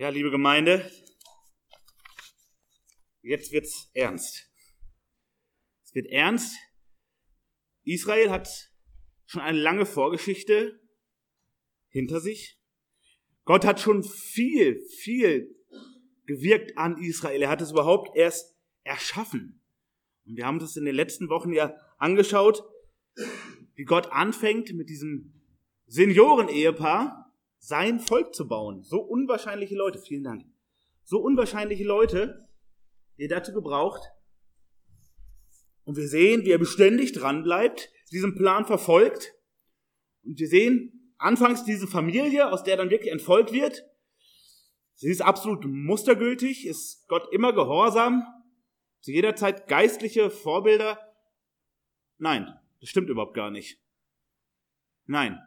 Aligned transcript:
Ja, 0.00 0.08
liebe 0.08 0.30
Gemeinde, 0.30 0.90
jetzt 3.20 3.52
wird's 3.52 3.90
ernst. 3.92 4.50
Es 5.84 5.94
wird 5.94 6.06
ernst. 6.06 6.56
Israel 7.84 8.30
hat 8.30 8.48
schon 9.26 9.42
eine 9.42 9.58
lange 9.58 9.84
Vorgeschichte 9.84 10.80
hinter 11.90 12.18
sich. 12.18 12.58
Gott 13.44 13.66
hat 13.66 13.78
schon 13.78 14.02
viel, 14.02 14.82
viel 15.02 15.54
gewirkt 16.24 16.78
an 16.78 16.96
Israel. 16.96 17.42
Er 17.42 17.50
hat 17.50 17.60
es 17.60 17.72
überhaupt 17.72 18.16
erst 18.16 18.56
erschaffen. 18.84 19.60
Und 20.24 20.34
wir 20.34 20.46
haben 20.46 20.60
das 20.60 20.78
in 20.78 20.86
den 20.86 20.94
letzten 20.94 21.28
Wochen 21.28 21.52
ja 21.52 21.76
angeschaut, 21.98 22.62
wie 23.74 23.84
Gott 23.84 24.06
anfängt 24.06 24.72
mit 24.72 24.88
diesem 24.88 25.42
Senioren-Ehepaar, 25.88 27.29
sein 27.60 28.00
Volk 28.00 28.34
zu 28.34 28.48
bauen. 28.48 28.82
So 28.82 29.00
unwahrscheinliche 29.00 29.76
Leute, 29.76 30.00
vielen 30.00 30.24
Dank. 30.24 30.44
So 31.04 31.18
unwahrscheinliche 31.18 31.84
Leute, 31.84 32.48
die 33.16 33.24
er 33.24 33.28
dazu 33.28 33.52
gebraucht. 33.52 34.02
Und 35.84 35.96
wir 35.96 36.08
sehen, 36.08 36.44
wie 36.44 36.50
er 36.50 36.58
beständig 36.58 37.12
dran 37.12 37.42
bleibt, 37.42 37.90
diesem 38.10 38.34
Plan 38.34 38.64
verfolgt. 38.64 39.34
Und 40.24 40.38
wir 40.38 40.48
sehen 40.48 41.14
anfangs 41.18 41.64
diese 41.64 41.86
Familie, 41.86 42.50
aus 42.50 42.64
der 42.64 42.76
dann 42.76 42.90
wirklich 42.90 43.12
ein 43.12 43.20
Volk 43.20 43.52
wird. 43.52 43.84
Sie 44.94 45.10
ist 45.10 45.20
absolut 45.20 45.64
mustergültig, 45.64 46.66
ist 46.66 47.06
Gott 47.08 47.32
immer 47.32 47.52
gehorsam, 47.52 48.24
zu 49.00 49.12
jeder 49.12 49.34
Zeit 49.36 49.68
geistliche 49.68 50.30
Vorbilder. 50.30 50.98
Nein, 52.18 52.54
das 52.80 52.88
stimmt 52.90 53.08
überhaupt 53.08 53.34
gar 53.34 53.50
nicht. 53.50 53.82
Nein, 55.06 55.38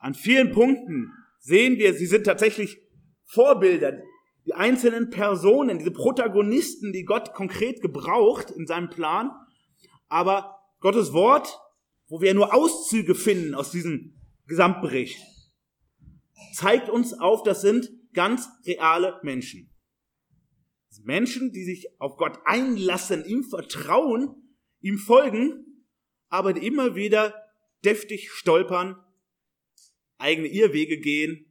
an 0.00 0.14
vielen 0.14 0.50
Punkten 0.50 1.12
sehen 1.38 1.78
wir, 1.78 1.94
sie 1.94 2.06
sind 2.06 2.24
tatsächlich 2.24 2.80
Vorbilder. 3.26 4.02
Die 4.46 4.54
einzelnen 4.54 5.10
Personen, 5.10 5.78
diese 5.78 5.92
Protagonisten, 5.92 6.92
die 6.92 7.04
Gott 7.04 7.34
konkret 7.34 7.82
gebraucht 7.82 8.50
in 8.50 8.66
seinem 8.66 8.88
Plan. 8.88 9.30
Aber 10.08 10.58
Gottes 10.80 11.12
Wort, 11.12 11.60
wo 12.08 12.20
wir 12.20 12.34
nur 12.34 12.54
Auszüge 12.54 13.14
finden 13.14 13.54
aus 13.54 13.70
diesem 13.70 14.18
Gesamtbericht, 14.46 15.20
zeigt 16.54 16.88
uns 16.88 17.12
auf, 17.12 17.42
das 17.42 17.60
sind 17.60 17.90
ganz 18.14 18.48
reale 18.66 19.20
Menschen. 19.22 19.70
Menschen, 21.04 21.52
die 21.52 21.64
sich 21.64 22.00
auf 22.00 22.16
Gott 22.16 22.38
einlassen, 22.44 23.24
ihm 23.24 23.44
vertrauen, 23.44 24.34
ihm 24.80 24.98
folgen, 24.98 25.84
aber 26.28 26.52
die 26.52 26.66
immer 26.66 26.94
wieder 26.94 27.34
deftig 27.84 28.30
stolpern 28.32 28.96
eigene 30.20 30.48
Irrwege 30.48 30.98
gehen, 30.98 31.46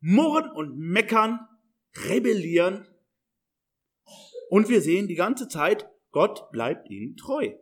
murren 0.00 0.50
und 0.50 0.78
meckern, 0.78 1.40
rebellieren. 2.08 2.86
Und 4.50 4.68
wir 4.68 4.80
sehen 4.80 5.08
die 5.08 5.14
ganze 5.14 5.48
Zeit, 5.48 5.88
Gott 6.10 6.50
bleibt 6.50 6.88
ihnen 6.90 7.16
treu. 7.16 7.52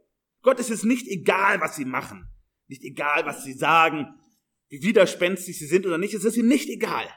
Gott 0.43 0.61
ist 0.61 0.71
es 0.71 0.85
nicht 0.85 1.09
egal, 1.09 1.61
was 1.61 1.77
sie 1.77 1.85
machen, 1.85 2.31
nicht 2.69 2.85
egal, 2.85 3.27
was 3.27 3.43
sie 3.43 3.55
sagen, 3.55 4.15
wie 4.69 4.83
widerspenstig 4.83 5.59
sie 5.59 5.67
sind 5.67 5.87
oder 5.87 5.99
nicht, 5.99 6.15
es 6.15 6.25
ist 6.25 6.37
ihm 6.37 6.49
nicht 6.49 6.69
egal. 6.69 7.09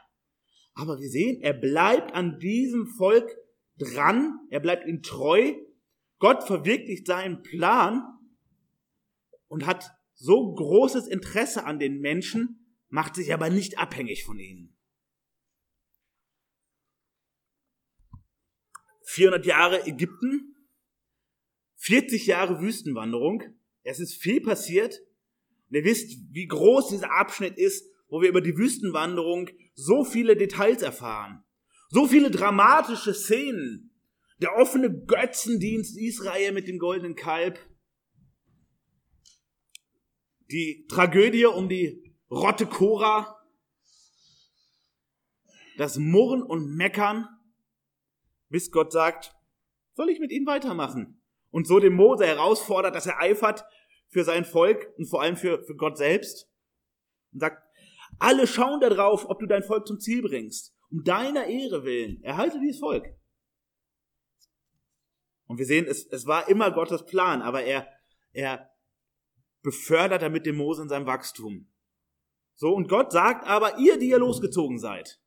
Aber 0.73 0.99
wir 0.99 1.09
sehen, 1.09 1.41
er 1.41 1.53
bleibt 1.53 2.13
an 2.13 2.39
diesem 2.39 2.87
Volk 2.87 3.29
dran, 3.77 4.39
er 4.49 4.59
bleibt 4.59 4.87
ihnen 4.87 5.03
treu, 5.03 5.53
Gott 6.19 6.43
verwirklicht 6.43 7.07
seinen 7.07 7.41
Plan 7.43 8.03
und 9.47 9.65
hat 9.65 9.91
so 10.15 10.53
großes 10.53 11.07
Interesse 11.07 11.65
an 11.65 11.79
den 11.79 11.99
Menschen, 11.99 12.68
macht 12.89 13.15
sich 13.15 13.33
aber 13.33 13.49
nicht 13.49 13.77
abhängig 13.77 14.23
von 14.23 14.39
ihnen. 14.39 14.75
400 19.03 19.45
Jahre 19.45 19.87
Ägypten, 19.87 20.55
40 21.77 22.27
Jahre 22.27 22.61
Wüstenwanderung. 22.61 23.41
Es 23.83 23.99
ist 23.99 24.15
viel 24.15 24.41
passiert. 24.41 24.99
Und 25.69 25.77
ihr 25.77 25.83
wisst, 25.83 26.19
wie 26.31 26.45
groß 26.45 26.89
dieser 26.89 27.11
Abschnitt 27.11 27.57
ist, 27.57 27.85
wo 28.07 28.21
wir 28.21 28.29
über 28.29 28.41
die 28.41 28.57
Wüstenwanderung 28.57 29.49
so 29.73 30.03
viele 30.03 30.35
Details 30.35 30.81
erfahren. 30.81 31.43
So 31.89 32.07
viele 32.07 32.29
dramatische 32.29 33.13
Szenen. 33.13 33.95
Der 34.41 34.55
offene 34.55 34.89
Götzendienst 35.05 35.97
Israel 35.97 36.51
mit 36.51 36.67
dem 36.67 36.77
goldenen 36.77 37.15
Kalb. 37.15 37.59
Die 40.51 40.85
Tragödie 40.87 41.45
um 41.45 41.67
die 41.67 42.08
Rotte 42.31 42.67
Cora, 42.67 43.35
das 45.77 45.97
Murren 45.97 46.43
und 46.43 46.75
Meckern, 46.75 47.27
bis 48.49 48.71
Gott 48.71 48.91
sagt, 48.91 49.33
soll 49.93 50.09
ich 50.09 50.19
mit 50.19 50.31
ihnen 50.31 50.45
weitermachen? 50.45 51.21
Und 51.51 51.65
so 51.65 51.79
den 51.79 51.93
Mose 51.93 52.27
herausfordert, 52.27 52.93
dass 52.93 53.07
er 53.07 53.19
eifert 53.19 53.65
für 54.09 54.23
sein 54.23 54.45
Volk 54.45 54.93
und 54.97 55.07
vor 55.07 55.21
allem 55.21 55.37
für, 55.37 55.63
für 55.63 55.75
Gott 55.75 55.97
selbst. 55.97 56.47
Und 57.31 57.39
sagt, 57.39 57.63
alle 58.19 58.45
schauen 58.47 58.79
darauf, 58.79 59.25
ob 59.29 59.39
du 59.39 59.45
dein 59.45 59.63
Volk 59.63 59.87
zum 59.87 59.99
Ziel 59.99 60.21
bringst. 60.21 60.75
Um 60.91 61.03
deiner 61.03 61.45
Ehre 61.45 61.83
willen, 61.83 62.21
erhalte 62.23 62.59
dieses 62.59 62.79
Volk. 62.79 63.07
Und 65.47 65.57
wir 65.57 65.65
sehen, 65.65 65.85
es, 65.87 66.05
es 66.07 66.27
war 66.27 66.47
immer 66.47 66.71
Gottes 66.71 67.05
Plan, 67.05 67.41
aber 67.41 67.63
er, 67.63 67.87
er 68.33 68.69
befördert 69.61 70.21
damit 70.21 70.45
den 70.45 70.55
Mose 70.55 70.83
in 70.83 70.89
seinem 70.89 71.07
Wachstum. 71.07 71.71
So, 72.59 72.75
und 72.75 72.89
Gott 72.89 73.13
sagt 73.13 73.47
aber, 73.47 73.77
ihr, 73.77 73.97
die 73.97 74.09
ihr 74.09 74.19
losgezogen 74.19 74.79
seid, 74.79 75.21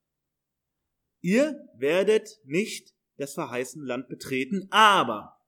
ihr 1.23 1.67
werdet 1.75 2.39
nicht 2.45 2.95
das 3.17 3.33
verheißene 3.33 3.87
Land 3.87 4.09
betreten, 4.09 4.69
aber 4.71 5.41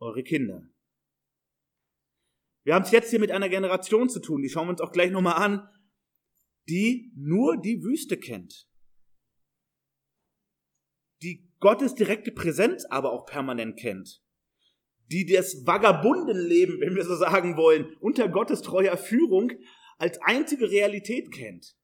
eure 0.00 0.22
Kinder. 0.22 0.68
Wir 2.62 2.74
haben 2.74 2.82
es 2.82 2.90
jetzt 2.90 3.08
hier 3.08 3.20
mit 3.20 3.30
einer 3.30 3.48
Generation 3.48 4.10
zu 4.10 4.20
tun, 4.20 4.42
die 4.42 4.50
schauen 4.50 4.66
wir 4.66 4.72
uns 4.72 4.82
auch 4.82 4.92
gleich 4.92 5.10
nochmal 5.10 5.42
an, 5.42 5.66
die 6.68 7.10
nur 7.16 7.56
die 7.56 7.82
Wüste 7.82 8.18
kennt. 8.18 8.68
Die 11.22 11.50
Gottes 11.58 11.94
direkte 11.94 12.32
Präsenz 12.32 12.84
aber 12.84 13.12
auch 13.12 13.24
permanent 13.24 13.78
kennt. 13.78 14.22
Die 15.06 15.24
das 15.24 15.66
Vagabundenleben, 15.66 16.82
wenn 16.82 16.96
wir 16.96 17.04
so 17.04 17.16
sagen 17.16 17.56
wollen, 17.56 17.96
unter 18.00 18.28
Gottes 18.28 18.60
treuer 18.60 18.98
Führung 18.98 19.52
als 20.00 20.18
einzige 20.22 20.70
Realität 20.70 21.30
kennt. 21.30 21.76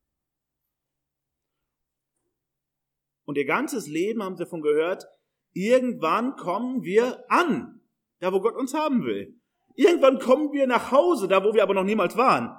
Und 3.25 3.37
ihr 3.37 3.45
ganzes 3.45 3.89
Leben 3.89 4.23
haben 4.23 4.37
sie 4.37 4.45
davon 4.45 4.63
gehört, 4.63 5.05
irgendwann 5.53 6.37
kommen 6.37 6.83
wir 6.83 7.25
an, 7.29 7.83
da 8.21 8.33
wo 8.33 8.41
Gott 8.41 8.57
uns 8.57 8.73
haben 8.73 9.05
will. 9.05 9.39
Irgendwann 9.75 10.19
kommen 10.19 10.53
wir 10.53 10.67
nach 10.67 10.91
Hause, 10.91 11.29
da 11.29 11.45
wo 11.45 11.53
wir 11.53 11.63
aber 11.63 11.75
noch 11.75 11.85
niemals 11.85 12.17
waren. 12.17 12.57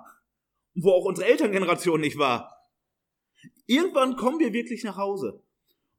Und 0.76 0.84
wo 0.84 0.92
auch 0.92 1.06
unsere 1.06 1.28
Elterngeneration 1.28 2.00
nicht 2.00 2.20
war. 2.20 2.54
Irgendwann 3.66 4.16
kommen 4.16 4.40
wir 4.40 4.54
wirklich 4.54 4.84
nach 4.84 4.98
Hause. 4.98 5.44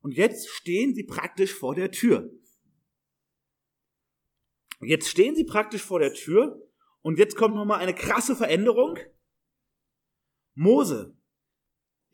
Und 0.00 0.12
jetzt 0.12 0.48
stehen 0.48 0.94
sie 0.94 1.04
praktisch 1.04 1.52
vor 1.52 1.74
der 1.74 1.91
Tür. 1.91 2.30
Jetzt 4.80 5.08
stehen 5.08 5.34
sie 5.34 5.44
praktisch 5.44 5.82
vor 5.82 5.98
der 5.98 6.14
Tür 6.14 6.62
und 7.02 7.18
jetzt 7.18 7.34
kommt 7.34 7.56
nochmal 7.56 7.80
eine 7.80 7.94
krasse 7.94 8.36
Veränderung. 8.36 8.98
Mose, 10.58 11.16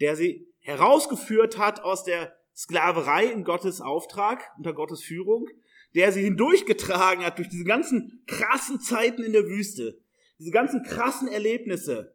der 0.00 0.16
sie 0.16 0.46
herausgeführt 0.60 1.56
hat 1.56 1.80
aus 1.80 2.04
der 2.04 2.36
Sklaverei 2.54 3.24
in 3.24 3.42
Gottes 3.42 3.80
Auftrag, 3.80 4.52
unter 4.58 4.74
Gottes 4.74 5.02
Führung, 5.02 5.48
der 5.94 6.12
sie 6.12 6.22
hindurchgetragen 6.22 7.24
hat 7.24 7.38
durch 7.38 7.48
diese 7.48 7.64
ganzen 7.64 8.22
krassen 8.26 8.80
Zeiten 8.80 9.22
in 9.22 9.32
der 9.32 9.46
Wüste, 9.46 9.98
diese 10.38 10.50
ganzen 10.50 10.82
krassen 10.82 11.28
Erlebnisse, 11.28 12.14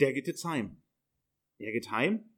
der 0.00 0.14
geht 0.14 0.26
jetzt 0.26 0.44
heim. 0.44 0.82
Er 1.58 1.72
geht 1.72 1.90
heim. 1.90 2.30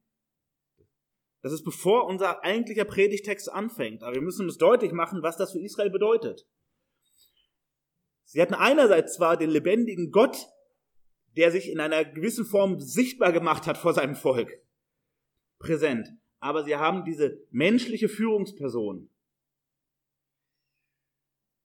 Das 1.43 1.53
ist 1.53 1.65
bevor 1.65 2.07
unser 2.07 2.45
eigentlicher 2.45 2.85
Predigtext 2.85 3.51
anfängt. 3.51 4.03
Aber 4.03 4.15
wir 4.15 4.23
müssen 4.23 4.47
uns 4.47 4.59
deutlich 4.59 4.93
machen, 4.93 5.23
was 5.23 5.37
das 5.37 5.53
für 5.53 5.61
Israel 5.61 5.91
bedeutet. 5.91 6.49
Sie 8.25 8.43
hatten 8.43 8.55
einerseits 8.55 9.15
zwar 9.15 9.37
den 9.37 9.51
lebendigen 9.51 10.11
Gott 10.11 10.49
der 11.37 11.51
sich 11.51 11.71
in 11.71 11.81
einer 11.81 12.05
gewissen 12.05 12.45
Form 12.45 12.81
sichtbar 12.81 13.33
gemacht 13.33 13.67
hat 13.67 13.79
vor 13.79 13.95
seinem 13.95 14.17
Volk, 14.17 14.51
präsent. 15.59 16.09
Aber 16.41 16.65
sie 16.65 16.77
haben 16.77 17.05
diese 17.05 17.45
menschliche 17.51 18.09
Führungsperson 18.09 19.11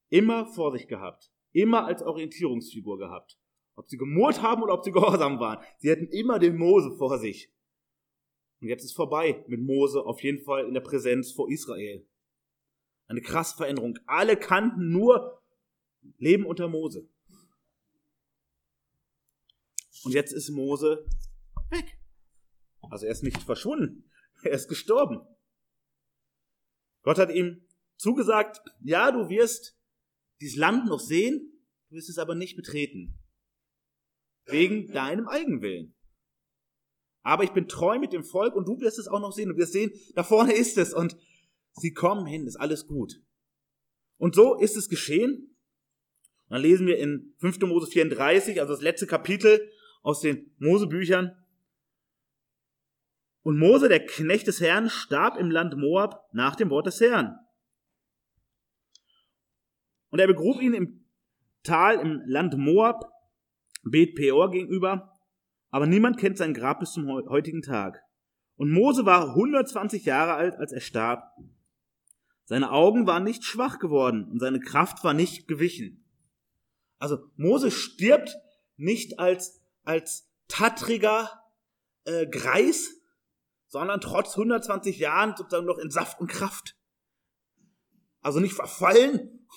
immer 0.09 0.45
vor 0.45 0.71
sich 0.71 0.87
gehabt, 0.87 1.31
immer 1.53 1.85
als 1.85 2.01
Orientierungsfigur 2.01 2.97
gehabt. 2.97 3.39
Ob 3.75 3.89
sie 3.89 3.97
gemurrt 3.97 4.41
haben 4.41 4.61
oder 4.61 4.73
ob 4.73 4.83
sie 4.83 4.91
gehorsam 4.91 5.39
waren. 5.39 5.63
Sie 5.79 5.91
hatten 5.91 6.07
immer 6.07 6.37
den 6.37 6.57
Mose 6.57 6.95
vor 6.97 7.17
sich. 7.17 7.51
Und 8.61 8.67
jetzt 8.67 8.83
ist 8.83 8.93
vorbei 8.93 9.43
mit 9.47 9.61
Mose 9.61 10.05
auf 10.05 10.21
jeden 10.21 10.43
Fall 10.43 10.67
in 10.67 10.73
der 10.73 10.81
Präsenz 10.81 11.31
vor 11.31 11.49
Israel. 11.49 12.07
Eine 13.07 13.21
krasse 13.21 13.57
Veränderung. 13.57 13.97
Alle 14.05 14.37
kannten 14.37 14.91
nur 14.91 15.41
Leben 16.17 16.45
unter 16.45 16.67
Mose. 16.67 17.09
Und 20.03 20.13
jetzt 20.13 20.33
ist 20.33 20.49
Mose 20.49 21.05
weg. 21.69 21.97
Also 22.89 23.05
er 23.05 23.11
ist 23.11 23.23
nicht 23.23 23.41
verschwunden, 23.41 24.09
er 24.43 24.51
ist 24.51 24.67
gestorben. 24.67 25.21
Gott 27.03 27.17
hat 27.17 27.31
ihm 27.31 27.65
zugesagt, 27.97 28.61
ja, 28.81 29.11
du 29.11 29.29
wirst 29.29 29.77
dieses 30.41 30.57
Land 30.57 30.85
noch 30.87 30.99
sehen, 30.99 31.61
du 31.89 31.95
wirst 31.95 32.09
es 32.09 32.17
aber 32.17 32.35
nicht 32.35 32.55
betreten. 32.55 33.19
Wegen 34.45 34.91
deinem 34.91 35.27
Eigenwillen. 35.27 35.95
Aber 37.21 37.45
ich 37.45 37.51
bin 37.51 37.69
treu 37.69 37.99
mit 37.99 38.11
dem 38.11 38.25
Volk 38.25 38.55
und 38.55 38.67
du 38.67 38.79
wirst 38.81 38.99
es 38.99 39.07
auch 39.07 39.21
noch 39.21 39.31
sehen. 39.31 39.49
Du 39.49 39.55
wirst 39.55 39.71
sehen, 39.71 39.91
da 40.15 40.23
vorne 40.23 40.53
ist 40.53 40.77
es 40.77 40.93
und 40.93 41.15
sie 41.71 41.93
kommen 41.93 42.25
hin, 42.25 42.45
ist 42.45 42.57
alles 42.57 42.85
gut. 42.85 43.21
Und 44.17 44.35
so 44.35 44.59
ist 44.59 44.75
es 44.75 44.89
geschehen. 44.89 45.55
Und 46.47 46.55
dann 46.55 46.61
lesen 46.61 46.85
wir 46.85 46.97
in 46.97 47.33
5. 47.39 47.61
Mose 47.61 47.89
34, 47.89 48.59
also 48.59 48.73
das 48.73 48.81
letzte 48.81 49.07
Kapitel 49.07 49.71
aus 50.03 50.19
den 50.21 50.51
Mosebüchern. 50.59 51.35
Und 53.41 53.57
Mose, 53.57 53.89
der 53.89 54.05
Knecht 54.05 54.47
des 54.47 54.61
Herrn, 54.61 54.89
starb 54.89 55.37
im 55.37 55.49
Land 55.49 55.75
Moab 55.75 56.29
nach 56.33 56.55
dem 56.55 56.69
Wort 56.69 56.85
des 56.85 57.01
Herrn. 57.01 57.39
Und 60.09 60.19
er 60.19 60.27
begrub 60.27 60.61
ihn 60.61 60.75
im 60.75 61.05
Tal 61.63 61.95
im 61.99 62.21
Land 62.25 62.57
Moab, 62.57 63.11
Bet 63.83 64.15
Peor 64.15 64.51
gegenüber, 64.51 65.17
aber 65.71 65.87
niemand 65.87 66.19
kennt 66.19 66.37
sein 66.37 66.53
Grab 66.53 66.79
bis 66.79 66.91
zum 66.91 67.07
heutigen 67.07 67.61
Tag. 67.61 68.03
Und 68.55 68.71
Mose 68.71 69.05
war 69.05 69.29
120 69.29 70.05
Jahre 70.05 70.35
alt, 70.35 70.55
als 70.55 70.71
er 70.71 70.81
starb. 70.81 71.35
Seine 72.45 72.71
Augen 72.71 73.07
waren 73.07 73.23
nicht 73.23 73.43
schwach 73.43 73.79
geworden 73.79 74.29
und 74.29 74.39
seine 74.39 74.59
Kraft 74.59 75.03
war 75.03 75.13
nicht 75.13 75.47
gewichen. 75.47 76.05
Also 76.99 77.17
Mose 77.35 77.71
stirbt 77.71 78.37
nicht 78.77 79.19
als, 79.19 79.62
als 79.83 80.29
tattriger 80.47 81.29
äh, 82.05 82.27
Greis, 82.27 83.01
sondern 83.67 84.01
trotz 84.01 84.37
120 84.37 84.99
Jahren 84.99 85.35
sozusagen 85.35 85.65
noch 85.65 85.77
in 85.77 85.89
Saft 85.89 86.19
und 86.19 86.27
Kraft. 86.27 86.77
Also 88.21 88.39
nicht 88.39 88.53
verfallen 88.53 89.47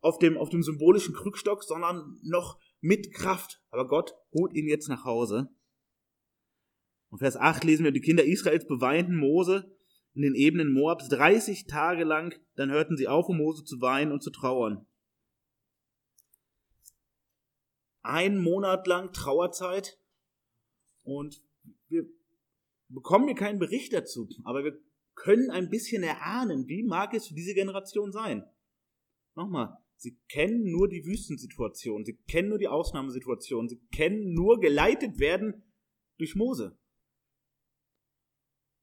auf 0.00 0.18
dem, 0.18 0.36
auf 0.36 0.50
dem 0.50 0.62
symbolischen 0.62 1.14
Krückstock, 1.14 1.64
sondern 1.64 2.18
noch 2.22 2.58
mit 2.80 3.12
Kraft. 3.12 3.62
Aber 3.70 3.86
Gott 3.86 4.14
holt 4.32 4.52
ihn 4.54 4.68
jetzt 4.68 4.88
nach 4.88 5.04
Hause. 5.04 5.48
Und 7.08 7.18
Vers 7.18 7.36
8 7.36 7.64
lesen 7.64 7.84
wir, 7.84 7.92
die 7.92 8.00
Kinder 8.00 8.24
Israels 8.24 8.66
beweinten 8.66 9.16
Mose 9.16 9.74
in 10.14 10.22
den 10.22 10.34
Ebenen 10.34 10.72
Moabs 10.72 11.08
30 11.08 11.66
Tage 11.66 12.04
lang, 12.04 12.34
dann 12.54 12.70
hörten 12.70 12.96
sie 12.96 13.08
auf, 13.08 13.28
um 13.28 13.38
Mose 13.38 13.64
zu 13.64 13.80
weinen 13.80 14.12
und 14.12 14.22
zu 14.22 14.30
trauern. 14.30 14.86
Ein 18.04 18.36
Monat 18.38 18.86
lang 18.86 19.14
Trauerzeit 19.14 19.98
und 21.04 21.42
wir 21.88 22.04
bekommen 22.88 23.26
hier 23.26 23.34
keinen 23.34 23.58
Bericht 23.58 23.94
dazu, 23.94 24.28
aber 24.44 24.62
wir 24.62 24.78
können 25.14 25.50
ein 25.50 25.70
bisschen 25.70 26.02
erahnen, 26.02 26.68
wie 26.68 26.82
mag 26.82 27.14
es 27.14 27.28
für 27.28 27.34
diese 27.34 27.54
Generation 27.54 28.12
sein. 28.12 28.44
Nochmal, 29.34 29.78
sie 29.96 30.18
kennen 30.28 30.70
nur 30.70 30.88
die 30.88 31.06
Wüstensituation, 31.06 32.04
sie 32.04 32.18
kennen 32.28 32.50
nur 32.50 32.58
die 32.58 32.68
Ausnahmesituation, 32.68 33.70
sie 33.70 33.80
kennen 33.90 34.34
nur 34.34 34.60
geleitet 34.60 35.18
werden 35.18 35.62
durch 36.18 36.34
Mose. 36.34 36.78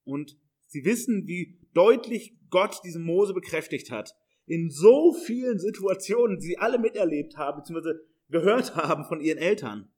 Und 0.04 0.36
sie 0.66 0.84
wissen, 0.84 1.28
wie 1.28 1.60
deutlich 1.74 2.36
Gott 2.50 2.82
diesen 2.84 3.04
Mose 3.04 3.36
bekräftigt 3.36 3.92
hat. 3.92 4.16
In 4.48 4.72
so 4.72 5.14
vielen 5.14 5.60
Situationen, 5.60 6.40
die 6.40 6.48
sie 6.48 6.58
alle 6.58 6.80
miterlebt 6.80 7.38
haben, 7.38 7.60
beziehungsweise 7.60 8.02
gehört 8.32 8.76
haben 8.76 9.06
von 9.06 9.22
ihren 9.22 9.38
Eltern. 9.38 9.94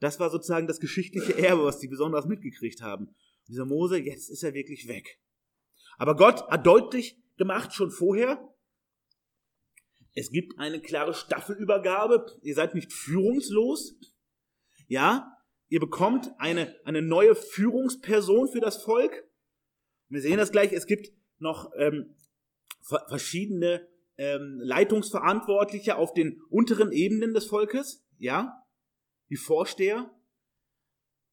Das 0.00 0.18
war 0.18 0.30
sozusagen 0.30 0.66
das 0.66 0.80
geschichtliche 0.80 1.36
Erbe, 1.38 1.64
was 1.64 1.80
sie 1.80 1.88
besonders 1.88 2.26
mitgekriegt 2.26 2.82
haben. 2.82 3.14
dieser 3.48 3.66
Mose, 3.66 3.98
jetzt 3.98 4.30
ist 4.30 4.42
er 4.42 4.54
wirklich 4.54 4.88
weg. 4.88 5.20
Aber 5.98 6.16
Gott 6.16 6.48
hat 6.48 6.66
deutlich 6.66 7.20
gemacht 7.36 7.72
schon 7.74 7.90
vorher, 7.90 8.52
es 10.14 10.30
gibt 10.30 10.58
eine 10.58 10.80
klare 10.80 11.14
Staffelübergabe. 11.14 12.26
Ihr 12.42 12.54
seid 12.54 12.74
nicht 12.74 12.92
führungslos. 12.92 13.94
Ja, 14.86 15.38
ihr 15.68 15.80
bekommt 15.80 16.30
eine, 16.38 16.76
eine 16.84 17.00
neue 17.00 17.34
Führungsperson 17.34 18.48
für 18.48 18.60
das 18.60 18.82
Volk. 18.82 19.24
Wir 20.08 20.20
sehen 20.20 20.36
das 20.36 20.52
gleich. 20.52 20.72
Es 20.72 20.86
gibt 20.86 21.12
noch 21.38 21.72
ähm, 21.78 22.14
verschiedene 23.08 23.88
ähm, 24.22 24.60
Leitungsverantwortliche 24.60 25.96
auf 25.96 26.14
den 26.14 26.40
unteren 26.48 26.92
Ebenen 26.92 27.34
des 27.34 27.46
Volkes. 27.46 28.06
Ja, 28.18 28.64
die 29.30 29.36
Vorsteher, 29.36 30.14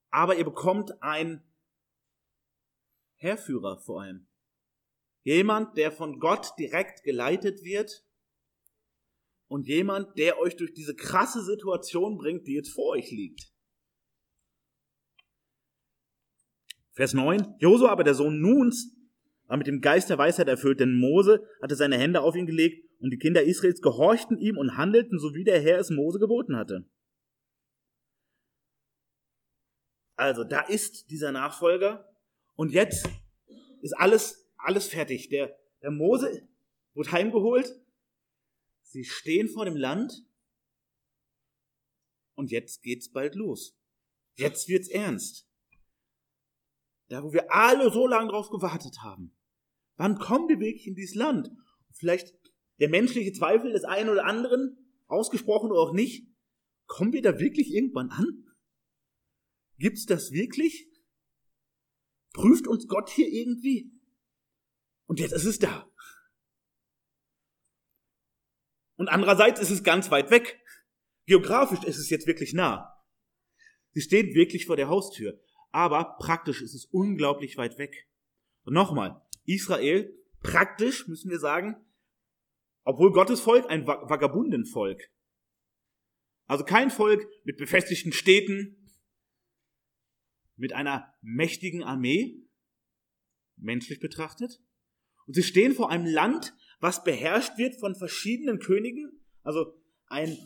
aber 0.09 0.37
ihr 0.37 0.45
bekommt 0.45 1.03
einen 1.03 1.43
Herrführer 3.17 3.79
vor 3.79 4.01
allem. 4.01 4.27
Jemand, 5.23 5.77
der 5.77 5.91
von 5.91 6.19
Gott 6.19 6.53
direkt 6.57 7.03
geleitet 7.03 7.63
wird 7.63 8.03
und 9.47 9.67
jemand, 9.67 10.17
der 10.17 10.39
euch 10.39 10.55
durch 10.55 10.73
diese 10.73 10.95
krasse 10.95 11.43
Situation 11.43 12.17
bringt, 12.17 12.47
die 12.47 12.55
jetzt 12.55 12.73
vor 12.73 12.93
euch 12.93 13.11
liegt. 13.11 13.53
Vers 16.93 17.13
9. 17.13 17.55
Josua 17.59 17.91
aber, 17.91 18.03
der 18.03 18.15
Sohn 18.15 18.41
Nuns, 18.41 18.98
war 19.49 19.57
mit 19.57 19.67
dem 19.67 19.81
Geist 19.81 20.09
der 20.11 20.19
Weisheit 20.19 20.47
erfüllt, 20.47 20.79
denn 20.79 20.93
Mose 20.93 21.43
hatte 21.61 21.75
seine 21.75 21.97
Hände 21.97 22.21
auf 22.21 22.35
ihn 22.35 22.45
gelegt 22.45 22.87
und 22.99 23.09
die 23.09 23.17
Kinder 23.17 23.43
Israels 23.43 23.81
gehorchten 23.81 24.37
ihm 24.37 24.57
und 24.57 24.77
handelten, 24.77 25.19
so 25.19 25.33
wie 25.33 25.43
der 25.43 25.59
Herr 25.59 25.79
es 25.79 25.89
Mose 25.89 26.19
geboten 26.19 26.55
hatte. 26.55 26.87
Also, 30.15 30.43
da 30.43 30.61
ist 30.61 31.09
dieser 31.09 31.31
Nachfolger 31.31 32.13
und 32.55 32.71
jetzt 32.71 33.09
ist 33.81 33.97
alles, 33.97 34.51
alles 34.57 34.87
fertig. 34.87 35.29
Der, 35.29 35.57
der 35.81 35.91
Mose 35.91 36.47
wird 36.93 37.11
heimgeholt. 37.11 37.73
Sie 38.83 39.03
stehen 39.03 39.49
vor 39.49 39.65
dem 39.65 39.75
Land 39.75 40.23
und 42.35 42.51
jetzt 42.51 42.83
geht's 42.83 43.09
bald 43.11 43.33
los. 43.33 43.75
Jetzt 44.35 44.67
wird's 44.67 44.89
ernst. 44.89 45.49
Da, 47.07 47.23
wo 47.23 47.33
wir 47.33 47.51
alle 47.51 47.89
so 47.91 48.05
lange 48.05 48.29
drauf 48.29 48.49
gewartet 48.49 49.01
haben. 49.01 49.35
Wann 49.99 50.17
kommen 50.17 50.47
wir 50.47 50.61
wirklich 50.61 50.87
in 50.87 50.95
dieses 50.95 51.13
Land? 51.13 51.51
Vielleicht 51.91 52.33
der 52.79 52.87
menschliche 52.87 53.33
Zweifel 53.33 53.73
des 53.73 53.83
einen 53.83 54.07
oder 54.07 54.23
anderen, 54.23 54.77
ausgesprochen 55.07 55.71
oder 55.71 55.81
auch 55.81 55.91
nicht, 55.91 56.25
kommen 56.85 57.11
wir 57.11 57.21
da 57.21 57.37
wirklich 57.37 57.73
irgendwann 57.73 58.09
an? 58.09 58.45
Gibt's 59.77 60.05
das 60.05 60.31
wirklich? 60.31 60.89
Prüft 62.31 62.65
uns 62.65 62.87
Gott 62.87 63.09
hier 63.09 63.27
irgendwie? 63.27 63.91
Und 65.05 65.19
jetzt 65.19 65.33
ist 65.33 65.43
es 65.43 65.59
da. 65.59 65.91
Und 68.95 69.09
andererseits 69.09 69.59
ist 69.59 69.69
es 69.69 69.83
ganz 69.83 70.11
weit 70.11 70.31
weg. 70.31 70.61
Geografisch 71.25 71.83
ist 71.83 71.97
es 71.97 72.09
jetzt 72.09 72.25
wirklich 72.25 72.53
nah. 72.53 73.03
Sie 73.91 74.01
steht 74.01 74.33
wirklich 74.33 74.65
vor 74.65 74.77
der 74.77 74.87
Haustür. 74.87 75.41
Aber 75.71 76.15
praktisch 76.19 76.61
ist 76.61 76.73
es 76.73 76.85
unglaublich 76.85 77.57
weit 77.57 77.77
weg. 77.77 78.07
Und 78.63 78.73
nochmal, 78.73 79.21
Israel, 79.53 80.13
praktisch 80.41 81.07
müssen 81.07 81.29
wir 81.29 81.39
sagen, 81.39 81.75
obwohl 82.83 83.11
Gottes 83.11 83.41
Volk 83.41 83.69
ein 83.69 83.85
Vagabundenvolk. 83.85 85.01
Also 86.45 86.63
kein 86.63 86.89
Volk 86.89 87.27
mit 87.43 87.57
befestigten 87.57 88.11
Städten, 88.11 88.75
mit 90.55 90.73
einer 90.73 91.13
mächtigen 91.21 91.83
Armee, 91.83 92.43
menschlich 93.55 93.99
betrachtet. 93.99 94.59
Und 95.25 95.33
sie 95.33 95.43
stehen 95.43 95.73
vor 95.73 95.89
einem 95.89 96.05
Land, 96.05 96.55
was 96.79 97.03
beherrscht 97.03 97.57
wird 97.57 97.79
von 97.79 97.95
verschiedenen 97.95 98.59
Königen, 98.59 99.21
also 99.43 99.79
ein, 100.07 100.37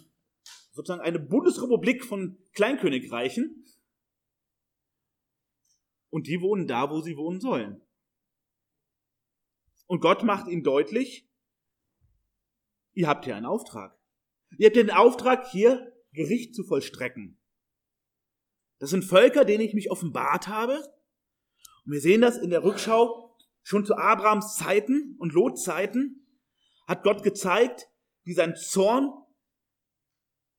sozusagen 0.72 1.02
eine 1.02 1.20
Bundesrepublik 1.20 2.04
von 2.04 2.38
Kleinkönigreichen. 2.54 3.66
Und 6.10 6.28
die 6.28 6.42
wohnen 6.42 6.68
da, 6.68 6.90
wo 6.90 7.02
sie 7.02 7.16
wohnen 7.16 7.40
sollen. 7.40 7.83
Und 9.94 10.00
Gott 10.00 10.24
macht 10.24 10.48
ihnen 10.48 10.64
deutlich, 10.64 11.30
ihr 12.94 13.08
habt 13.08 13.26
hier 13.26 13.36
einen 13.36 13.46
Auftrag. 13.46 13.96
Ihr 14.58 14.66
habt 14.66 14.76
den 14.76 14.90
Auftrag, 14.90 15.48
hier 15.52 15.94
Gericht 16.14 16.56
zu 16.56 16.64
vollstrecken. 16.64 17.40
Das 18.80 18.90
sind 18.90 19.04
Völker, 19.04 19.46
denen 19.46 19.64
ich 19.64 19.76
mich 19.76 19.92
offenbart 19.92 20.48
habe. 20.48 20.80
Und 21.86 21.92
wir 21.92 22.02
sehen 22.02 22.22
das 22.22 22.40
in 22.40 22.50
der 22.50 22.64
Rückschau 22.64 23.38
schon 23.62 23.86
zu 23.86 23.96
Abrahams 23.96 24.56
Zeiten 24.56 25.16
und 25.20 25.32
Lots 25.32 25.62
Zeiten 25.62 26.28
hat 26.88 27.04
Gott 27.04 27.22
gezeigt, 27.22 27.88
wie 28.24 28.34
sein 28.34 28.56
Zorn 28.56 29.14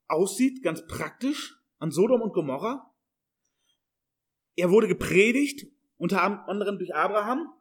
aussieht, 0.06 0.62
ganz 0.62 0.86
praktisch, 0.86 1.60
an 1.78 1.90
Sodom 1.90 2.22
und 2.22 2.34
Gomorra. 2.34 2.94
Er 4.54 4.70
wurde 4.70 4.86
gepredigt, 4.86 5.66
unter 5.96 6.22
anderem 6.48 6.78
durch 6.78 6.94
Abraham. 6.94 7.52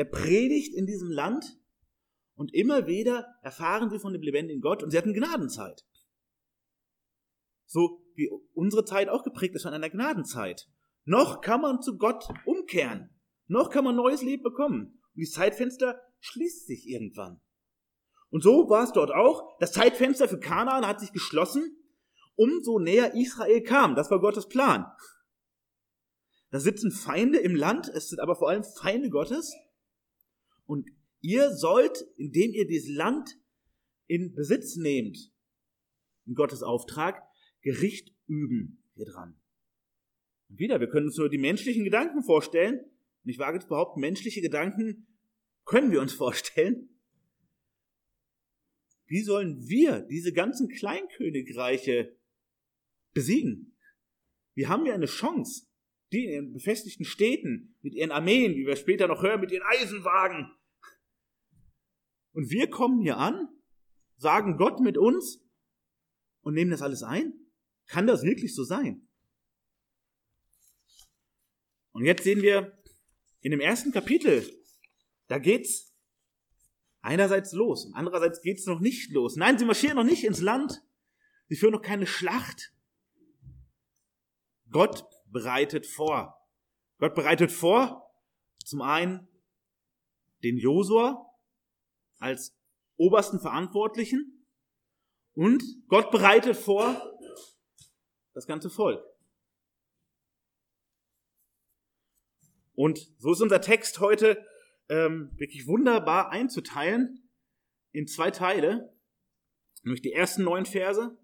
Der 0.00 0.06
predigt 0.06 0.74
in 0.74 0.86
diesem 0.86 1.10
Land 1.10 1.58
und 2.34 2.54
immer 2.54 2.86
wieder 2.86 3.36
erfahren 3.42 3.90
sie 3.90 3.98
von 3.98 4.14
dem 4.14 4.22
lebendigen 4.22 4.62
Gott 4.62 4.82
und 4.82 4.90
sie 4.90 4.96
hatten 4.96 5.12
Gnadenzeit. 5.12 5.84
So 7.66 8.02
wie 8.14 8.30
unsere 8.54 8.86
Zeit 8.86 9.10
auch 9.10 9.24
geprägt 9.24 9.56
ist 9.56 9.64
von 9.64 9.74
einer 9.74 9.90
Gnadenzeit. 9.90 10.70
Noch 11.04 11.42
kann 11.42 11.60
man 11.60 11.82
zu 11.82 11.98
Gott 11.98 12.24
umkehren. 12.46 13.10
Noch 13.46 13.68
kann 13.68 13.84
man 13.84 13.94
neues 13.94 14.22
Leben 14.22 14.42
bekommen. 14.42 15.02
Und 15.14 15.22
das 15.22 15.32
Zeitfenster 15.32 16.00
schließt 16.20 16.66
sich 16.66 16.88
irgendwann. 16.88 17.42
Und 18.30 18.42
so 18.42 18.70
war 18.70 18.84
es 18.84 18.92
dort 18.92 19.10
auch. 19.10 19.58
Das 19.58 19.72
Zeitfenster 19.72 20.30
für 20.30 20.40
Kanaan 20.40 20.86
hat 20.86 21.00
sich 21.00 21.12
geschlossen, 21.12 21.76
umso 22.36 22.78
näher 22.78 23.14
Israel 23.14 23.62
kam. 23.64 23.96
Das 23.96 24.10
war 24.10 24.18
Gottes 24.18 24.48
Plan. 24.48 24.86
Da 26.48 26.58
sitzen 26.58 26.90
Feinde 26.90 27.36
im 27.36 27.54
Land, 27.54 27.90
es 27.90 28.08
sind 28.08 28.18
aber 28.18 28.34
vor 28.34 28.48
allem 28.48 28.64
Feinde 28.64 29.10
Gottes. 29.10 29.54
Und 30.70 30.88
ihr 31.20 31.50
sollt, 31.50 32.06
indem 32.16 32.52
ihr 32.52 32.64
dieses 32.64 32.94
Land 32.94 33.36
in 34.06 34.36
Besitz 34.36 34.76
nehmt, 34.76 35.18
in 36.26 36.36
Gottes 36.36 36.62
Auftrag, 36.62 37.20
Gericht 37.60 38.14
üben 38.28 38.80
hier 38.94 39.06
dran. 39.06 39.36
Und 40.48 40.60
wieder, 40.60 40.78
wir 40.78 40.88
können 40.88 41.06
uns 41.06 41.16
nur 41.16 41.28
die 41.28 41.38
menschlichen 41.38 41.82
Gedanken 41.82 42.22
vorstellen. 42.22 42.78
Und 43.24 43.30
ich 43.30 43.40
wage 43.40 43.58
zu 43.58 43.66
behaupten, 43.66 43.98
menschliche 43.98 44.40
Gedanken 44.40 45.08
können 45.64 45.90
wir 45.90 46.00
uns 46.00 46.12
vorstellen. 46.24 46.88
Wie 49.06 49.22
sollen 49.22 49.68
wir 49.68 50.02
diese 50.02 50.32
ganzen 50.32 50.68
Kleinkönigreiche 50.68 52.16
besiegen? 53.12 53.76
Wir 54.54 54.68
haben 54.68 54.86
ja 54.86 54.94
eine 54.94 55.06
Chance, 55.06 55.66
die 56.12 56.26
in 56.26 56.30
ihren 56.30 56.52
befestigten 56.52 57.04
Städten, 57.04 57.74
mit 57.82 57.94
ihren 57.94 58.12
Armeen, 58.12 58.54
wie 58.54 58.66
wir 58.66 58.76
später 58.76 59.08
noch 59.08 59.24
hören, 59.24 59.40
mit 59.40 59.50
ihren 59.50 59.66
Eisenwagen. 59.66 60.52
Und 62.40 62.48
wir 62.48 62.70
kommen 62.70 63.02
hier 63.02 63.18
an, 63.18 63.50
sagen 64.16 64.56
Gott 64.56 64.80
mit 64.80 64.96
uns 64.96 65.44
und 66.40 66.54
nehmen 66.54 66.70
das 66.70 66.80
alles 66.80 67.02
ein? 67.02 67.34
Kann 67.86 68.06
das 68.06 68.22
wirklich 68.22 68.54
so 68.54 68.64
sein? 68.64 69.06
Und 71.92 72.06
jetzt 72.06 72.24
sehen 72.24 72.40
wir 72.40 72.82
in 73.42 73.50
dem 73.50 73.60
ersten 73.60 73.92
Kapitel, 73.92 74.42
da 75.26 75.36
geht's 75.36 75.94
einerseits 77.02 77.52
los 77.52 77.84
und 77.84 77.92
andererseits 77.92 78.40
geht's 78.40 78.64
noch 78.64 78.80
nicht 78.80 79.10
los. 79.10 79.36
Nein, 79.36 79.58
sie 79.58 79.66
marschieren 79.66 79.96
noch 79.96 80.04
nicht 80.04 80.24
ins 80.24 80.40
Land. 80.40 80.82
Sie 81.48 81.56
führen 81.56 81.72
noch 81.72 81.82
keine 81.82 82.06
Schlacht. 82.06 82.74
Gott 84.70 85.04
bereitet 85.26 85.84
vor. 85.84 86.42
Gott 86.96 87.14
bereitet 87.14 87.52
vor, 87.52 88.10
zum 88.64 88.80
einen 88.80 89.28
den 90.42 90.56
Josua 90.56 91.29
als 92.20 92.56
obersten 92.96 93.40
Verantwortlichen 93.40 94.46
und 95.32 95.62
Gott 95.88 96.10
bereitet 96.10 96.56
vor 96.56 97.18
das 98.34 98.46
ganze 98.46 98.70
Volk. 98.70 99.02
Und 102.74 102.98
so 103.18 103.32
ist 103.32 103.40
unser 103.40 103.60
Text 103.60 104.00
heute 104.00 104.46
ähm, 104.88 105.32
wirklich 105.36 105.66
wunderbar 105.66 106.30
einzuteilen 106.30 107.30
in 107.92 108.06
zwei 108.06 108.30
Teile, 108.30 108.96
nämlich 109.82 110.02
die 110.02 110.12
ersten 110.12 110.44
neun 110.44 110.66
Verse 110.66 111.18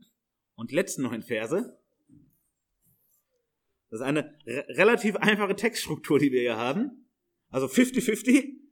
und 0.54 0.72
letzten 0.72 1.02
neun 1.02 1.22
Verse. 1.22 1.78
Das 3.90 4.00
ist 4.00 4.06
eine 4.06 4.38
re 4.46 4.66
relativ 4.76 5.16
einfache 5.16 5.54
Textstruktur, 5.56 6.18
die 6.18 6.32
wir 6.32 6.40
hier 6.40 6.56
haben. 6.56 7.08
Also 7.48 7.66
50-50. 7.66 8.65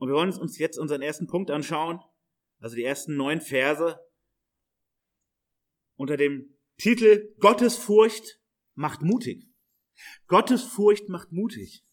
Und 0.00 0.08
wir 0.08 0.14
wollen 0.14 0.32
uns 0.32 0.56
jetzt 0.56 0.78
unseren 0.78 1.02
ersten 1.02 1.26
Punkt 1.26 1.50
anschauen, 1.50 2.00
also 2.58 2.74
die 2.74 2.84
ersten 2.84 3.16
neun 3.16 3.42
Verse 3.42 4.00
unter 5.96 6.16
dem 6.16 6.54
Titel 6.78 7.34
Gottesfurcht 7.38 8.40
macht 8.74 9.02
mutig. 9.02 9.46
Gottes 10.26 10.62
Furcht 10.62 11.10
macht 11.10 11.32
mutig. 11.32 11.84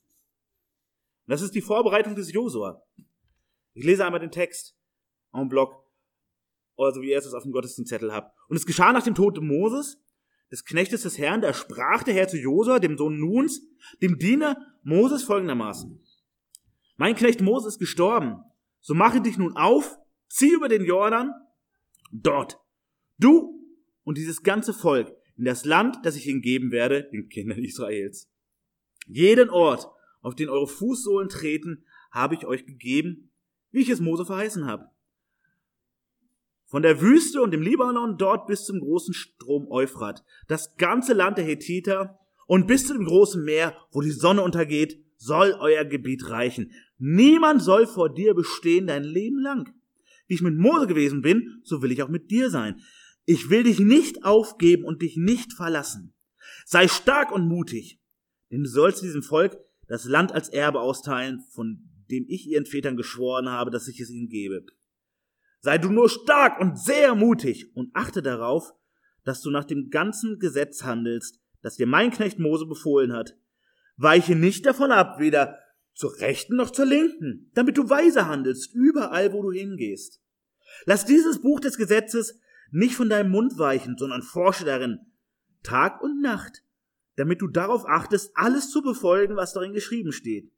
Das 1.25 1.41
ist 1.41 1.53
die 1.53 1.61
Vorbereitung 1.61 2.15
des 2.15 2.31
Josua. 2.31 2.81
Ich 3.73 3.83
lese 3.83 4.05
einmal 4.05 4.21
den 4.21 4.31
Text 4.31 4.77
en 5.33 5.49
bloc, 5.49 5.75
also 6.77 7.01
wie 7.01 7.11
ihr 7.11 7.17
es 7.17 7.33
auf 7.33 7.43
dem 7.43 7.51
Gottesdienstzettel 7.51 8.13
habt. 8.13 8.33
Und 8.47 8.55
es 8.55 8.65
geschah 8.65 8.93
nach 8.93 9.03
dem 9.03 9.15
Tod 9.15 9.41
Moses, 9.41 10.01
des 10.49 10.63
Knechtes 10.63 11.01
des 11.01 11.17
Herrn, 11.17 11.41
da 11.41 11.53
sprach 11.53 12.03
der 12.03 12.13
Herr 12.13 12.29
zu 12.29 12.37
Josua, 12.37 12.79
dem 12.79 12.97
Sohn 12.97 13.19
Nuns, 13.19 13.61
dem 14.01 14.17
Diener 14.17 14.55
Moses 14.83 15.23
folgendermaßen. 15.25 16.01
Mein 16.97 17.15
Knecht 17.15 17.41
Moses 17.41 17.75
ist 17.75 17.79
gestorben, 17.79 18.43
so 18.81 18.93
mache 18.93 19.21
dich 19.21 19.37
nun 19.37 19.55
auf, 19.55 19.97
zieh 20.29 20.51
über 20.51 20.67
den 20.67 20.83
Jordan, 20.83 21.31
dort, 22.11 22.59
du 23.19 23.63
und 24.03 24.17
dieses 24.17 24.41
ganze 24.41 24.73
Volk, 24.73 25.13
in 25.37 25.45
das 25.45 25.63
Land, 25.63 25.97
das 26.03 26.15
ich 26.15 26.27
ihnen 26.27 26.41
geben 26.41 26.71
werde, 26.71 27.07
den 27.11 27.29
Kindern 27.29 27.63
Israels. 27.63 28.31
Jeden 29.05 29.49
Ort, 29.49 29.87
auf 30.21 30.33
den 30.33 30.49
eure 30.49 30.67
Fußsohlen 30.67 31.29
treten, 31.29 31.85
habe 32.11 32.33
ich 32.33 32.45
euch 32.45 32.65
gegeben, 32.65 33.31
wie 33.71 33.81
ich 33.81 33.89
es 33.89 33.99
Mose 33.99 34.25
verheißen 34.25 34.65
habe. 34.65 34.89
Von 36.65 36.81
der 36.81 36.99
Wüste 36.99 37.41
und 37.41 37.51
dem 37.51 37.61
Libanon 37.61 38.17
dort 38.17 38.47
bis 38.47 38.65
zum 38.65 38.79
großen 38.79 39.13
Strom 39.13 39.67
Euphrat, 39.69 40.25
das 40.47 40.75
ganze 40.77 41.13
Land 41.13 41.37
der 41.37 41.45
Hethiter 41.45 42.19
und 42.47 42.65
bis 42.65 42.87
zu 42.87 42.93
dem 42.93 43.05
großen 43.05 43.43
Meer, 43.43 43.77
wo 43.91 44.01
die 44.01 44.11
Sonne 44.11 44.41
untergeht, 44.41 44.99
soll 45.17 45.55
euer 45.59 45.85
Gebiet 45.85 46.29
reichen. 46.29 46.71
Niemand 46.97 47.61
soll 47.61 47.85
vor 47.87 48.13
dir 48.13 48.33
bestehen 48.33 48.87
dein 48.87 49.03
Leben 49.03 49.39
lang. 49.39 49.73
Wie 50.27 50.33
ich 50.33 50.41
mit 50.41 50.57
Mose 50.57 50.87
gewesen 50.87 51.21
bin, 51.21 51.61
so 51.63 51.81
will 51.81 51.91
ich 51.91 52.03
auch 52.03 52.09
mit 52.09 52.31
dir 52.31 52.49
sein. 52.49 52.81
Ich 53.25 53.49
will 53.49 53.63
dich 53.63 53.79
nicht 53.79 54.23
aufgeben 54.23 54.83
und 54.83 55.01
dich 55.01 55.17
nicht 55.17 55.53
verlassen. 55.53 56.13
Sei 56.65 56.87
stark 56.87 57.31
und 57.31 57.47
mutig, 57.47 57.99
denn 58.51 58.63
du 58.63 58.69
sollst 58.69 59.03
diesem 59.03 59.23
Volk 59.23 59.57
das 59.87 60.05
Land 60.05 60.31
als 60.31 60.49
Erbe 60.49 60.79
austeilen, 60.79 61.43
von 61.51 61.89
dem 62.09 62.25
ich 62.27 62.47
ihren 62.47 62.65
Vätern 62.65 62.97
geschworen 62.97 63.49
habe, 63.49 63.71
dass 63.71 63.87
ich 63.87 63.99
es 63.99 64.09
ihnen 64.09 64.29
gebe. 64.29 64.65
Sei 65.59 65.77
du 65.77 65.89
nur 65.89 66.09
stark 66.09 66.59
und 66.59 66.79
sehr 66.79 67.15
mutig 67.15 67.75
und 67.75 67.89
achte 67.93 68.21
darauf, 68.21 68.73
dass 69.23 69.41
du 69.41 69.49
nach 69.49 69.65
dem 69.65 69.89
ganzen 69.89 70.39
Gesetz 70.39 70.83
handelst, 70.83 71.41
das 71.61 71.75
dir 71.75 71.87
mein 71.87 72.11
Knecht 72.11 72.39
Mose 72.39 72.65
befohlen 72.65 73.11
hat. 73.13 73.37
Weiche 73.97 74.35
nicht 74.35 74.65
davon 74.65 74.91
ab, 74.91 75.19
weder 75.19 75.59
zur 75.97 76.19
rechten 76.19 76.55
noch 76.55 76.69
zur 76.69 76.85
linken, 76.85 77.49
damit 77.55 77.75
du 77.75 77.89
weise 77.89 78.27
handelst, 78.27 78.71
überall 78.75 79.33
wo 79.33 79.41
du 79.41 79.51
hingehst. 79.51 80.21
Lass 80.85 81.05
dieses 81.05 81.41
Buch 81.41 81.59
des 81.59 81.75
Gesetzes 81.75 82.39
nicht 82.69 82.95
von 82.95 83.09
deinem 83.09 83.31
Mund 83.31 83.57
weichen, 83.57 83.97
sondern 83.97 84.21
forsche 84.21 84.63
darin 84.63 84.99
Tag 85.63 86.03
und 86.03 86.21
Nacht, 86.21 86.63
damit 87.15 87.41
du 87.41 87.47
darauf 87.47 87.87
achtest, 87.87 88.31
alles 88.35 88.69
zu 88.69 88.83
befolgen, 88.83 89.37
was 89.37 89.53
darin 89.53 89.73
geschrieben 89.73 90.11
steht. 90.11 90.51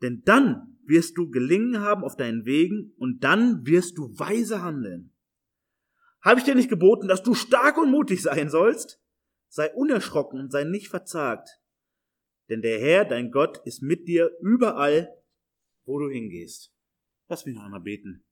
Denn 0.00 0.22
dann 0.24 0.78
wirst 0.86 1.18
du 1.18 1.28
gelingen 1.28 1.80
haben 1.80 2.02
auf 2.02 2.16
deinen 2.16 2.46
Wegen 2.46 2.94
und 2.96 3.22
dann 3.22 3.66
wirst 3.66 3.98
du 3.98 4.18
weise 4.18 4.62
handeln. 4.62 5.12
Habe 6.22 6.40
ich 6.40 6.46
dir 6.46 6.54
nicht 6.54 6.70
geboten, 6.70 7.06
dass 7.06 7.22
du 7.22 7.34
stark 7.34 7.76
und 7.76 7.90
mutig 7.90 8.22
sein 8.22 8.48
sollst? 8.48 8.98
Sei 9.48 9.70
unerschrocken 9.74 10.40
und 10.40 10.50
sei 10.50 10.64
nicht 10.64 10.88
verzagt. 10.88 11.60
Denn 12.50 12.62
der 12.62 12.80
Herr, 12.80 13.04
dein 13.04 13.30
Gott, 13.30 13.64
ist 13.64 13.80
mit 13.80 14.08
dir 14.08 14.36
überall, 14.40 15.16
wo 15.84 16.00
du 16.00 16.10
hingehst. 16.10 16.74
Lass 17.28 17.46
mich 17.46 17.54
noch 17.54 17.62
einmal 17.62 17.80
beten. 17.80 18.24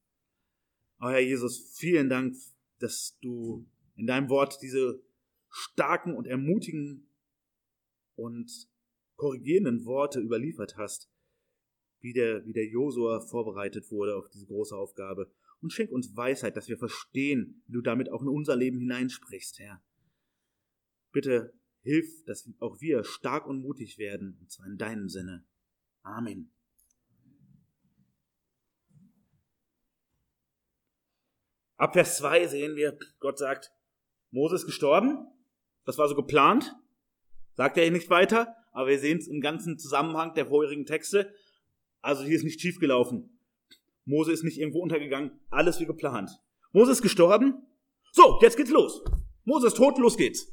Oh 1.00 1.08
Herr 1.08 1.20
Jesus, 1.20 1.76
vielen 1.78 2.08
Dank, 2.08 2.34
dass 2.80 3.16
du 3.22 3.64
in 3.94 4.08
deinem 4.08 4.28
Wort 4.28 4.60
diese 4.60 5.00
starken 5.48 6.14
und 6.14 6.26
ermutigen 6.26 7.08
und 8.16 8.68
korrigierenden 9.14 9.84
Worte 9.84 10.20
überliefert 10.20 10.76
hast, 10.76 11.08
wie 12.00 12.12
der, 12.12 12.44
wie 12.44 12.52
der 12.52 12.66
Josua 12.66 13.20
vorbereitet 13.20 13.90
wurde 13.92 14.16
auf 14.16 14.28
diese 14.30 14.46
große 14.46 14.76
Aufgabe. 14.76 15.32
Und 15.60 15.72
schenk 15.72 15.90
uns 15.90 16.16
Weisheit, 16.16 16.56
dass 16.56 16.68
wir 16.68 16.78
verstehen, 16.78 17.62
wie 17.66 17.72
du 17.72 17.80
damit 17.80 18.10
auch 18.10 18.22
in 18.22 18.28
unser 18.28 18.56
Leben 18.56 18.78
hineinsprichst, 18.78 19.60
Herr. 19.60 19.82
Bitte 21.12 21.57
hilf, 21.88 22.24
dass 22.26 22.48
auch 22.60 22.80
wir 22.80 23.02
stark 23.04 23.46
und 23.46 23.60
mutig 23.60 23.98
werden, 23.98 24.36
und 24.40 24.50
zwar 24.50 24.66
in 24.66 24.76
deinem 24.76 25.08
Sinne. 25.08 25.44
Amen. 26.02 26.52
Ab 31.76 31.94
Vers 31.94 32.18
2 32.18 32.48
sehen 32.48 32.76
wir, 32.76 32.98
Gott 33.20 33.38
sagt, 33.38 33.72
Moses 34.30 34.66
gestorben. 34.66 35.26
Das 35.84 35.96
war 35.96 36.08
so 36.08 36.14
geplant. 36.14 36.74
Sagt 37.54 37.76
er 37.76 37.84
hier 37.84 37.92
nicht 37.92 38.10
weiter, 38.10 38.54
aber 38.72 38.88
wir 38.88 38.98
sehen 38.98 39.18
es 39.18 39.28
im 39.28 39.40
ganzen 39.40 39.78
Zusammenhang 39.78 40.34
der 40.34 40.46
vorherigen 40.46 40.86
Texte. 40.86 41.32
Also 42.00 42.24
hier 42.24 42.36
ist 42.36 42.44
nicht 42.44 42.60
schief 42.60 42.78
gelaufen. 42.78 43.38
Mose 44.04 44.32
ist 44.32 44.42
nicht 44.42 44.58
irgendwo 44.58 44.80
untergegangen. 44.80 45.40
Alles 45.50 45.80
wie 45.80 45.86
geplant. 45.86 46.30
Mose 46.72 46.92
ist 46.92 47.02
gestorben. 47.02 47.66
So, 48.12 48.38
jetzt 48.42 48.56
geht's 48.56 48.70
los. 48.70 49.02
Mose 49.44 49.68
ist 49.68 49.76
tot, 49.76 49.98
los 49.98 50.16
geht's. 50.16 50.52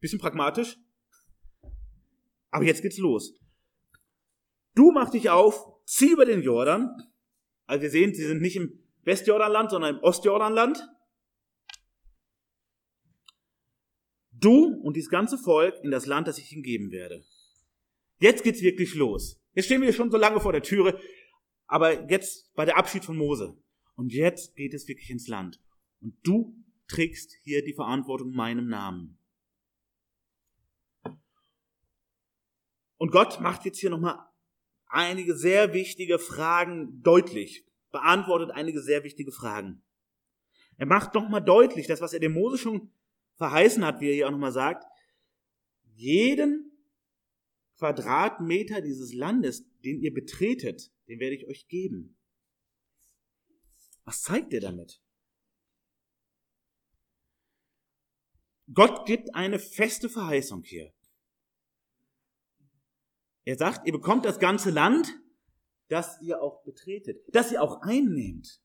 Bisschen 0.00 0.18
pragmatisch. 0.18 0.76
Aber 2.50 2.64
jetzt 2.64 2.82
geht's 2.82 2.98
los. 2.98 3.38
Du 4.74 4.92
mach 4.92 5.10
dich 5.10 5.30
auf, 5.30 5.66
zieh 5.84 6.12
über 6.12 6.24
den 6.24 6.42
Jordan. 6.42 6.90
Also 7.66 7.82
wir 7.82 7.90
sehen, 7.90 8.14
sie 8.14 8.24
sind 8.24 8.40
nicht 8.40 8.56
im 8.56 8.78
Westjordanland, 9.02 9.70
sondern 9.70 9.96
im 9.96 10.02
Ostjordanland. 10.02 10.82
du 14.40 14.80
und 14.82 14.96
dieses 14.96 15.10
ganze 15.10 15.38
Volk 15.38 15.74
in 15.82 15.90
das 15.90 16.06
Land, 16.06 16.28
das 16.28 16.38
ich 16.38 16.52
ihnen 16.52 16.62
geben 16.62 16.90
werde. 16.90 17.24
Jetzt 18.20 18.42
geht's 18.42 18.62
wirklich 18.62 18.94
los. 18.94 19.40
Jetzt 19.54 19.66
stehen 19.66 19.82
wir 19.82 19.92
schon 19.92 20.10
so 20.10 20.16
lange 20.16 20.40
vor 20.40 20.52
der 20.52 20.62
Türe, 20.62 21.00
aber 21.66 22.10
jetzt 22.10 22.52
bei 22.54 22.64
der 22.64 22.76
Abschied 22.76 23.04
von 23.04 23.16
Mose. 23.16 23.56
Und 23.94 24.12
jetzt 24.12 24.54
geht 24.54 24.74
es 24.74 24.88
wirklich 24.88 25.10
ins 25.10 25.28
Land. 25.28 25.60
Und 26.00 26.14
du 26.22 26.56
trägst 26.86 27.32
hier 27.42 27.64
die 27.64 27.74
Verantwortung 27.74 28.30
meinem 28.30 28.68
Namen. 28.68 29.17
Und 32.98 33.10
Gott 33.12 33.40
macht 33.40 33.64
jetzt 33.64 33.78
hier 33.78 33.90
nochmal 33.90 34.18
einige 34.86 35.36
sehr 35.36 35.72
wichtige 35.72 36.18
Fragen 36.18 37.02
deutlich, 37.02 37.64
beantwortet 37.90 38.50
einige 38.50 38.82
sehr 38.82 39.04
wichtige 39.04 39.32
Fragen. 39.32 39.82
Er 40.76 40.86
macht 40.86 41.14
nochmal 41.14 41.42
deutlich, 41.42 41.86
das, 41.86 42.00
was 42.00 42.12
er 42.12 42.20
dem 42.20 42.34
Mose 42.34 42.58
schon 42.58 42.92
verheißen 43.36 43.84
hat, 43.84 44.00
wie 44.00 44.08
er 44.08 44.14
hier 44.14 44.26
auch 44.26 44.32
nochmal 44.32 44.52
sagt, 44.52 44.84
jeden 45.94 46.72
Quadratmeter 47.78 48.80
dieses 48.80 49.12
Landes, 49.14 49.64
den 49.84 50.00
ihr 50.00 50.12
betretet, 50.12 50.92
den 51.08 51.20
werde 51.20 51.36
ich 51.36 51.46
euch 51.46 51.68
geben. 51.68 52.16
Was 54.04 54.22
zeigt 54.22 54.52
er 54.52 54.60
damit? 54.60 55.00
Gott 58.72 59.06
gibt 59.06 59.34
eine 59.34 59.58
feste 59.58 60.08
Verheißung 60.08 60.62
hier. 60.62 60.92
Er 63.48 63.56
sagt, 63.56 63.86
ihr 63.86 63.94
bekommt 63.94 64.26
das 64.26 64.40
ganze 64.40 64.68
Land, 64.68 65.08
das 65.88 66.20
ihr 66.20 66.42
auch 66.42 66.62
betretet, 66.64 67.24
das 67.28 67.50
ihr 67.50 67.62
auch 67.62 67.80
einnehmt. 67.80 68.60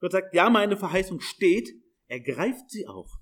Gott 0.00 0.10
sagt, 0.10 0.34
ja, 0.34 0.50
meine 0.50 0.76
Verheißung 0.76 1.20
steht, 1.20 1.70
ergreift 2.08 2.68
sie 2.68 2.88
auch. 2.88 3.20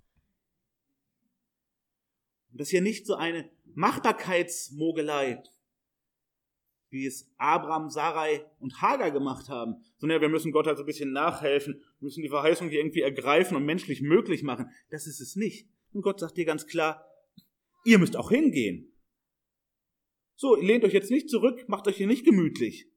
Und 2.50 2.60
das 2.60 2.68
ist 2.68 2.70
hier 2.70 2.80
nicht 2.80 3.04
so 3.04 3.14
eine 3.14 3.50
Machbarkeitsmogelei, 3.74 5.42
wie 6.88 7.04
es 7.04 7.30
Abraham, 7.36 7.90
Sarai 7.90 8.46
und 8.58 8.80
Hagar 8.80 9.10
gemacht 9.10 9.50
haben, 9.50 9.84
sondern 9.98 10.16
ja, 10.16 10.22
wir 10.22 10.30
müssen 10.30 10.52
Gott 10.52 10.66
halt 10.66 10.78
so 10.78 10.82
ein 10.82 10.86
bisschen 10.86 11.12
nachhelfen, 11.12 11.82
müssen 12.00 12.22
die 12.22 12.30
Verheißung 12.30 12.70
hier 12.70 12.80
irgendwie 12.80 13.02
ergreifen 13.02 13.54
und 13.54 13.66
menschlich 13.66 14.00
möglich 14.00 14.42
machen. 14.42 14.70
Das 14.88 15.06
ist 15.06 15.20
es 15.20 15.36
nicht. 15.36 15.68
Und 15.92 16.00
Gott 16.00 16.20
sagt 16.20 16.38
dir 16.38 16.46
ganz 16.46 16.66
klar, 16.66 17.04
ihr 17.84 17.98
müsst 17.98 18.16
auch 18.16 18.30
hingehen. 18.30 18.94
So, 20.40 20.54
lehnt 20.54 20.84
euch 20.84 20.92
jetzt 20.92 21.10
nicht 21.10 21.28
zurück, 21.28 21.68
macht 21.68 21.88
euch 21.88 21.96
hier 21.96 22.06
nicht 22.06 22.24
gemütlich. 22.24 22.88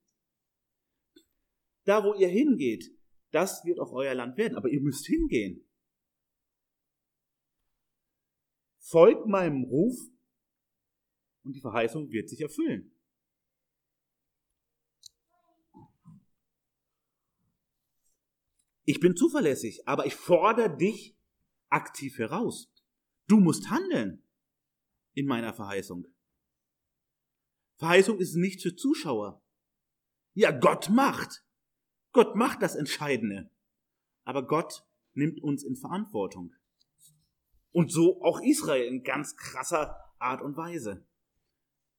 Da, 1.85 2.03
wo 2.03 2.13
ihr 2.13 2.27
hingeht, 2.27 2.95
das 3.31 3.65
wird 3.65 3.79
auch 3.79 3.91
euer 3.93 4.13
Land 4.13 4.37
werden, 4.37 4.55
aber 4.55 4.69
ihr 4.69 4.79
müsst 4.79 5.07
hingehen. 5.07 5.67
Folgt 8.77 9.25
meinem 9.25 9.63
Ruf 9.63 9.97
und 11.43 11.53
die 11.53 11.61
Verheißung 11.61 12.11
wird 12.11 12.29
sich 12.29 12.41
erfüllen. 12.41 12.95
Ich 18.85 18.99
bin 18.99 19.15
zuverlässig, 19.15 19.87
aber 19.87 20.05
ich 20.05 20.13
fordere 20.13 20.77
dich 20.77 21.17
aktiv 21.69 22.19
heraus. 22.19 22.71
Du 23.25 23.39
musst 23.39 23.71
handeln 23.71 24.23
in 25.15 25.25
meiner 25.25 25.55
Verheißung. 25.55 26.05
Verheißung 27.81 28.19
ist 28.19 28.35
nicht 28.35 28.61
für 28.61 28.75
Zuschauer. 28.75 29.43
Ja, 30.35 30.51
Gott 30.51 30.91
macht. 30.91 31.43
Gott 32.11 32.35
macht 32.35 32.61
das 32.61 32.75
Entscheidende. 32.75 33.49
Aber 34.23 34.45
Gott 34.45 34.85
nimmt 35.13 35.41
uns 35.41 35.63
in 35.63 35.75
Verantwortung. 35.75 36.53
Und 37.71 37.91
so 37.91 38.21
auch 38.21 38.39
Israel 38.41 38.85
in 38.85 39.01
ganz 39.01 39.35
krasser 39.35 39.97
Art 40.19 40.43
und 40.43 40.55
Weise. 40.57 41.07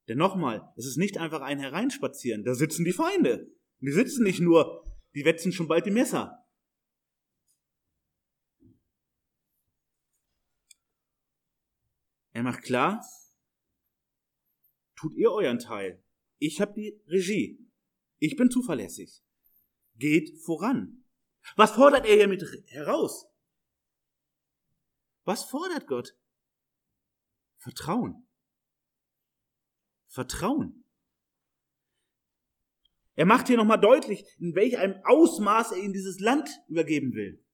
Denn 0.06 0.18
nochmal, 0.18 0.72
es 0.76 0.86
ist 0.86 0.98
nicht 0.98 1.18
einfach 1.18 1.40
ein 1.40 1.58
Hereinspazieren. 1.58 2.44
Da 2.44 2.54
sitzen 2.54 2.84
die 2.84 2.92
Feinde. 2.92 3.52
Die 3.80 3.90
sitzen 3.90 4.22
nicht 4.22 4.38
nur, 4.38 4.84
die 5.16 5.24
wetzen 5.24 5.50
schon 5.50 5.66
bald 5.66 5.84
die 5.84 5.90
Messer. 5.90 6.46
Er 12.30 12.44
macht 12.44 12.62
klar, 12.62 13.04
tut 15.02 15.14
ihr 15.16 15.32
euren 15.32 15.58
Teil. 15.58 16.00
Ich 16.38 16.60
habe 16.60 16.74
die 16.74 17.02
Regie. 17.08 17.58
Ich 18.18 18.36
bin 18.36 18.50
zuverlässig. 18.50 19.20
Geht 19.96 20.40
voran. 20.44 21.04
Was 21.56 21.72
fordert 21.72 22.06
er 22.06 22.14
hiermit 22.14 22.44
heraus? 22.68 23.26
Was 25.24 25.42
fordert 25.44 25.88
Gott? 25.88 26.16
Vertrauen. 27.58 28.28
Vertrauen. 30.06 30.84
Er 33.14 33.26
macht 33.26 33.48
hier 33.48 33.56
nochmal 33.56 33.80
deutlich, 33.80 34.24
in 34.38 34.54
welch 34.54 34.78
einem 34.78 35.00
Ausmaß 35.04 35.72
er 35.72 35.78
in 35.78 35.92
dieses 35.92 36.20
Land 36.20 36.48
übergeben 36.68 37.12
will. 37.12 37.44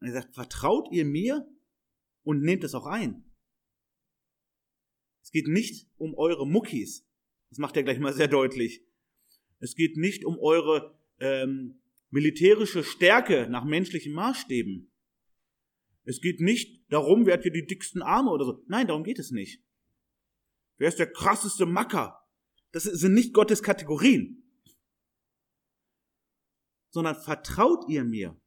Und 0.00 0.06
er 0.06 0.12
sagt, 0.12 0.34
vertraut 0.34 0.88
ihr 0.92 1.04
mir 1.04 1.48
und 2.22 2.42
nehmt 2.42 2.62
es 2.62 2.74
auch 2.74 2.86
ein. 2.86 3.31
Es 5.32 5.40
geht 5.40 5.48
nicht 5.48 5.88
um 5.96 6.14
eure 6.14 6.46
Muckis. 6.46 7.08
Das 7.48 7.56
macht 7.56 7.74
er 7.78 7.84
gleich 7.84 7.98
mal 7.98 8.12
sehr 8.12 8.28
deutlich. 8.28 8.84
Es 9.60 9.74
geht 9.74 9.96
nicht 9.96 10.26
um 10.26 10.38
eure 10.38 11.00
ähm, 11.20 11.80
militärische 12.10 12.84
Stärke 12.84 13.48
nach 13.48 13.64
menschlichen 13.64 14.12
Maßstäben. 14.12 14.92
Es 16.04 16.20
geht 16.20 16.40
nicht 16.40 16.84
darum, 16.92 17.24
wer 17.24 17.32
hat 17.32 17.44
hier 17.44 17.50
die 17.50 17.64
dicksten 17.64 18.02
Arme 18.02 18.30
oder 18.30 18.44
so. 18.44 18.62
Nein, 18.66 18.88
darum 18.88 19.04
geht 19.04 19.18
es 19.18 19.30
nicht. 19.30 19.64
Wer 20.76 20.88
ist 20.88 20.98
der 20.98 21.10
krasseste 21.10 21.64
Macker? 21.64 22.28
Das 22.72 22.82
sind 22.82 23.14
nicht 23.14 23.32
Gottes 23.32 23.62
Kategorien. 23.62 24.44
Sondern 26.90 27.16
vertraut 27.16 27.88
ihr 27.88 28.04
mir. 28.04 28.38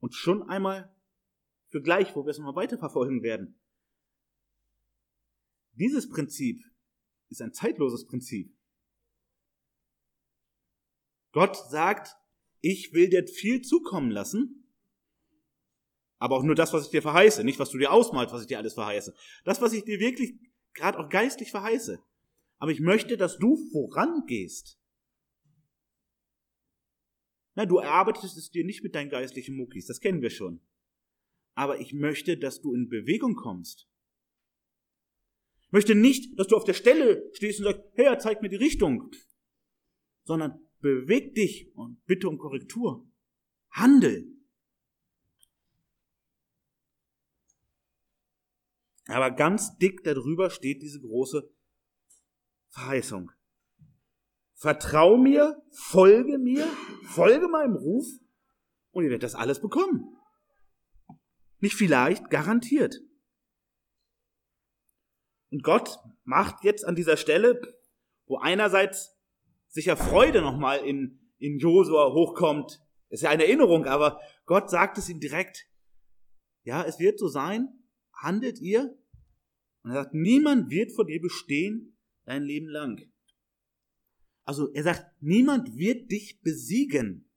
Und 0.00 0.12
schon 0.16 0.42
einmal 0.48 0.92
für 1.72 1.80
gleich, 1.80 2.14
wo 2.14 2.24
wir 2.24 2.30
es 2.30 2.38
nochmal 2.38 2.54
weiterverfolgen 2.54 3.22
werden. 3.22 3.58
Dieses 5.72 6.08
Prinzip 6.08 6.62
ist 7.30 7.40
ein 7.40 7.54
zeitloses 7.54 8.06
Prinzip. 8.06 8.54
Gott 11.32 11.56
sagt, 11.70 12.14
ich 12.60 12.92
will 12.92 13.08
dir 13.08 13.26
viel 13.26 13.62
zukommen 13.62 14.10
lassen, 14.10 14.68
aber 16.18 16.36
auch 16.36 16.42
nur 16.42 16.54
das, 16.54 16.74
was 16.74 16.84
ich 16.84 16.90
dir 16.90 17.00
verheiße, 17.00 17.42
nicht 17.42 17.58
was 17.58 17.70
du 17.70 17.78
dir 17.78 17.90
ausmalst, 17.90 18.34
was 18.34 18.42
ich 18.42 18.48
dir 18.48 18.58
alles 18.58 18.74
verheiße. 18.74 19.14
Das, 19.44 19.62
was 19.62 19.72
ich 19.72 19.82
dir 19.84 19.98
wirklich 19.98 20.34
gerade 20.74 20.98
auch 20.98 21.08
geistlich 21.08 21.50
verheiße. 21.50 22.04
Aber 22.58 22.70
ich 22.70 22.80
möchte, 22.80 23.16
dass 23.16 23.38
du 23.38 23.56
vorangehst. 23.72 24.78
Na, 27.54 27.64
du 27.64 27.78
erarbeitest 27.78 28.36
es 28.36 28.50
dir 28.50 28.64
nicht 28.64 28.82
mit 28.82 28.94
deinen 28.94 29.10
geistlichen 29.10 29.56
Muckis, 29.56 29.86
das 29.86 30.00
kennen 30.00 30.20
wir 30.20 30.30
schon 30.30 30.60
aber 31.54 31.80
ich 31.80 31.92
möchte, 31.92 32.36
dass 32.36 32.60
du 32.60 32.74
in 32.74 32.88
Bewegung 32.88 33.34
kommst. 33.34 33.88
Ich 35.66 35.72
möchte 35.72 35.94
nicht, 35.94 36.38
dass 36.38 36.48
du 36.48 36.56
auf 36.56 36.64
der 36.64 36.74
Stelle 36.74 37.30
stehst 37.32 37.60
und 37.60 37.64
sagst, 37.64 37.82
Herr, 37.94 38.18
zeig 38.18 38.42
mir 38.42 38.48
die 38.48 38.56
Richtung, 38.56 39.10
sondern 40.24 40.60
beweg 40.80 41.34
dich 41.34 41.70
und 41.74 42.04
bitte 42.04 42.28
um 42.28 42.38
Korrektur. 42.38 43.06
Handel. 43.70 44.26
Aber 49.06 49.30
ganz 49.30 49.76
dick 49.78 50.04
darüber 50.04 50.50
steht 50.50 50.82
diese 50.82 51.00
große 51.00 51.50
Verheißung. 52.68 53.30
Vertrau 54.54 55.16
mir, 55.16 55.60
folge 55.70 56.38
mir, 56.38 56.66
folge 57.08 57.48
meinem 57.48 57.74
Ruf 57.74 58.06
und 58.92 59.04
ihr 59.04 59.10
werdet 59.10 59.24
das 59.24 59.34
alles 59.34 59.60
bekommen. 59.60 60.16
Nicht 61.62 61.76
vielleicht, 61.76 62.28
garantiert. 62.28 63.00
Und 65.50 65.62
Gott 65.62 65.96
macht 66.24 66.64
jetzt 66.64 66.84
an 66.84 66.96
dieser 66.96 67.16
Stelle, 67.16 67.60
wo 68.26 68.38
einerseits 68.38 69.16
sicher 69.68 69.96
Freude 69.96 70.42
nochmal 70.42 70.80
in, 70.80 71.20
in 71.38 71.58
Josua 71.58 72.12
hochkommt, 72.12 72.80
ist 73.10 73.22
ja 73.22 73.30
eine 73.30 73.44
Erinnerung, 73.44 73.84
aber 73.86 74.20
Gott 74.44 74.70
sagt 74.70 74.98
es 74.98 75.08
ihm 75.08 75.20
direkt. 75.20 75.68
Ja, 76.64 76.82
es 76.82 76.98
wird 76.98 77.20
so 77.20 77.28
sein, 77.28 77.68
handelt 78.12 78.58
ihr? 78.60 78.98
Und 79.82 79.92
er 79.92 80.02
sagt, 80.02 80.14
niemand 80.14 80.68
wird 80.68 80.92
vor 80.92 81.06
dir 81.06 81.20
bestehen 81.20 81.96
dein 82.24 82.42
Leben 82.42 82.66
lang. 82.66 83.00
Also 84.44 84.72
er 84.72 84.82
sagt, 84.82 85.04
niemand 85.20 85.76
wird 85.76 86.10
dich 86.10 86.40
besiegen. 86.40 87.31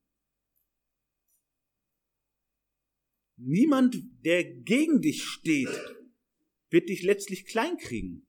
Niemand, 3.37 3.97
der 4.23 4.43
gegen 4.43 5.01
dich 5.01 5.23
steht, 5.23 5.69
wird 6.69 6.89
dich 6.89 7.03
letztlich 7.03 7.45
kleinkriegen. 7.45 8.27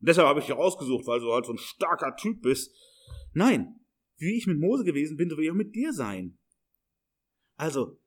Deshalb 0.00 0.28
habe 0.28 0.40
ich 0.40 0.46
dich 0.46 0.54
ausgesucht, 0.54 1.06
weil 1.06 1.20
du 1.20 1.32
halt 1.32 1.46
so 1.46 1.52
ein 1.52 1.58
starker 1.58 2.14
Typ 2.16 2.42
bist. 2.42 2.74
Nein, 3.32 3.80
wie 4.18 4.36
ich 4.36 4.46
mit 4.46 4.58
Mose 4.58 4.84
gewesen 4.84 5.16
bin, 5.16 5.30
so 5.30 5.36
will 5.36 5.44
ich 5.44 5.50
auch 5.50 5.54
mit 5.54 5.74
dir 5.74 5.92
sein. 5.92 6.38
Also, 7.56 8.00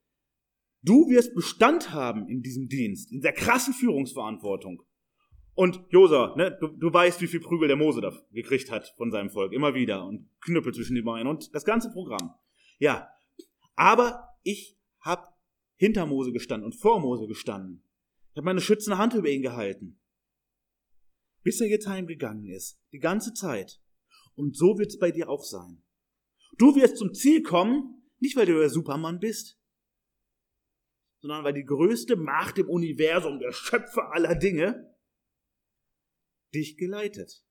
du 0.81 1.09
wirst 1.09 1.33
Bestand 1.33 1.91
haben 1.91 2.27
in 2.27 2.41
diesem 2.41 2.67
Dienst, 2.67 3.11
in 3.11 3.21
der 3.21 3.33
krassen 3.33 3.73
Führungsverantwortung. 3.73 4.83
Und 5.53 5.83
Josa, 5.89 6.35
ne, 6.35 6.55
du, 6.59 6.67
du 6.67 6.93
weißt, 6.93 7.19
wie 7.21 7.27
viel 7.27 7.39
Prügel 7.39 7.67
der 7.67 7.77
Mose 7.77 7.99
da 7.99 8.13
gekriegt 8.31 8.69
hat 8.69 8.93
von 8.95 9.09
seinem 9.09 9.31
Volk, 9.31 9.53
immer 9.53 9.73
wieder 9.73 10.05
und 10.05 10.29
Knüppel 10.41 10.73
zwischen 10.73 10.95
die 10.95 11.01
Beine 11.01 11.29
und 11.29 11.53
das 11.55 11.65
ganze 11.65 11.91
Programm. 11.91 12.35
Ja, 12.77 13.09
aber 13.77 14.37
ich 14.43 14.77
habe 14.99 15.29
hinter 15.77 16.05
Mose 16.05 16.33
gestanden 16.33 16.65
und 16.65 16.73
vor 16.73 16.99
Mose 16.99 17.27
gestanden. 17.27 17.83
Ich 18.31 18.37
habe 18.37 18.45
meine 18.45 18.59
schützende 18.59 18.97
Hand 18.97 19.13
über 19.13 19.29
ihn 19.29 19.43
gehalten. 19.43 20.01
Bis 21.43 21.61
er 21.61 21.67
jetzt 21.67 21.87
heimgegangen 21.87 22.47
ist. 22.47 22.81
Die 22.91 22.99
ganze 22.99 23.33
Zeit. 23.33 23.79
Und 24.35 24.57
so 24.57 24.77
wird 24.77 24.89
es 24.89 24.99
bei 24.99 25.11
dir 25.11 25.29
auch 25.29 25.43
sein. 25.43 25.83
Du 26.57 26.75
wirst 26.75 26.97
zum 26.97 27.13
Ziel 27.13 27.43
kommen, 27.43 28.03
nicht 28.19 28.35
weil 28.35 28.47
du 28.47 28.59
der 28.59 28.69
Supermann 28.69 29.19
bist, 29.19 29.59
sondern 31.19 31.43
weil 31.43 31.53
die 31.53 31.65
größte 31.65 32.15
Macht 32.15 32.57
im 32.57 32.69
Universum, 32.69 33.39
der 33.39 33.51
Schöpfer 33.51 34.11
aller 34.11 34.35
Dinge, 34.35 34.95
dich 36.53 36.77
geleitet. 36.77 37.43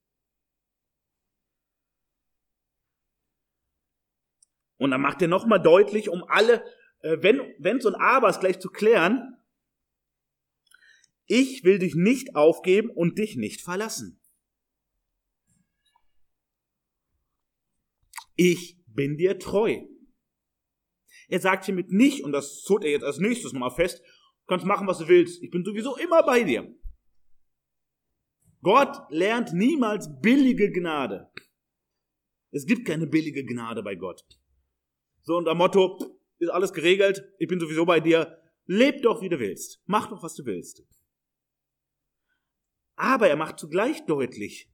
Und 4.78 4.90
dann 4.90 5.00
macht 5.00 5.22
er 5.22 5.28
nochmal 5.28 5.62
deutlich, 5.62 6.08
um 6.08 6.24
alle, 6.24 6.64
äh, 7.00 7.16
wenn, 7.20 7.40
Wenns 7.58 7.86
und 7.86 7.94
Abers 7.94 8.40
gleich 8.40 8.58
zu 8.58 8.68
klären, 8.68 9.36
ich 11.26 11.64
will 11.64 11.78
dich 11.78 11.94
nicht 11.94 12.36
aufgeben 12.36 12.90
und 12.90 13.18
dich 13.18 13.36
nicht 13.36 13.60
verlassen. 13.60 14.20
Ich 18.36 18.78
bin 18.86 19.16
dir 19.16 19.38
treu. 19.38 19.82
Er 21.28 21.40
sagt 21.40 21.64
hiermit 21.64 21.90
nicht, 21.90 22.22
und 22.22 22.32
das 22.32 22.62
zog 22.62 22.84
er 22.84 22.90
jetzt 22.90 23.02
als 23.02 23.18
nächstes 23.18 23.52
mal 23.52 23.70
fest, 23.70 23.98
du 23.98 24.46
kannst 24.46 24.66
machen, 24.66 24.86
was 24.86 24.98
du 24.98 25.08
willst, 25.08 25.42
ich 25.42 25.50
bin 25.50 25.64
sowieso 25.64 25.96
immer 25.96 26.22
bei 26.22 26.44
dir. 26.44 26.72
Gott 28.62 28.96
lernt 29.10 29.52
niemals 29.52 30.08
billige 30.20 30.70
Gnade. 30.70 31.30
Es 32.52 32.66
gibt 32.66 32.86
keine 32.86 33.06
billige 33.06 33.44
Gnade 33.44 33.82
bei 33.82 33.96
Gott. 33.96 34.24
So 35.26 35.36
unter 35.36 35.56
Motto, 35.56 35.98
ist 36.38 36.50
alles 36.50 36.72
geregelt, 36.72 37.34
ich 37.40 37.48
bin 37.48 37.58
sowieso 37.58 37.84
bei 37.84 37.98
dir, 37.98 38.40
leb 38.66 39.02
doch, 39.02 39.20
wie 39.22 39.28
du 39.28 39.40
willst, 39.40 39.82
mach 39.86 40.08
doch, 40.08 40.22
was 40.22 40.34
du 40.34 40.44
willst. 40.44 40.84
Aber 42.94 43.28
er 43.28 43.34
macht 43.34 43.58
zugleich 43.58 44.06
deutlich, 44.06 44.72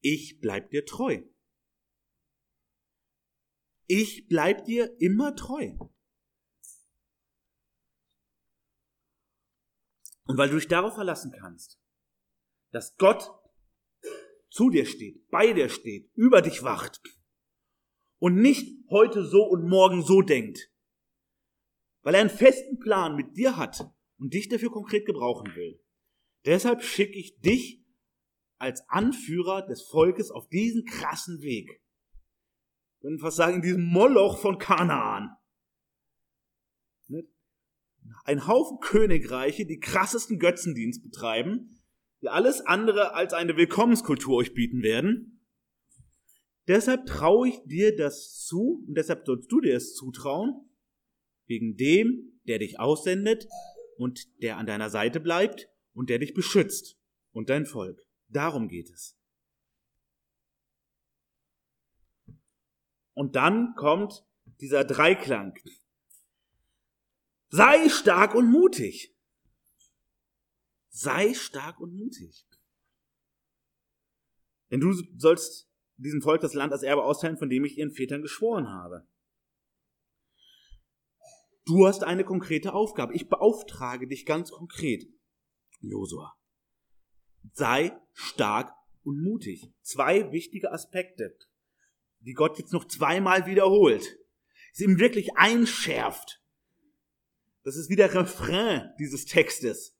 ich 0.00 0.40
bleib 0.40 0.70
dir 0.70 0.84
treu. 0.84 1.22
Ich 3.86 4.26
bleib 4.28 4.64
dir 4.64 5.00
immer 5.00 5.36
treu. 5.36 5.72
Und 10.24 10.36
weil 10.36 10.48
du 10.48 10.56
dich 10.56 10.68
darauf 10.68 10.94
verlassen 10.94 11.32
kannst, 11.38 11.80
dass 12.72 12.96
Gott 12.96 13.30
zu 14.50 14.70
dir 14.70 14.86
steht, 14.86 15.28
bei 15.28 15.52
dir 15.52 15.68
steht, 15.68 16.10
über 16.14 16.42
dich 16.42 16.64
wacht 16.64 17.00
und 18.20 18.36
nicht 18.36 18.78
heute 18.90 19.24
so 19.24 19.42
und 19.42 19.68
morgen 19.68 20.02
so 20.02 20.22
denkt, 20.22 20.70
weil 22.02 22.14
er 22.14 22.20
einen 22.20 22.30
festen 22.30 22.78
Plan 22.78 23.16
mit 23.16 23.36
dir 23.36 23.56
hat 23.56 23.90
und 24.18 24.32
dich 24.34 24.48
dafür 24.48 24.70
konkret 24.70 25.06
gebrauchen 25.06 25.54
will. 25.56 25.82
Deshalb 26.44 26.82
schicke 26.82 27.18
ich 27.18 27.40
dich 27.40 27.82
als 28.58 28.86
Anführer 28.88 29.66
des 29.66 29.82
Volkes 29.82 30.30
auf 30.30 30.48
diesen 30.48 30.84
krassen 30.84 31.40
Weg. 31.40 31.82
Ich 32.98 33.04
würde 33.04 33.18
fast 33.18 33.38
sagen, 33.38 33.56
in 33.56 33.62
diesem 33.62 33.84
Moloch 33.84 34.38
von 34.38 34.58
Kanaan. 34.58 35.34
Ein 38.24 38.46
Haufen 38.46 38.78
Königreiche, 38.80 39.66
die 39.66 39.78
krassesten 39.78 40.38
Götzendienst 40.38 41.02
betreiben, 41.02 41.80
die 42.22 42.28
alles 42.28 42.60
andere 42.60 43.14
als 43.14 43.32
eine 43.32 43.56
Willkommenskultur 43.56 44.36
euch 44.36 44.52
bieten 44.52 44.82
werden. 44.82 45.39
Deshalb 46.70 47.04
traue 47.06 47.48
ich 47.48 47.60
dir 47.64 47.96
das 47.96 48.44
zu 48.44 48.84
und 48.86 48.94
deshalb 48.94 49.26
sollst 49.26 49.50
du 49.50 49.60
dir 49.60 49.74
es 49.74 49.96
zutrauen, 49.96 50.70
wegen 51.46 51.76
dem, 51.76 52.40
der 52.46 52.60
dich 52.60 52.78
aussendet 52.78 53.48
und 53.96 54.40
der 54.40 54.56
an 54.56 54.66
deiner 54.66 54.88
Seite 54.88 55.18
bleibt 55.18 55.68
und 55.94 56.10
der 56.10 56.20
dich 56.20 56.32
beschützt 56.32 56.96
und 57.32 57.50
dein 57.50 57.66
Volk. 57.66 58.06
Darum 58.28 58.68
geht 58.68 58.88
es. 58.88 59.18
Und 63.14 63.34
dann 63.34 63.74
kommt 63.74 64.24
dieser 64.60 64.84
Dreiklang. 64.84 65.58
Sei 67.48 67.88
stark 67.88 68.36
und 68.36 68.48
mutig. 68.48 69.12
Sei 70.88 71.34
stark 71.34 71.80
und 71.80 71.96
mutig. 71.96 72.46
Denn 74.70 74.78
du 74.78 74.92
sollst 75.16 75.69
diesem 76.02 76.22
Volk 76.22 76.40
das 76.40 76.54
Land 76.54 76.72
als 76.72 76.82
Erbe 76.82 77.04
austeilen, 77.04 77.38
von 77.38 77.48
dem 77.48 77.64
ich 77.64 77.78
ihren 77.78 77.92
Vätern 77.92 78.22
geschworen 78.22 78.68
habe. 78.68 79.06
Du 81.66 81.86
hast 81.86 82.02
eine 82.04 82.24
konkrete 82.24 82.72
Aufgabe. 82.72 83.14
Ich 83.14 83.28
beauftrage 83.28 84.08
dich 84.08 84.26
ganz 84.26 84.50
konkret. 84.50 85.06
Josua. 85.80 86.34
Sei 87.52 87.96
stark 88.12 88.72
und 89.02 89.22
mutig. 89.22 89.72
Zwei 89.82 90.32
wichtige 90.32 90.72
Aspekte, 90.72 91.36
die 92.20 92.34
Gott 92.34 92.58
jetzt 92.58 92.72
noch 92.72 92.86
zweimal 92.86 93.46
wiederholt. 93.46 94.18
Es 94.72 94.80
ihm 94.80 94.98
wirklich 94.98 95.36
einschärft. 95.36 96.42
Das 97.62 97.76
ist 97.76 97.90
wie 97.90 97.96
der 97.96 98.14
Refrain 98.14 98.90
dieses 98.98 99.26
Textes. 99.26 99.96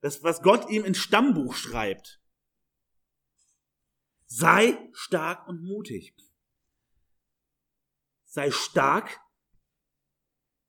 Das, 0.00 0.22
was 0.22 0.42
Gott 0.42 0.68
ihm 0.70 0.84
ins 0.84 0.98
Stammbuch 0.98 1.54
schreibt. 1.54 2.20
Sei 4.36 4.90
stark 4.94 5.46
und 5.46 5.62
mutig. 5.62 6.12
Sei 8.24 8.50
stark 8.50 9.20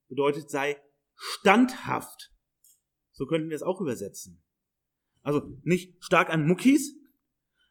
bedeutet 0.07 0.51
sei 0.51 0.79
standhaft. 1.15 2.31
So 3.11 3.25
könnten 3.25 3.49
wir 3.49 3.55
es 3.55 3.63
auch 3.63 3.81
übersetzen. 3.81 4.45
Also 5.23 5.59
nicht 5.63 5.95
stark 6.03 6.29
an 6.29 6.45
Muckis, 6.45 6.93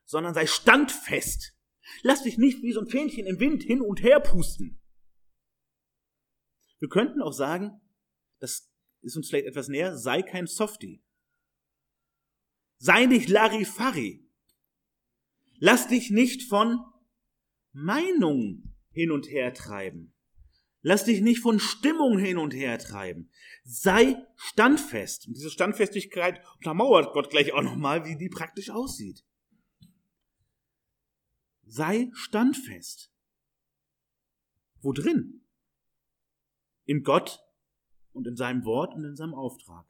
sondern 0.04 0.34
sei 0.34 0.48
standfest. 0.48 1.56
Lass 2.02 2.24
dich 2.24 2.38
nicht 2.38 2.60
wie 2.62 2.72
so 2.72 2.80
ein 2.80 2.88
Fähnchen 2.88 3.26
im 3.26 3.38
Wind 3.38 3.62
hin 3.62 3.80
und 3.80 4.02
her 4.02 4.18
pusten. 4.18 4.82
Wir 6.80 6.88
könnten 6.88 7.22
auch 7.22 7.32
sagen, 7.32 7.80
das 8.40 8.68
ist 9.00 9.16
uns 9.16 9.28
vielleicht 9.28 9.46
etwas 9.46 9.68
näher, 9.68 9.96
sei 9.96 10.22
kein 10.22 10.48
Softie. 10.48 11.04
Sei 12.78 13.06
nicht 13.06 13.28
Larifari. 13.28 14.23
Lass 15.66 15.88
dich 15.88 16.10
nicht 16.10 16.42
von 16.42 16.78
Meinungen 17.72 18.76
hin 18.90 19.10
und 19.10 19.30
her 19.30 19.54
treiben. 19.54 20.12
Lass 20.82 21.06
dich 21.06 21.22
nicht 21.22 21.40
von 21.40 21.58
Stimmung 21.58 22.18
hin 22.18 22.36
und 22.36 22.52
her 22.52 22.78
treiben. 22.78 23.30
Sei 23.64 24.14
standfest. 24.36 25.26
Und 25.26 25.38
diese 25.38 25.48
Standfestigkeit 25.48 26.44
untermauert 26.58 27.14
Gott 27.14 27.30
gleich 27.30 27.54
auch 27.54 27.62
nochmal, 27.62 28.04
wie 28.04 28.18
die 28.18 28.28
praktisch 28.28 28.68
aussieht. 28.68 29.24
Sei 31.62 32.10
standfest. 32.12 33.10
Wo 34.82 34.92
drin? 34.92 35.46
In 36.84 37.04
Gott 37.04 37.42
und 38.12 38.26
in 38.26 38.36
seinem 38.36 38.66
Wort 38.66 38.92
und 38.92 39.06
in 39.06 39.16
seinem 39.16 39.32
Auftrag. 39.32 39.86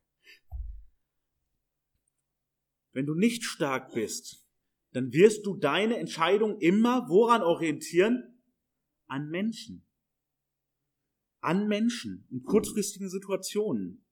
Wenn 2.93 3.07
du 3.07 3.17
nicht 3.17 3.43
stark 3.43 3.93
bist, 3.93 4.44
dann 4.95 5.13
wirst 5.13 5.45
du 5.45 5.55
deine 5.55 5.99
Entscheidung 5.99 6.59
immer 6.59 7.09
woran 7.09 7.43
orientieren? 7.43 8.41
An 9.07 9.29
Menschen 9.29 9.87
an 11.45 11.69
Menschen 11.69 12.27
in 12.31 12.43
kurzfristigen 12.43 13.11
Situationen, 13.11 14.05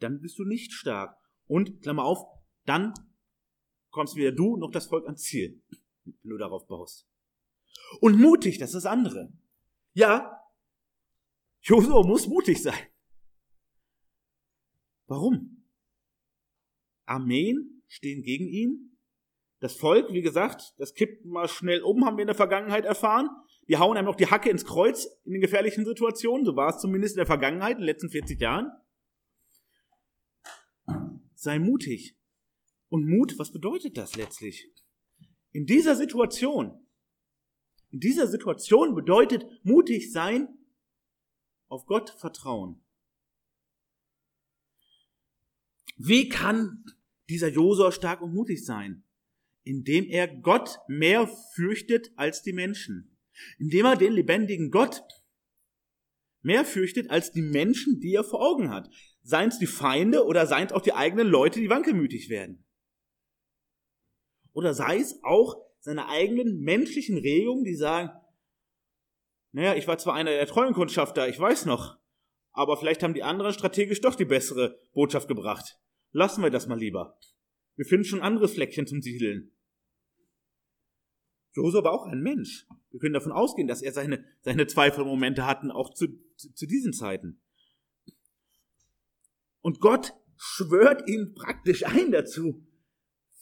dann 0.00 0.20
bist 0.20 0.38
du 0.38 0.44
nicht 0.44 0.72
stark. 0.72 1.16
Und, 1.46 1.80
Klammer 1.82 2.04
auf, 2.04 2.18
dann 2.66 2.92
kommst 3.90 4.16
weder 4.16 4.32
du 4.32 4.56
noch 4.56 4.70
das 4.70 4.86
Volk 4.86 5.06
ans 5.06 5.22
Ziel, 5.22 5.62
wenn 6.04 6.30
du 6.30 6.36
darauf 6.36 6.66
baust. 6.66 7.08
Und 8.00 8.20
mutig, 8.20 8.58
das 8.58 8.70
ist 8.70 8.84
das 8.84 8.86
andere. 8.86 9.32
Ja, 9.94 10.40
Josua 11.62 12.06
muss 12.06 12.26
mutig 12.26 12.62
sein. 12.62 12.86
Warum? 15.06 15.64
Armeen 17.06 17.71
stehen 17.92 18.22
gegen 18.22 18.48
ihn. 18.48 18.96
Das 19.60 19.74
Volk, 19.74 20.12
wie 20.12 20.22
gesagt, 20.22 20.74
das 20.78 20.94
kippt 20.94 21.24
mal 21.26 21.46
schnell 21.46 21.82
um, 21.82 22.04
haben 22.04 22.16
wir 22.16 22.22
in 22.22 22.28
der 22.28 22.34
Vergangenheit 22.34 22.84
erfahren. 22.84 23.28
Die 23.68 23.76
hauen 23.76 23.96
einem 23.96 24.06
noch 24.06 24.16
die 24.16 24.26
Hacke 24.26 24.50
ins 24.50 24.64
Kreuz 24.64 25.06
in 25.24 25.32
den 25.32 25.40
gefährlichen 25.42 25.84
Situationen. 25.84 26.44
So 26.44 26.56
war 26.56 26.70
es 26.70 26.80
zumindest 26.80 27.14
in 27.14 27.18
der 27.18 27.26
Vergangenheit, 27.26 27.72
in 27.72 27.82
den 27.82 27.86
letzten 27.86 28.10
40 28.10 28.40
Jahren. 28.40 28.72
Sei 31.34 31.58
mutig. 31.58 32.16
Und 32.88 33.06
Mut, 33.06 33.38
was 33.38 33.52
bedeutet 33.52 33.96
das 33.98 34.16
letztlich? 34.16 34.68
In 35.52 35.66
dieser 35.66 35.94
Situation, 35.94 36.86
in 37.90 38.00
dieser 38.00 38.26
Situation 38.26 38.94
bedeutet 38.94 39.46
mutig 39.62 40.12
sein, 40.12 40.48
auf 41.68 41.84
Gott 41.86 42.10
vertrauen. 42.10 42.82
Wie 45.98 46.28
kann 46.28 46.84
dieser 47.28 47.48
Josua 47.48 47.92
stark 47.92 48.20
und 48.20 48.34
mutig 48.34 48.64
sein? 48.64 49.04
Indem 49.64 50.06
er 50.08 50.28
Gott 50.28 50.78
mehr 50.88 51.28
fürchtet 51.54 52.12
als 52.16 52.42
die 52.42 52.52
Menschen. 52.52 53.16
Indem 53.58 53.86
er 53.86 53.96
den 53.96 54.12
lebendigen 54.12 54.70
Gott 54.70 55.02
mehr 56.42 56.64
fürchtet 56.64 57.10
als 57.10 57.30
die 57.32 57.42
Menschen, 57.42 58.00
die 58.00 58.14
er 58.14 58.24
vor 58.24 58.42
Augen 58.42 58.70
hat. 58.70 58.90
Seien 59.22 59.48
es 59.48 59.58
die 59.58 59.66
Feinde 59.66 60.26
oder 60.26 60.46
seien 60.46 60.66
es 60.66 60.72
auch 60.72 60.82
die 60.82 60.94
eigenen 60.94 61.28
Leute, 61.28 61.60
die 61.60 61.70
wankelmütig 61.70 62.28
werden. 62.28 62.64
Oder 64.52 64.74
sei 64.74 64.98
es 64.98 65.22
auch 65.22 65.56
seine 65.78 66.08
eigenen 66.08 66.60
menschlichen 66.60 67.18
Regungen, 67.18 67.64
die 67.64 67.74
sagen, 67.74 68.10
naja, 69.52 69.74
ich 69.74 69.86
war 69.86 69.98
zwar 69.98 70.14
einer 70.14 70.30
der 70.30 70.46
treuen 70.46 70.74
Kundschafter, 70.74 71.28
ich 71.28 71.38
weiß 71.38 71.66
noch, 71.66 71.98
aber 72.52 72.76
vielleicht 72.76 73.02
haben 73.02 73.14
die 73.14 73.22
anderen 73.22 73.52
strategisch 73.52 74.00
doch 74.00 74.14
die 74.14 74.24
bessere 74.24 74.78
Botschaft 74.92 75.28
gebracht. 75.28 75.78
Lassen 76.12 76.42
wir 76.42 76.50
das 76.50 76.66
mal 76.66 76.78
lieber. 76.78 77.18
Wir 77.76 77.86
finden 77.86 78.04
schon 78.04 78.20
andere 78.20 78.48
Fleckchen 78.48 78.86
zum 78.86 79.02
Siedeln. 79.02 79.50
Josua 81.54 81.84
war 81.84 81.92
auch 81.92 82.06
ein 82.06 82.22
Mensch. 82.22 82.66
Wir 82.90 83.00
können 83.00 83.14
davon 83.14 83.32
ausgehen, 83.32 83.68
dass 83.68 83.82
er 83.82 83.92
seine, 83.92 84.24
seine 84.42 84.66
Zweifelmomente 84.66 85.46
hatten, 85.46 85.70
auch 85.70 85.92
zu, 85.92 86.06
zu, 86.36 86.52
zu 86.54 86.66
diesen 86.66 86.92
Zeiten. 86.92 87.42
Und 89.60 89.80
Gott 89.80 90.14
schwört 90.36 91.08
ihn 91.08 91.34
praktisch 91.34 91.84
ein 91.84 92.10
dazu. 92.10 92.66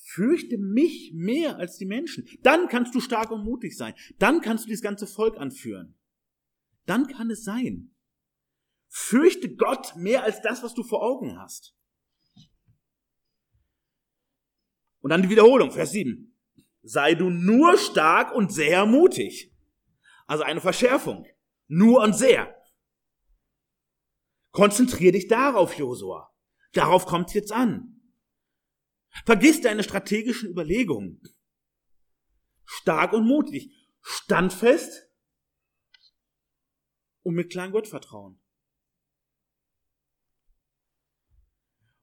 Fürchte 0.04 0.58
mich 0.58 1.12
mehr 1.14 1.56
als 1.56 1.76
die 1.76 1.86
Menschen. 1.86 2.28
Dann 2.42 2.68
kannst 2.68 2.94
du 2.94 3.00
stark 3.00 3.30
und 3.30 3.44
mutig 3.44 3.76
sein. 3.76 3.94
Dann 4.18 4.40
kannst 4.40 4.64
du 4.64 4.68
dieses 4.68 4.82
ganze 4.82 5.06
Volk 5.06 5.36
anführen. 5.38 5.96
Dann 6.86 7.06
kann 7.06 7.30
es 7.30 7.44
sein. 7.44 7.94
Fürchte 8.88 9.54
Gott 9.54 9.94
mehr 9.96 10.24
als 10.24 10.42
das, 10.42 10.64
was 10.64 10.74
du 10.74 10.82
vor 10.82 11.02
Augen 11.02 11.38
hast. 11.38 11.76
Und 15.00 15.10
dann 15.10 15.22
die 15.22 15.30
Wiederholung, 15.30 15.72
Vers 15.72 15.92
7. 15.92 16.36
Sei 16.82 17.14
du 17.14 17.30
nur 17.30 17.76
stark 17.76 18.34
und 18.34 18.52
sehr 18.52 18.86
mutig. 18.86 19.54
Also 20.26 20.44
eine 20.44 20.60
Verschärfung. 20.60 21.26
Nur 21.68 22.02
und 22.02 22.14
sehr. 22.14 22.54
Konzentrier 24.52 25.12
dich 25.12 25.28
darauf, 25.28 25.76
Josua. 25.76 26.34
Darauf 26.72 27.06
kommt 27.06 27.28
es 27.28 27.34
jetzt 27.34 27.52
an. 27.52 28.00
Vergiss 29.24 29.60
deine 29.60 29.82
strategischen 29.82 30.50
Überlegungen. 30.50 31.20
Stark 32.64 33.12
und 33.12 33.26
mutig. 33.26 33.74
Standfest 34.02 35.08
und 37.22 37.34
mit 37.34 37.50
kleinem 37.50 37.72
Gottvertrauen. 37.72 38.40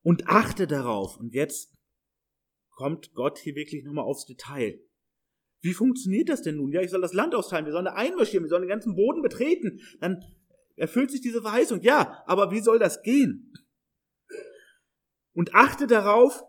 Und 0.02 0.28
achte 0.28 0.68
darauf. 0.68 1.18
Und 1.18 1.34
jetzt 1.34 1.77
kommt 2.78 3.16
Gott 3.16 3.40
hier 3.40 3.56
wirklich 3.56 3.84
nochmal 3.84 4.06
aufs 4.06 4.26
Detail. 4.26 4.80
Wie 5.62 5.74
funktioniert 5.74 6.30
das 6.30 6.44
denn 6.44 6.58
nun? 6.58 6.72
Ja, 6.72 6.82
ich 6.82 6.92
soll 6.92 7.02
das 7.02 7.14
Land 7.14 7.34
austeilen, 7.34 7.66
wir 7.66 7.72
sollen 7.72 7.86
da 7.86 7.94
einmarschieren, 7.94 8.44
wir 8.44 8.50
sollen 8.50 8.62
den 8.62 8.70
ganzen 8.70 8.96
Boden 8.96 9.24
betreten. 9.24 9.82
Dann 10.00 10.24
erfüllt 10.76 11.10
sich 11.10 11.22
diese 11.22 11.42
Verheißung. 11.42 11.82
Ja, 11.82 12.24
aber 12.28 12.52
wie 12.52 12.62
soll 12.62 12.78
das 12.78 13.02
gehen? 13.02 13.52
Und 15.34 15.56
achte 15.56 15.88
darauf, 15.88 16.44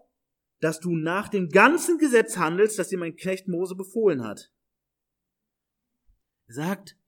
dass 0.60 0.80
du 0.80 0.94
nach 0.94 1.28
dem 1.28 1.48
ganzen 1.48 1.96
Gesetz 1.96 2.36
handelst, 2.36 2.78
das 2.78 2.88
dir 2.88 2.98
mein 2.98 3.16
Knecht 3.16 3.48
Mose 3.48 3.74
befohlen 3.74 4.22
hat. 4.22 4.52
Er 6.48 6.54
sagt, 6.56 6.98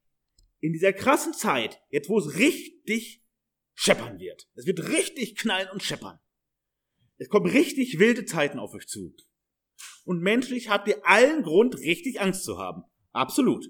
in 0.61 0.73
dieser 0.73 0.95
krassen 0.95 1.35
Zeit, 1.35 1.83
jetzt 1.91 2.09
wo 2.09 2.19
es 2.19 2.39
richtig 2.39 3.23
scheppern 3.75 4.19
wird, 4.19 4.49
es 4.55 4.65
wird 4.65 4.89
richtig 4.89 5.37
knallen 5.37 5.69
und 5.71 5.83
scheppern, 5.83 6.19
es 7.21 7.29
kommen 7.29 7.51
richtig 7.51 7.99
wilde 7.99 8.25
Zeiten 8.25 8.59
auf 8.59 8.73
euch 8.73 8.87
zu. 8.87 9.15
Und 10.05 10.23
menschlich 10.23 10.71
habt 10.71 10.89
ihr 10.89 11.07
allen 11.07 11.43
Grund, 11.43 11.77
richtig 11.77 12.19
Angst 12.19 12.45
zu 12.45 12.57
haben. 12.57 12.83
Absolut. 13.13 13.69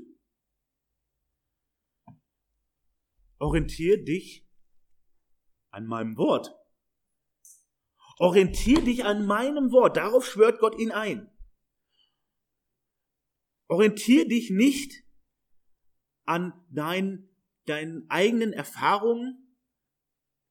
Orientier 3.40 4.04
dich 4.04 4.46
an 5.70 5.86
meinem 5.86 6.16
Wort. 6.16 6.54
Orientier 8.18 8.82
dich 8.82 9.04
an 9.04 9.26
meinem 9.26 9.72
Wort. 9.72 9.96
Darauf 9.96 10.24
schwört 10.24 10.60
Gott 10.60 10.78
ihn 10.78 10.92
ein. 10.92 11.28
Orientier 13.66 14.28
dich 14.28 14.50
nicht 14.50 15.04
an 16.24 16.52
deinen, 16.70 17.34
deinen 17.64 18.08
eigenen 18.10 18.52
Erfahrungen, 18.52 19.39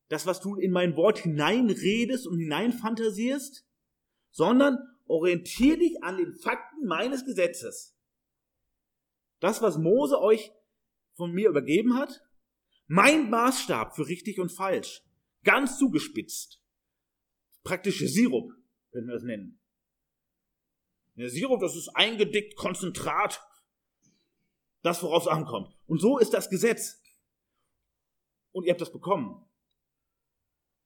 das, 0.10 0.26
was 0.26 0.42
du 0.42 0.56
in 0.56 0.72
mein 0.72 0.96
Wort 0.96 1.20
hineinredest 1.20 2.28
und 2.28 2.40
hineinfantasierst, 2.40 3.66
sondern 4.32 4.78
orientier 5.06 5.78
dich 5.78 6.04
an 6.04 6.18
den 6.18 6.34
Fakten 6.34 6.86
meines 6.86 7.26
Gesetzes. 7.26 7.96
Das, 9.40 9.62
was 9.62 9.78
Mose 9.78 10.20
euch 10.20 10.52
von 11.16 11.32
mir 11.32 11.50
übergeben 11.50 11.96
hat, 11.96 12.22
mein 12.88 13.30
Maßstab 13.30 13.96
für 13.96 14.08
richtig 14.08 14.40
und 14.40 14.52
falsch, 14.52 15.04
ganz 15.44 15.78
zugespitzt. 15.78 16.62
Praktische 17.64 18.08
Sirup, 18.08 18.52
können 18.92 19.08
wir 19.08 19.14
das 19.14 19.24
nennen. 19.24 19.62
Der 21.16 21.30
Sirup, 21.30 21.62
das 21.62 21.76
ist 21.76 21.90
eingedickt, 21.90 22.56
Konzentrat, 22.56 23.42
das, 24.82 25.04
worauf 25.04 25.24
es 25.24 25.28
ankommt. 25.28 25.78
Und 25.86 26.00
so 26.00 26.18
ist 26.18 26.34
das 26.34 26.50
Gesetz. 26.50 27.00
Und 28.52 28.66
ihr 28.66 28.72
habt 28.72 28.82
das 28.82 28.92
bekommen 28.92 29.49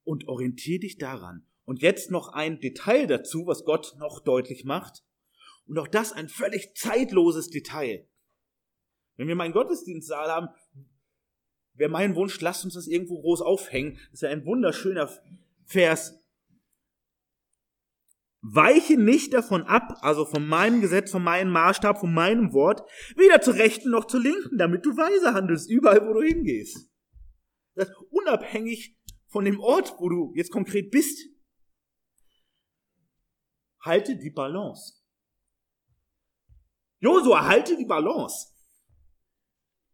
und 0.04 0.28
orientier 0.28 0.78
dich 0.78 0.98
daran. 0.98 1.46
Und 1.64 1.82
jetzt 1.82 2.10
noch 2.10 2.28
ein 2.28 2.60
Detail 2.60 3.06
dazu, 3.06 3.46
was 3.46 3.64
Gott 3.64 3.94
noch 3.98 4.20
deutlich 4.20 4.64
macht. 4.64 5.02
Und 5.66 5.78
auch 5.78 5.88
das 5.88 6.12
ein 6.12 6.28
völlig 6.28 6.74
zeitloses 6.74 7.48
Detail. 7.48 8.06
Wenn 9.16 9.28
wir 9.28 9.34
meinen 9.34 9.54
Gottesdienstsaal 9.54 10.28
haben, 10.28 10.48
wäre 11.74 11.90
mein 11.90 12.14
Wunsch, 12.14 12.40
lasst 12.40 12.64
uns 12.64 12.74
das 12.74 12.86
irgendwo 12.86 13.20
groß 13.20 13.40
aufhängen. 13.40 13.94
Das 14.10 14.14
ist 14.14 14.22
ja 14.22 14.28
ein 14.28 14.44
wunderschöner 14.44 15.10
Vers. 15.64 16.20
Weiche 18.42 18.98
nicht 18.98 19.32
davon 19.32 19.62
ab, 19.62 19.96
also 20.02 20.26
von 20.26 20.46
meinem 20.46 20.82
Gesetz, 20.82 21.10
von 21.10 21.22
meinem 21.22 21.50
Maßstab, 21.50 21.98
von 21.98 22.12
meinem 22.12 22.52
Wort, 22.52 22.82
weder 23.16 23.40
zur 23.40 23.54
Rechten 23.54 23.90
noch 23.90 24.04
zur 24.04 24.20
Linken, 24.20 24.58
damit 24.58 24.84
du 24.84 24.94
weise 24.98 25.32
handelst, 25.32 25.70
überall 25.70 26.06
wo 26.06 26.12
du 26.12 26.22
hingehst. 26.22 26.90
Das 27.74 27.90
unabhängig 28.10 28.98
von 29.34 29.44
dem 29.44 29.58
Ort, 29.58 29.96
wo 29.98 30.08
du 30.08 30.32
jetzt 30.36 30.52
konkret 30.52 30.92
bist. 30.92 31.28
Halte 33.80 34.16
die 34.16 34.30
Balance. 34.30 35.02
Josua, 37.00 37.44
halte 37.44 37.76
die 37.76 37.84
Balance. 37.84 38.54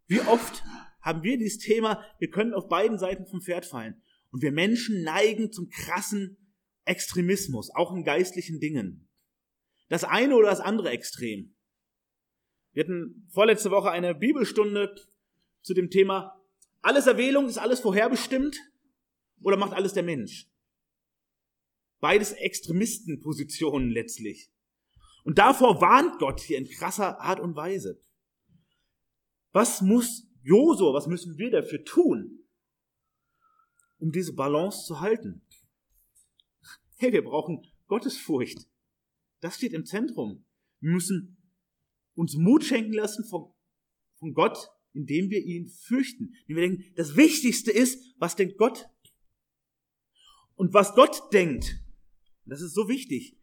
Wie 0.08 0.20
oft 0.20 0.62
haben 1.00 1.22
wir 1.22 1.38
dieses 1.38 1.56
Thema, 1.56 2.04
wir 2.18 2.28
können 2.28 2.52
auf 2.52 2.68
beiden 2.68 2.98
Seiten 2.98 3.24
vom 3.24 3.40
Pferd 3.40 3.64
fallen. 3.64 4.02
Und 4.30 4.42
wir 4.42 4.52
Menschen 4.52 5.04
neigen 5.04 5.50
zum 5.50 5.70
krassen 5.70 6.54
Extremismus, 6.84 7.70
auch 7.74 7.96
in 7.96 8.04
geistlichen 8.04 8.60
Dingen. 8.60 9.08
Das 9.88 10.04
eine 10.04 10.36
oder 10.36 10.50
das 10.50 10.60
andere 10.60 10.90
Extrem. 10.90 11.56
Wir 12.72 12.84
hatten 12.84 13.26
vorletzte 13.32 13.70
Woche 13.70 13.90
eine 13.90 14.14
Bibelstunde 14.14 14.94
zu 15.62 15.72
dem 15.72 15.88
Thema, 15.88 16.38
alles 16.82 17.06
Erwählung 17.06 17.46
ist 17.46 17.56
alles 17.56 17.80
vorherbestimmt 17.80 18.58
oder 19.42 19.56
macht 19.56 19.72
alles 19.72 19.92
der 19.92 20.02
Mensch? 20.02 20.48
Beides 22.00 22.32
Extremistenpositionen 22.32 23.90
letztlich. 23.90 24.50
Und 25.24 25.38
davor 25.38 25.80
warnt 25.80 26.18
Gott 26.18 26.40
hier 26.40 26.58
in 26.58 26.68
krasser 26.68 27.20
Art 27.20 27.40
und 27.40 27.56
Weise. 27.56 28.00
Was 29.52 29.82
muss 29.82 30.26
Josua, 30.42 30.94
was 30.94 31.06
müssen 31.06 31.36
wir 31.36 31.50
dafür 31.50 31.84
tun, 31.84 32.46
um 33.98 34.12
diese 34.12 34.32
Balance 34.32 34.86
zu 34.86 35.00
halten? 35.00 35.42
Hey, 36.96 37.12
wir 37.12 37.22
brauchen 37.22 37.66
Gottesfurcht. 37.86 38.66
Das 39.40 39.56
steht 39.56 39.72
im 39.72 39.84
Zentrum. 39.84 40.44
Wir 40.80 40.92
müssen 40.92 41.36
uns 42.14 42.36
Mut 42.36 42.64
schenken 42.64 42.92
lassen 42.92 43.24
von, 43.24 43.52
von 44.18 44.32
Gott, 44.32 44.68
indem 44.92 45.30
wir 45.30 45.44
ihn 45.44 45.66
fürchten. 45.66 46.34
Indem 46.46 46.56
wir 46.56 46.68
denken, 46.68 46.94
das 46.96 47.16
Wichtigste 47.16 47.70
ist, 47.70 48.14
was 48.18 48.36
denkt 48.36 48.56
Gott 48.56 48.88
und 50.60 50.74
was 50.74 50.94
Gott 50.94 51.32
denkt, 51.32 51.80
das 52.44 52.60
ist 52.60 52.74
so 52.74 52.86
wichtig, 52.86 53.34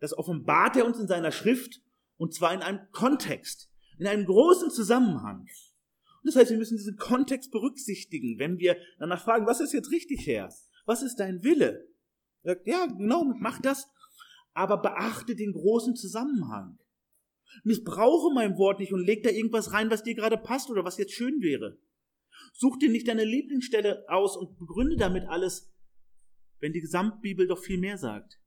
das 0.00 0.12
offenbart 0.12 0.76
er 0.76 0.84
uns 0.84 0.98
in 0.98 1.08
seiner 1.08 1.32
Schrift 1.32 1.80
und 2.18 2.34
zwar 2.34 2.52
in 2.52 2.60
einem 2.60 2.80
Kontext, 2.92 3.70
in 3.96 4.06
einem 4.06 4.26
großen 4.26 4.70
Zusammenhang. 4.70 5.40
Und 5.40 6.24
das 6.24 6.36
heißt, 6.36 6.50
wir 6.50 6.58
müssen 6.58 6.76
diesen 6.76 6.98
Kontext 6.98 7.52
berücksichtigen, 7.52 8.38
wenn 8.38 8.58
wir 8.58 8.76
danach 8.98 9.24
fragen, 9.24 9.46
was 9.46 9.60
ist 9.60 9.72
jetzt 9.72 9.90
richtig, 9.92 10.26
Herr? 10.26 10.52
Was 10.84 11.00
ist 11.00 11.16
dein 11.16 11.42
Wille? 11.42 11.88
Ja, 12.66 12.84
genau, 12.84 13.24
mach 13.24 13.62
das, 13.62 13.88
aber 14.52 14.76
beachte 14.76 15.36
den 15.36 15.54
großen 15.54 15.96
Zusammenhang. 15.96 16.78
Missbrauche 17.64 18.34
mein 18.34 18.58
Wort 18.58 18.78
nicht 18.78 18.92
und 18.92 19.06
leg 19.06 19.22
da 19.22 19.30
irgendwas 19.30 19.72
rein, 19.72 19.90
was 19.90 20.02
dir 20.02 20.14
gerade 20.14 20.36
passt 20.36 20.68
oder 20.68 20.84
was 20.84 20.98
jetzt 20.98 21.14
schön 21.14 21.40
wäre. 21.40 21.78
Such 22.52 22.76
dir 22.76 22.90
nicht 22.90 23.08
deine 23.08 23.24
Lieblingsstelle 23.24 24.04
aus 24.10 24.36
und 24.36 24.58
begründe 24.58 24.98
damit 24.98 25.24
alles, 25.28 25.72
wenn 26.60 26.72
die 26.72 26.80
Gesamtbibel 26.80 27.46
doch 27.46 27.58
viel 27.58 27.78
mehr 27.78 27.98
sagt. 27.98 28.40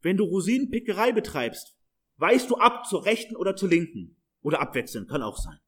Wenn 0.00 0.16
du 0.16 0.24
Rosinenpickerei 0.24 1.12
betreibst, 1.12 1.76
weichst 2.16 2.50
du 2.50 2.56
ab 2.56 2.86
zur 2.86 3.04
rechten 3.04 3.36
oder 3.36 3.56
zur 3.56 3.68
linken. 3.68 4.20
Oder 4.42 4.60
abwechselnd, 4.60 5.08
kann 5.08 5.22
auch 5.22 5.38
sein. 5.38 5.58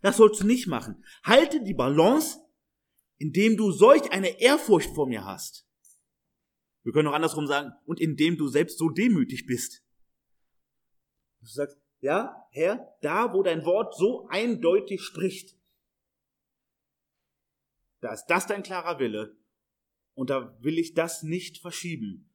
Das 0.00 0.16
sollst 0.16 0.40
du 0.40 0.46
nicht 0.46 0.68
machen. 0.68 1.04
Halte 1.24 1.62
die 1.64 1.74
Balance, 1.74 2.38
indem 3.18 3.56
du 3.56 3.72
solch 3.72 4.12
eine 4.12 4.40
Ehrfurcht 4.40 4.94
vor 4.94 5.08
mir 5.08 5.24
hast. 5.24 5.66
Wir 6.84 6.92
können 6.92 7.08
auch 7.08 7.14
andersrum 7.14 7.48
sagen, 7.48 7.72
und 7.84 8.00
indem 8.00 8.36
du 8.36 8.46
selbst 8.46 8.78
so 8.78 8.90
demütig 8.90 9.46
bist. 9.46 9.82
Du 11.40 11.46
sagst, 11.46 11.76
ja, 12.00 12.46
Herr, 12.50 12.96
da 13.00 13.32
wo 13.32 13.42
dein 13.42 13.64
Wort 13.64 13.96
so 13.96 14.28
eindeutig 14.28 15.02
spricht, 15.02 15.56
da 18.00 18.12
ist 18.12 18.26
das 18.26 18.46
dein 18.46 18.62
klarer 18.62 19.00
Wille 19.00 19.36
und 20.16 20.30
da 20.30 20.56
will 20.62 20.78
ich 20.78 20.94
das 20.94 21.22
nicht 21.22 21.58
verschieben, 21.58 22.34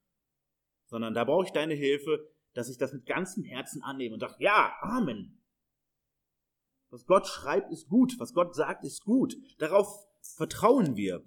sondern 0.86 1.14
da 1.14 1.26
brauche 1.26 1.46
ich 1.46 1.52
deine 1.52 1.74
Hilfe, 1.74 2.32
dass 2.54 2.70
ich 2.70 2.78
das 2.78 2.94
mit 2.94 3.06
ganzem 3.06 3.44
Herzen 3.44 3.82
annehme 3.82 4.14
und 4.14 4.20
sage, 4.20 4.36
ja, 4.40 4.74
Amen. 4.82 5.38
Was 6.90 7.06
Gott 7.06 7.26
schreibt, 7.26 7.72
ist 7.72 7.88
gut. 7.88 8.20
Was 8.20 8.34
Gott 8.34 8.54
sagt, 8.54 8.84
ist 8.84 9.04
gut. 9.04 9.38
Darauf 9.58 9.88
vertrauen 10.22 10.98
wir. 10.98 11.24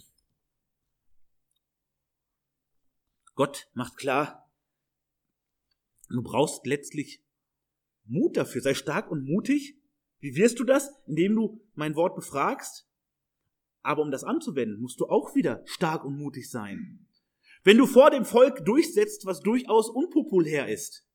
Gott 3.35 3.69
macht 3.73 3.97
klar, 3.97 4.49
du 6.09 6.23
brauchst 6.23 6.67
letztlich 6.67 7.25
Mut 8.05 8.37
dafür. 8.37 8.61
Sei 8.61 8.75
stark 8.75 9.11
und 9.11 9.25
mutig. 9.25 9.81
Wie 10.21 10.37
wirst 10.37 10.61
du 10.61 10.65
das? 10.65 10.93
Indem 11.07 11.35
du 11.35 11.67
mein 11.75 11.97
Wort 11.97 12.15
befragst. 12.15 12.87
Aber 13.85 14.03
um 14.03 14.11
das 14.11 14.25
anzuwenden, 14.25 14.81
musst 14.81 14.99
du 14.99 15.07
auch 15.07 15.35
wieder 15.35 15.63
stark 15.67 16.05
und 16.05 16.17
mutig 16.17 16.51
sein. 16.51 17.07
Wenn 17.65 17.77
du 17.77 17.87
vor 17.87 18.11
dem 18.11 18.25
Volk 18.25 18.65
durchsetzt, 18.65 19.27
was 19.27 19.41
durchaus 19.41 19.91
unpopulär 19.91 20.69
ist. 20.69 21.07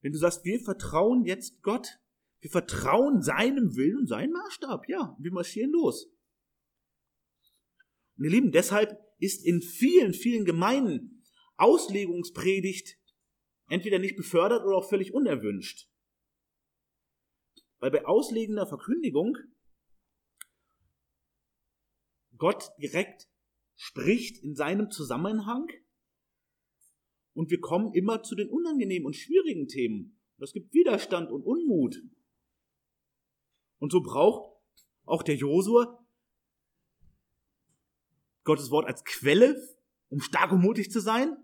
Wenn 0.00 0.12
du 0.12 0.18
sagst, 0.18 0.44
wir 0.44 0.60
vertrauen 0.60 1.24
jetzt 1.24 1.60
Gott, 1.62 1.98
wir 2.40 2.50
vertrauen 2.50 3.20
seinem 3.20 3.74
Willen 3.74 3.98
und 3.98 4.06
seinem 4.06 4.32
Maßstab, 4.32 4.88
ja, 4.88 5.16
wir 5.18 5.32
marschieren 5.32 5.72
los. 5.72 6.08
Und 8.16 8.24
ihr 8.24 8.30
Lieben, 8.30 8.52
deshalb 8.52 8.96
ist 9.18 9.44
in 9.44 9.60
vielen, 9.60 10.14
vielen 10.14 10.44
Gemeinden 10.44 11.24
Auslegungspredigt 11.56 12.96
entweder 13.68 13.98
nicht 13.98 14.16
befördert 14.16 14.64
oder 14.64 14.76
auch 14.76 14.88
völlig 14.88 15.12
unerwünscht. 15.12 15.90
Weil 17.80 17.90
bei 17.90 18.06
auslegender 18.06 18.68
Verkündigung 18.68 19.36
Gott 22.38 22.72
direkt 22.80 23.28
spricht 23.76 24.42
in 24.42 24.54
seinem 24.54 24.90
Zusammenhang 24.90 25.68
und 27.34 27.50
wir 27.50 27.60
kommen 27.60 27.92
immer 27.94 28.22
zu 28.22 28.34
den 28.34 28.48
unangenehmen 28.48 29.06
und 29.06 29.14
schwierigen 29.14 29.68
Themen. 29.68 30.18
Es 30.40 30.52
gibt 30.52 30.72
Widerstand 30.72 31.30
und 31.30 31.42
Unmut. 31.42 32.00
Und 33.78 33.92
so 33.92 34.00
braucht 34.00 34.56
auch 35.04 35.22
der 35.22 35.36
Josua 35.36 36.04
Gottes 38.44 38.70
Wort 38.70 38.86
als 38.86 39.04
Quelle, 39.04 39.60
um 40.08 40.20
stark 40.20 40.52
und 40.52 40.60
mutig 40.60 40.90
zu 40.90 41.00
sein. 41.00 41.36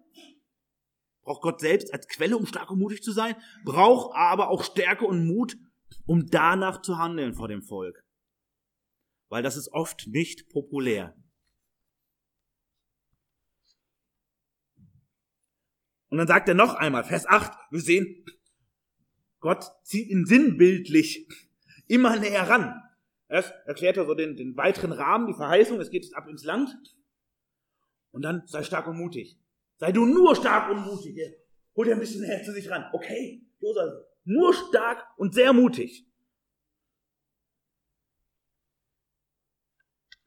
Braucht 1.22 1.42
Gott 1.42 1.60
selbst 1.60 1.92
als 1.92 2.08
Quelle, 2.08 2.36
um 2.36 2.46
stark 2.46 2.70
und 2.70 2.78
mutig 2.78 3.02
zu 3.02 3.12
sein. 3.12 3.36
Braucht 3.64 4.14
aber 4.16 4.48
auch 4.48 4.62
Stärke 4.62 5.06
und 5.06 5.26
Mut, 5.26 5.56
um 6.06 6.26
danach 6.26 6.82
zu 6.82 6.98
handeln 6.98 7.34
vor 7.34 7.48
dem 7.48 7.62
Volk 7.62 8.04
weil 9.28 9.42
das 9.42 9.56
ist 9.56 9.72
oft 9.72 10.06
nicht 10.08 10.48
populär. 10.48 11.16
Und 16.08 16.18
dann 16.18 16.28
sagt 16.28 16.48
er 16.48 16.54
noch 16.54 16.74
einmal, 16.74 17.02
Vers 17.02 17.26
8, 17.26 17.52
wir 17.70 17.80
sehen, 17.80 18.24
Gott 19.40 19.64
zieht 19.82 20.08
ihn 20.08 20.26
sinnbildlich 20.26 21.28
immer 21.88 22.16
näher 22.18 22.48
ran. 22.48 22.80
Erst 23.28 23.52
erklärt 23.66 23.96
er 23.96 24.06
so 24.06 24.14
den, 24.14 24.36
den 24.36 24.56
weiteren 24.56 24.92
Rahmen, 24.92 25.26
die 25.26 25.34
Verheißung, 25.34 25.80
es 25.80 25.90
geht 25.90 26.04
jetzt 26.04 26.14
ab 26.14 26.28
ins 26.28 26.44
Land. 26.44 26.72
Und 28.12 28.22
dann 28.22 28.46
sei 28.46 28.62
stark 28.62 28.86
und 28.86 28.96
mutig. 28.96 29.40
Sei 29.78 29.90
du 29.90 30.06
nur 30.06 30.36
stark 30.36 30.70
und 30.70 30.86
mutig. 30.86 31.18
Hol 31.74 31.84
dir 31.84 31.94
ein 31.94 32.00
bisschen 32.00 32.20
näher 32.20 32.44
zu 32.44 32.52
sich 32.52 32.70
ran. 32.70 32.88
Okay, 32.92 33.44
Josef, 33.58 33.92
nur 34.24 34.54
stark 34.54 35.04
und 35.16 35.34
sehr 35.34 35.52
mutig. 35.52 36.06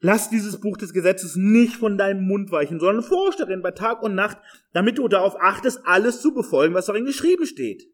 Lass 0.00 0.30
dieses 0.30 0.60
Buch 0.60 0.76
des 0.76 0.92
Gesetzes 0.92 1.34
nicht 1.34 1.74
von 1.74 1.98
deinem 1.98 2.24
Mund 2.24 2.52
weichen, 2.52 2.78
sondern 2.78 3.02
forsch 3.02 3.36
darin 3.36 3.62
bei 3.62 3.72
Tag 3.72 4.02
und 4.02 4.14
Nacht, 4.14 4.38
damit 4.72 4.98
du 4.98 5.08
darauf 5.08 5.34
achtest, 5.40 5.80
alles 5.84 6.22
zu 6.22 6.32
befolgen, 6.32 6.74
was 6.74 6.86
darin 6.86 7.04
geschrieben 7.04 7.46
steht. 7.46 7.84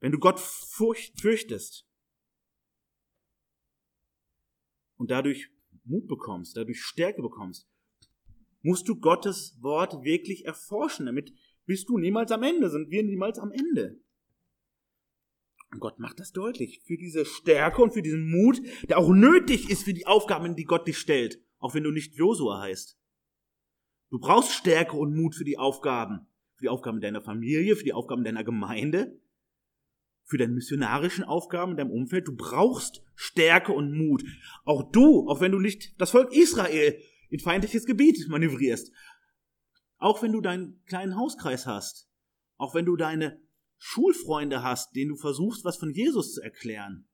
Wenn 0.00 0.12
du 0.12 0.18
Gott 0.18 0.38
fürchtest 0.38 1.88
und 4.96 5.10
dadurch 5.10 5.48
Mut 5.84 6.08
bekommst, 6.08 6.56
dadurch 6.56 6.82
Stärke 6.82 7.22
bekommst, 7.22 7.68
musst 8.62 8.88
du 8.88 8.98
Gottes 8.98 9.56
Wort 9.62 10.02
wirklich 10.02 10.44
erforschen. 10.44 11.06
Damit 11.06 11.32
bist 11.66 11.88
du 11.88 11.98
niemals 11.98 12.32
am 12.32 12.42
Ende, 12.42 12.68
sind 12.68 12.90
wir 12.90 13.02
niemals 13.02 13.38
am 13.38 13.52
Ende. 13.52 14.03
Und 15.74 15.80
Gott 15.80 15.98
macht 15.98 16.20
das 16.20 16.30
deutlich 16.30 16.82
für 16.84 16.96
diese 16.96 17.24
Stärke 17.24 17.82
und 17.82 17.92
für 17.92 18.00
diesen 18.00 18.30
Mut, 18.30 18.62
der 18.88 18.96
auch 18.96 19.12
nötig 19.12 19.68
ist 19.68 19.82
für 19.82 19.92
die 19.92 20.06
Aufgaben, 20.06 20.54
die 20.54 20.64
Gott 20.64 20.86
dich 20.86 20.98
stellt, 20.98 21.40
auch 21.58 21.74
wenn 21.74 21.82
du 21.82 21.90
nicht 21.90 22.14
Josua 22.14 22.60
heißt. 22.60 22.96
Du 24.10 24.20
brauchst 24.20 24.52
Stärke 24.52 24.96
und 24.96 25.16
Mut 25.16 25.34
für 25.34 25.44
die 25.44 25.58
Aufgaben, 25.58 26.28
für 26.54 26.62
die 26.62 26.68
Aufgaben 26.68 27.00
deiner 27.00 27.22
Familie, 27.22 27.74
für 27.74 27.82
die 27.82 27.92
Aufgaben 27.92 28.22
deiner 28.22 28.44
Gemeinde, 28.44 29.20
für 30.22 30.38
deine 30.38 30.52
missionarischen 30.52 31.24
Aufgaben 31.24 31.72
in 31.72 31.78
deinem 31.78 31.90
Umfeld. 31.90 32.28
Du 32.28 32.36
brauchst 32.36 33.02
Stärke 33.16 33.72
und 33.72 33.98
Mut. 33.98 34.22
Auch 34.64 34.92
du, 34.92 35.28
auch 35.28 35.40
wenn 35.40 35.50
du 35.50 35.58
nicht 35.58 36.00
das 36.00 36.10
Volk 36.10 36.32
Israel 36.32 36.96
in 37.30 37.40
feindliches 37.40 37.84
Gebiet 37.84 38.28
manövrierst, 38.28 38.92
auch 39.98 40.22
wenn 40.22 40.30
du 40.30 40.40
deinen 40.40 40.84
kleinen 40.84 41.16
Hauskreis 41.16 41.66
hast, 41.66 42.08
auch 42.58 42.76
wenn 42.76 42.84
du 42.84 42.94
deine 42.94 43.43
Schulfreunde 43.86 44.62
hast, 44.62 44.96
denen 44.96 45.10
du 45.10 45.16
versuchst, 45.16 45.62
was 45.62 45.76
von 45.76 45.92
Jesus 45.92 46.32
zu 46.32 46.40
erklären, 46.40 47.06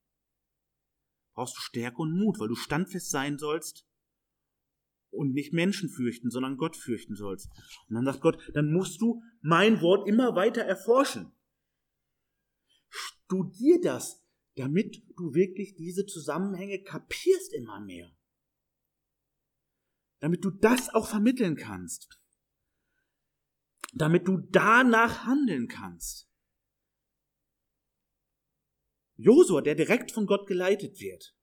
brauchst 1.35 1.57
du 1.57 1.61
Stärke 1.61 1.97
und 2.01 2.17
Mut, 2.17 2.39
weil 2.39 2.47
du 2.47 2.55
standfest 2.55 3.11
sein 3.11 3.39
sollst 3.39 3.89
und 5.11 5.33
nicht 5.33 5.53
Menschen 5.53 5.91
fürchten, 5.91 6.31
sondern 6.31 6.57
Gott 6.57 6.77
fürchten 6.77 7.17
sollst. 7.17 7.51
Und 7.89 7.97
dann 7.97 8.05
sagt 8.05 8.21
Gott, 8.21 8.39
dann 8.55 8.73
musst 8.73 9.01
du 9.01 9.21
mein 9.41 9.81
Wort 9.81 10.07
immer 10.07 10.37
weiter 10.37 10.63
erforschen. 10.63 11.33
Studier 12.89 13.81
das, 13.81 14.25
damit 14.55 15.03
du 15.17 15.35
wirklich 15.35 15.75
diese 15.75 16.07
Zusammenhänge 16.07 16.85
kapierst 16.85 17.53
immer 17.53 17.81
mehr. 17.81 18.17
Damit 20.21 20.45
du 20.45 20.51
das 20.51 20.89
auch 20.95 21.09
vermitteln 21.09 21.57
kannst. 21.57 22.21
Damit 23.93 24.29
du 24.29 24.39
danach 24.39 25.25
handeln 25.25 25.67
kannst. 25.67 26.30
Josua, 29.21 29.61
der 29.61 29.75
direkt 29.75 30.13
von 30.13 30.27
Gott 30.27 30.47
geleitet 30.47 31.01
wird, 31.01 31.35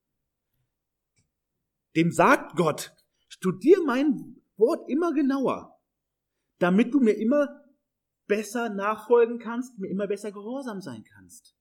dem 1.95 2.11
sagt 2.11 2.55
Gott, 2.55 2.93
studier 3.27 3.81
mein 3.85 4.41
Wort 4.57 4.89
immer 4.89 5.13
genauer, 5.13 5.79
damit 6.59 6.93
du 6.93 6.99
mir 6.99 7.13
immer 7.13 7.63
besser 8.27 8.69
nachfolgen 8.69 9.39
kannst, 9.39 9.77
mir 9.77 9.89
immer 9.89 10.07
besser 10.07 10.31
gehorsam 10.31 10.81
sein 10.81 11.03
kannst. 11.03 11.55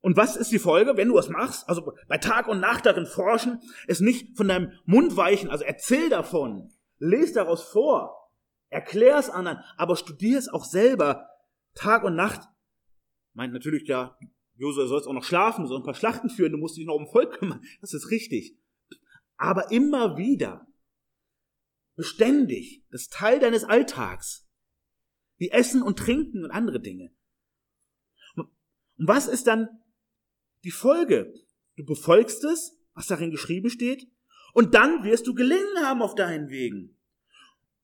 Und 0.00 0.18
was 0.18 0.36
ist 0.36 0.52
die 0.52 0.58
Folge, 0.58 0.98
wenn 0.98 1.08
du 1.08 1.16
es 1.16 1.30
machst? 1.30 1.66
Also 1.66 1.94
bei 2.08 2.18
Tag 2.18 2.46
und 2.46 2.60
Nacht 2.60 2.84
darin 2.84 3.06
forschen, 3.06 3.62
es 3.86 4.00
nicht 4.00 4.36
von 4.36 4.48
deinem 4.48 4.72
Mund 4.84 5.16
weichen, 5.16 5.48
also 5.48 5.64
erzähl 5.64 6.10
davon, 6.10 6.70
lese 6.98 7.34
daraus 7.34 7.62
vor, 7.62 8.30
erklär 8.68 9.16
es 9.16 9.30
anderen, 9.30 9.60
aber 9.78 9.96
studier 9.96 10.38
es 10.38 10.48
auch 10.48 10.64
selber 10.64 11.30
Tag 11.74 12.04
und 12.04 12.16
Nacht 12.16 12.42
meint 13.34 13.52
natürlich 13.52 13.86
ja, 13.86 14.18
Josua 14.56 14.86
soll 14.86 15.02
auch 15.02 15.12
noch 15.12 15.24
schlafen, 15.24 15.66
soll 15.66 15.80
ein 15.80 15.84
paar 15.84 15.94
Schlachten 15.94 16.30
führen, 16.30 16.52
du 16.52 16.58
musst 16.58 16.76
dich 16.76 16.86
noch 16.86 16.94
um 16.94 17.06
Volk 17.06 17.38
kümmern. 17.38 17.62
Das 17.80 17.92
ist 17.92 18.10
richtig. 18.10 18.56
Aber 19.36 19.70
immer 19.70 20.16
wieder, 20.16 20.66
beständig, 21.96 22.84
das 22.90 23.08
Teil 23.08 23.40
deines 23.40 23.64
Alltags. 23.64 24.48
Wie 25.36 25.50
Essen 25.50 25.82
und 25.82 25.98
Trinken 25.98 26.44
und 26.44 26.52
andere 26.52 26.80
Dinge. 26.80 27.12
Und 28.36 28.48
was 28.96 29.26
ist 29.26 29.48
dann 29.48 29.68
die 30.62 30.70
Folge? 30.70 31.34
Du 31.76 31.84
befolgst 31.84 32.44
es, 32.44 32.78
was 32.94 33.08
darin 33.08 33.32
geschrieben 33.32 33.68
steht, 33.68 34.08
Und 34.52 34.74
dann 34.74 35.02
wirst 35.02 35.26
du 35.26 35.34
gelingen 35.34 35.78
haben 35.80 36.00
auf 36.00 36.14
deinen 36.14 36.48
Wegen. 36.48 36.96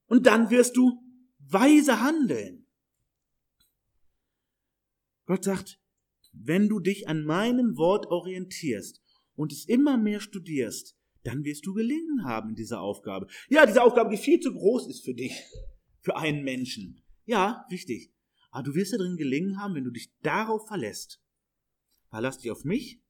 Und 0.07 0.27
dann 0.27 0.51
wirst 0.51 0.77
du 0.77 1.03
weise 1.41 2.01
handeln. 2.01 2.60
Gott 5.31 5.45
sagt, 5.45 5.81
wenn 6.33 6.69
du 6.69 6.81
dich 6.81 7.07
an 7.07 7.23
meinem 7.23 7.77
Wort 7.77 8.07
orientierst 8.07 9.01
und 9.37 9.53
es 9.53 9.65
immer 9.65 9.97
mehr 9.97 10.19
studierst, 10.19 10.97
dann 11.23 11.45
wirst 11.45 11.65
du 11.67 11.73
gelingen 11.73 12.25
haben 12.25 12.51
in 12.51 12.55
dieser 12.57 12.81
Aufgabe. 12.81 13.29
Ja, 13.49 13.65
diese 13.65 13.85
Aufgabe, 13.85 14.11
die 14.11 14.21
viel 14.21 14.41
zu 14.41 14.53
groß 14.53 14.89
ist 14.89 15.05
für 15.05 15.15
dich, 15.15 15.41
für 16.01 16.17
einen 16.17 16.43
Menschen. 16.43 17.05
Ja, 17.27 17.65
richtig. 17.71 18.13
Aber 18.51 18.65
du 18.65 18.75
wirst 18.75 18.93
darin 18.93 19.17
gelingen 19.17 19.61
haben, 19.61 19.77
wenn 19.77 19.85
du 19.85 19.93
dich 19.93 20.13
darauf 20.23 20.67
verlässt. 20.67 21.23
Verlass 22.09 22.39
dich 22.39 22.51
auf 22.51 22.65
mich 22.65 23.01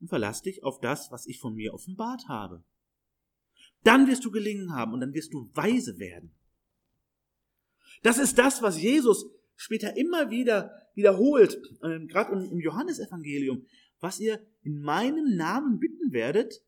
und 0.00 0.08
verlass 0.08 0.42
dich 0.42 0.62
auf 0.62 0.78
das, 0.80 1.10
was 1.10 1.26
ich 1.26 1.38
von 1.38 1.54
mir 1.54 1.72
offenbart 1.72 2.28
habe. 2.28 2.64
Dann 3.82 4.08
wirst 4.08 4.26
du 4.26 4.30
gelingen 4.30 4.74
haben 4.74 4.92
und 4.92 5.00
dann 5.00 5.14
wirst 5.14 5.32
du 5.32 5.50
weise 5.54 5.98
werden. 5.98 6.34
Das 8.02 8.18
ist 8.18 8.36
das, 8.36 8.60
was 8.60 8.78
Jesus 8.78 9.24
später 9.56 9.96
immer 9.96 10.30
wieder 10.30 10.72
wiederholt, 10.94 11.60
äh, 11.82 12.06
gerade 12.06 12.32
im, 12.32 12.50
im 12.50 12.60
Johannesevangelium. 12.60 13.66
Was 14.00 14.20
ihr 14.20 14.44
in 14.62 14.80
meinem 14.80 15.36
Namen 15.36 15.78
bitten 15.78 16.12
werdet, 16.12 16.62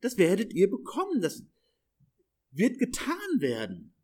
das 0.00 0.18
werdet 0.18 0.52
ihr 0.52 0.70
bekommen. 0.70 1.20
Das 1.20 1.44
wird 2.50 2.78
getan 2.78 3.16
werden. 3.38 3.94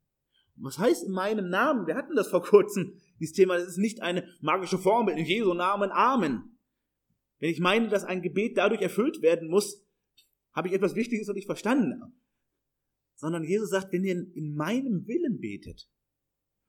Was 0.56 0.78
heißt 0.78 1.04
in 1.04 1.12
meinem 1.12 1.50
Namen? 1.50 1.86
Wir 1.86 1.96
hatten 1.96 2.16
das 2.16 2.28
vor 2.28 2.42
kurzem, 2.42 2.94
dieses 3.20 3.34
Thema. 3.34 3.58
Das 3.58 3.68
ist 3.68 3.78
nicht 3.78 4.02
eine 4.02 4.26
magische 4.40 4.78
Formel. 4.78 5.16
In 5.18 5.26
Jesu 5.26 5.52
Namen 5.52 5.90
Amen. 5.90 6.58
Wenn 7.38 7.50
ich 7.50 7.60
meine, 7.60 7.88
dass 7.88 8.04
ein 8.04 8.22
Gebet 8.22 8.56
dadurch 8.56 8.80
erfüllt 8.80 9.20
werden 9.20 9.48
muss, 9.48 9.84
habe 10.52 10.68
ich 10.68 10.74
etwas 10.74 10.94
Wichtiges 10.94 11.28
noch 11.28 11.34
nicht 11.34 11.46
verstanden. 11.46 12.00
Sondern 13.16 13.44
Jesus 13.44 13.70
sagt, 13.70 13.92
wenn 13.92 14.04
ihr 14.04 14.14
in 14.34 14.54
meinem 14.54 15.06
Willen 15.06 15.38
betet, 15.40 15.88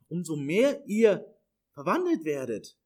umso 0.08 0.36
mehr 0.36 0.84
ihr 0.88 1.26
verwandelt 1.74 2.26
werdet, 2.26 2.78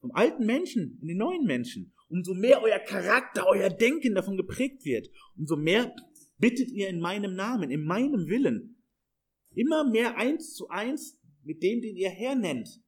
vom 0.00 0.12
alten 0.12 0.46
Menschen 0.46 0.98
in 1.00 1.08
den 1.08 1.18
neuen 1.18 1.44
Menschen, 1.44 1.94
umso 2.08 2.34
mehr 2.34 2.62
euer 2.62 2.78
Charakter, 2.78 3.46
euer 3.46 3.68
Denken 3.68 4.14
davon 4.14 4.36
geprägt 4.36 4.84
wird, 4.84 5.10
umso 5.36 5.56
mehr 5.56 5.94
bittet 6.38 6.70
ihr 6.70 6.88
in 6.88 7.00
meinem 7.00 7.34
Namen, 7.34 7.70
in 7.70 7.84
meinem 7.84 8.28
Willen. 8.28 8.82
Immer 9.54 9.88
mehr 9.90 10.16
eins 10.16 10.54
zu 10.54 10.68
eins 10.68 11.18
mit 11.42 11.62
dem, 11.62 11.80
den 11.80 11.96
ihr 11.96 12.10
Herr 12.10 12.34
nennt. 12.34 12.82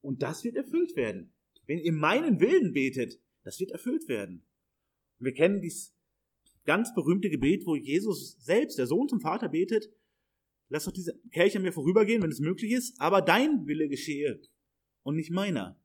Und 0.00 0.22
das 0.22 0.44
wird 0.44 0.56
erfüllt 0.56 0.96
werden. 0.96 1.34
Wenn 1.66 1.78
ihr 1.78 1.92
meinen 1.92 2.40
Willen 2.40 2.72
betet, 2.72 3.20
das 3.42 3.60
wird 3.60 3.70
erfüllt 3.70 4.08
werden. 4.08 4.46
Wir 5.18 5.34
kennen 5.34 5.60
dieses 5.60 5.94
ganz 6.64 6.94
berühmte 6.94 7.30
Gebet, 7.30 7.66
wo 7.66 7.76
Jesus 7.76 8.36
selbst, 8.38 8.78
der 8.78 8.86
Sohn 8.86 9.08
zum 9.08 9.20
Vater 9.20 9.48
betet, 9.48 9.90
lass 10.68 10.84
doch 10.84 10.92
diese 10.92 11.18
Kelch 11.32 11.56
an 11.56 11.62
mir 11.62 11.72
vorübergehen, 11.72 12.22
wenn 12.22 12.30
es 12.30 12.40
möglich 12.40 12.72
ist, 12.72 13.00
aber 13.00 13.22
dein 13.22 13.66
Wille 13.66 13.88
geschehe 13.88 14.40
und 15.02 15.16
nicht 15.16 15.30
meiner. 15.30 15.80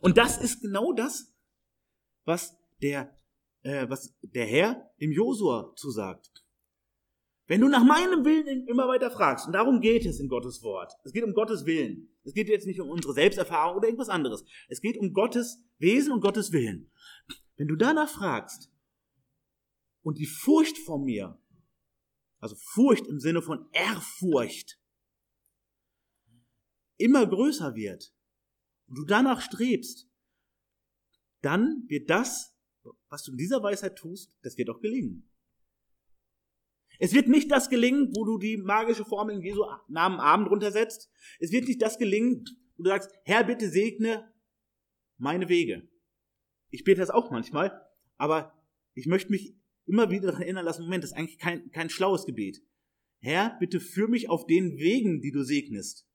Und 0.00 0.18
das 0.18 0.38
ist 0.40 0.60
genau 0.60 0.92
das, 0.92 1.32
was 2.24 2.58
der, 2.80 3.16
äh, 3.62 3.88
was 3.88 4.14
der 4.22 4.46
Herr 4.46 4.90
dem 5.00 5.12
Josua 5.12 5.72
zusagt. 5.76 6.44
Wenn 7.46 7.60
du 7.60 7.68
nach 7.68 7.84
meinem 7.84 8.24
Willen 8.24 8.66
immer 8.66 8.88
weiter 8.88 9.10
fragst, 9.10 9.46
und 9.46 9.52
darum 9.52 9.80
geht 9.80 10.06
es 10.06 10.20
in 10.20 10.28
Gottes 10.28 10.62
Wort, 10.62 10.92
es 11.04 11.12
geht 11.12 11.24
um 11.24 11.34
Gottes 11.34 11.66
Willen. 11.66 12.08
Es 12.24 12.34
geht 12.34 12.48
jetzt 12.48 12.66
nicht 12.66 12.80
um 12.80 12.88
unsere 12.88 13.14
Selbsterfahrung 13.14 13.76
oder 13.76 13.88
irgendwas 13.88 14.08
anderes. 14.08 14.44
Es 14.68 14.80
geht 14.80 14.96
um 14.96 15.12
Gottes 15.12 15.62
Wesen 15.78 16.12
und 16.12 16.20
Gottes 16.20 16.52
Willen. 16.52 16.90
Wenn 17.56 17.68
du 17.68 17.76
danach 17.76 18.08
fragst 18.08 18.70
und 20.02 20.18
die 20.18 20.26
Furcht 20.26 20.78
vor 20.78 20.98
mir, 20.98 21.40
also 22.38 22.56
Furcht 22.56 23.06
im 23.06 23.20
Sinne 23.20 23.42
von 23.42 23.68
Ehrfurcht, 23.72 24.80
immer 26.96 27.26
größer 27.26 27.74
wird 27.74 28.14
und 28.86 28.98
du 28.98 29.04
danach 29.04 29.40
strebst, 29.40 30.08
dann 31.40 31.84
wird 31.88 32.08
das, 32.08 32.56
was 33.08 33.24
du 33.24 33.32
in 33.32 33.38
dieser 33.38 33.62
Weisheit 33.62 33.96
tust, 33.96 34.36
das 34.42 34.56
wird 34.56 34.70
auch 34.70 34.80
gelingen. 34.80 35.28
Es 37.02 37.12
wird 37.12 37.26
nicht 37.26 37.50
das 37.50 37.68
gelingen, 37.68 38.14
wo 38.14 38.24
du 38.24 38.38
die 38.38 38.56
magische 38.56 39.04
Formel 39.04 39.34
in 39.34 39.42
Jesu 39.42 39.64
Namen 39.88 40.20
Abend 40.20 40.48
runtersetzt. 40.48 41.10
Es 41.40 41.50
wird 41.50 41.66
nicht 41.66 41.82
das 41.82 41.98
gelingen, 41.98 42.44
wo 42.76 42.84
du 42.84 42.90
sagst, 42.90 43.10
Herr, 43.24 43.42
bitte 43.42 43.68
segne 43.70 44.32
meine 45.16 45.48
Wege. 45.48 45.88
Ich 46.70 46.84
bete 46.84 47.00
das 47.00 47.10
auch 47.10 47.32
manchmal, 47.32 47.84
aber 48.18 48.56
ich 48.94 49.06
möchte 49.06 49.32
mich 49.32 49.56
immer 49.84 50.12
wieder 50.12 50.28
daran 50.28 50.42
erinnern 50.42 50.64
lassen, 50.64 50.84
Moment, 50.84 51.02
das 51.02 51.10
ist 51.10 51.16
eigentlich 51.16 51.38
kein, 51.38 51.72
kein 51.72 51.90
schlaues 51.90 52.24
Gebet. 52.24 52.62
Herr, 53.18 53.56
bitte 53.58 53.80
führ 53.80 54.06
mich 54.06 54.28
auf 54.28 54.46
den 54.46 54.78
Wegen, 54.78 55.20
die 55.20 55.32
du 55.32 55.42
segnest. 55.42 56.06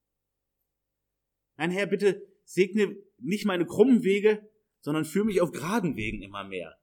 Nein, 1.57 1.71
Herr, 1.71 1.87
bitte 1.87 2.25
segne 2.45 2.95
nicht 3.17 3.43
meine 3.43 3.65
krummen 3.65 4.05
Wege, 4.05 4.49
sondern 4.79 5.03
führ 5.03 5.25
mich 5.25 5.41
auf 5.41 5.51
geraden 5.51 5.97
Wegen 5.97 6.21
immer 6.21 6.45
mehr, 6.45 6.77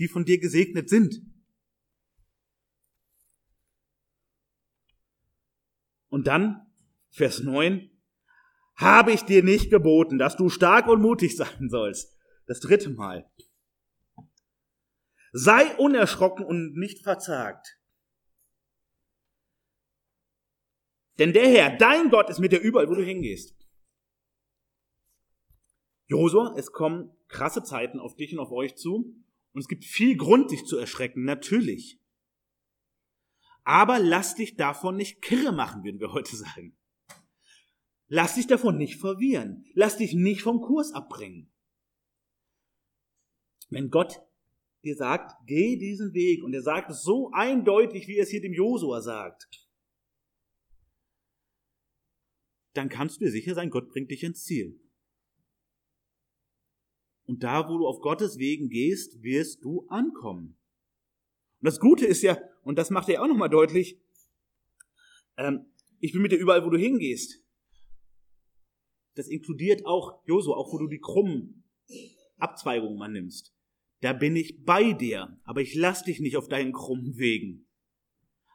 die 0.00 0.08
von 0.08 0.24
dir 0.24 0.40
gesegnet 0.40 0.88
sind. 0.88 1.22
Und 6.12 6.26
dann, 6.26 6.66
Vers 7.08 7.40
9, 7.40 7.90
habe 8.74 9.12
ich 9.12 9.22
dir 9.22 9.42
nicht 9.42 9.70
geboten, 9.70 10.18
dass 10.18 10.36
du 10.36 10.50
stark 10.50 10.86
und 10.86 11.00
mutig 11.00 11.38
sein 11.38 11.70
sollst. 11.70 12.18
Das 12.44 12.60
dritte 12.60 12.90
Mal. 12.90 13.30
Sei 15.32 15.74
unerschrocken 15.76 16.44
und 16.44 16.76
nicht 16.76 17.02
verzagt. 17.02 17.78
Denn 21.18 21.32
der 21.32 21.48
Herr, 21.48 21.78
dein 21.78 22.10
Gott, 22.10 22.28
ist 22.28 22.40
mit 22.40 22.52
dir 22.52 22.60
überall, 22.60 22.90
wo 22.90 22.94
du 22.94 23.02
hingehst. 23.02 23.56
Josua, 26.08 26.54
es 26.58 26.72
kommen 26.72 27.16
krasse 27.28 27.62
Zeiten 27.62 27.98
auf 27.98 28.16
dich 28.16 28.34
und 28.34 28.38
auf 28.38 28.52
euch 28.52 28.76
zu. 28.76 29.16
Und 29.54 29.60
es 29.60 29.66
gibt 29.66 29.86
viel 29.86 30.18
Grund, 30.18 30.50
dich 30.50 30.66
zu 30.66 30.76
erschrecken, 30.76 31.24
natürlich. 31.24 32.01
Aber 33.64 33.98
lass 33.98 34.34
dich 34.34 34.56
davon 34.56 34.96
nicht 34.96 35.22
kirre 35.22 35.52
machen, 35.52 35.84
würden 35.84 36.00
wir 36.00 36.12
heute 36.12 36.36
sagen. 36.36 36.76
Lass 38.08 38.34
dich 38.34 38.46
davon 38.46 38.76
nicht 38.76 39.00
verwirren. 39.00 39.64
Lass 39.74 39.96
dich 39.96 40.14
nicht 40.14 40.42
vom 40.42 40.60
Kurs 40.60 40.92
abbringen. 40.92 41.50
Wenn 43.70 43.88
Gott 43.90 44.20
dir 44.84 44.96
sagt, 44.96 45.32
geh 45.46 45.76
diesen 45.78 46.12
Weg, 46.12 46.42
und 46.42 46.52
er 46.52 46.62
sagt 46.62 46.90
es 46.90 47.02
so 47.02 47.30
eindeutig, 47.32 48.08
wie 48.08 48.16
er 48.16 48.24
es 48.24 48.30
hier 48.30 48.42
dem 48.42 48.52
Josua 48.52 49.00
sagt, 49.00 49.66
dann 52.74 52.88
kannst 52.88 53.20
du 53.20 53.24
dir 53.24 53.30
sicher 53.30 53.54
sein, 53.54 53.70
Gott 53.70 53.88
bringt 53.88 54.10
dich 54.10 54.22
ins 54.22 54.44
Ziel. 54.44 54.78
Und 57.24 57.42
da, 57.44 57.68
wo 57.68 57.78
du 57.78 57.86
auf 57.86 58.00
Gottes 58.00 58.38
Wegen 58.38 58.68
gehst, 58.68 59.22
wirst 59.22 59.64
du 59.64 59.86
ankommen. 59.88 60.58
Und 61.60 61.66
das 61.66 61.78
Gute 61.78 62.04
ist 62.04 62.22
ja, 62.22 62.36
und 62.62 62.78
das 62.78 62.90
macht 62.90 63.08
er 63.08 63.22
auch 63.22 63.28
nochmal 63.28 63.50
deutlich, 63.50 64.00
ähm, 65.36 65.66
ich 66.00 66.12
bin 66.12 66.22
mit 66.22 66.32
dir 66.32 66.38
überall, 66.38 66.64
wo 66.64 66.70
du 66.70 66.78
hingehst. 66.78 67.44
Das 69.14 69.28
inkludiert 69.28 69.86
auch 69.86 70.26
Josua, 70.26 70.56
auch 70.56 70.72
wo 70.72 70.78
du 70.78 70.88
die 70.88 71.00
krummen 71.00 71.64
Abzweigungen 72.38 72.98
mal 72.98 73.08
nimmst. 73.08 73.54
Da 74.00 74.12
bin 74.12 74.34
ich 74.34 74.64
bei 74.64 74.92
dir, 74.92 75.38
aber 75.44 75.60
ich 75.60 75.74
lass 75.74 76.02
dich 76.02 76.18
nicht 76.18 76.36
auf 76.36 76.48
deinen 76.48 76.72
krummen 76.72 77.16
Wegen. 77.18 77.68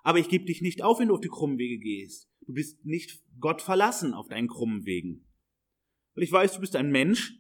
Aber 0.04 0.20
ich 0.20 0.30
gebe 0.30 0.46
dich 0.46 0.62
nicht 0.62 0.82
auf, 0.82 1.00
wenn 1.00 1.08
du 1.08 1.14
auf 1.14 1.22
die 1.22 1.30
krummen 1.30 1.58
Wege 1.58 1.80
gehst. 1.80 2.30
Du 2.46 2.54
bist 2.54 2.86
nicht 2.86 3.24
Gott 3.40 3.62
verlassen 3.62 4.14
auf 4.14 4.28
deinen 4.28 4.48
krummen 4.48 4.86
Wegen. 4.86 5.26
Weil 6.16 6.24
ich 6.24 6.32
weiß, 6.32 6.54
du 6.54 6.60
bist 6.60 6.76
ein 6.76 6.92
Mensch, 6.92 7.40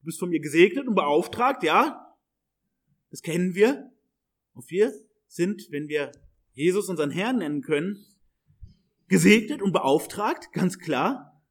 du 0.00 0.04
bist 0.04 0.18
von 0.18 0.28
mir 0.28 0.40
gesegnet 0.40 0.86
und 0.86 0.94
beauftragt, 0.94 1.62
ja? 1.62 2.14
Das 3.10 3.22
kennen 3.22 3.54
wir. 3.54 3.90
Und 4.52 4.68
wir 4.70 4.92
sind, 5.34 5.66
wenn 5.70 5.88
wir 5.88 6.12
Jesus 6.52 6.88
unseren 6.88 7.10
Herrn 7.10 7.38
nennen 7.38 7.62
können, 7.62 8.04
gesegnet 9.08 9.62
und 9.62 9.72
beauftragt, 9.72 10.52
ganz 10.52 10.78
klar. 10.78 11.42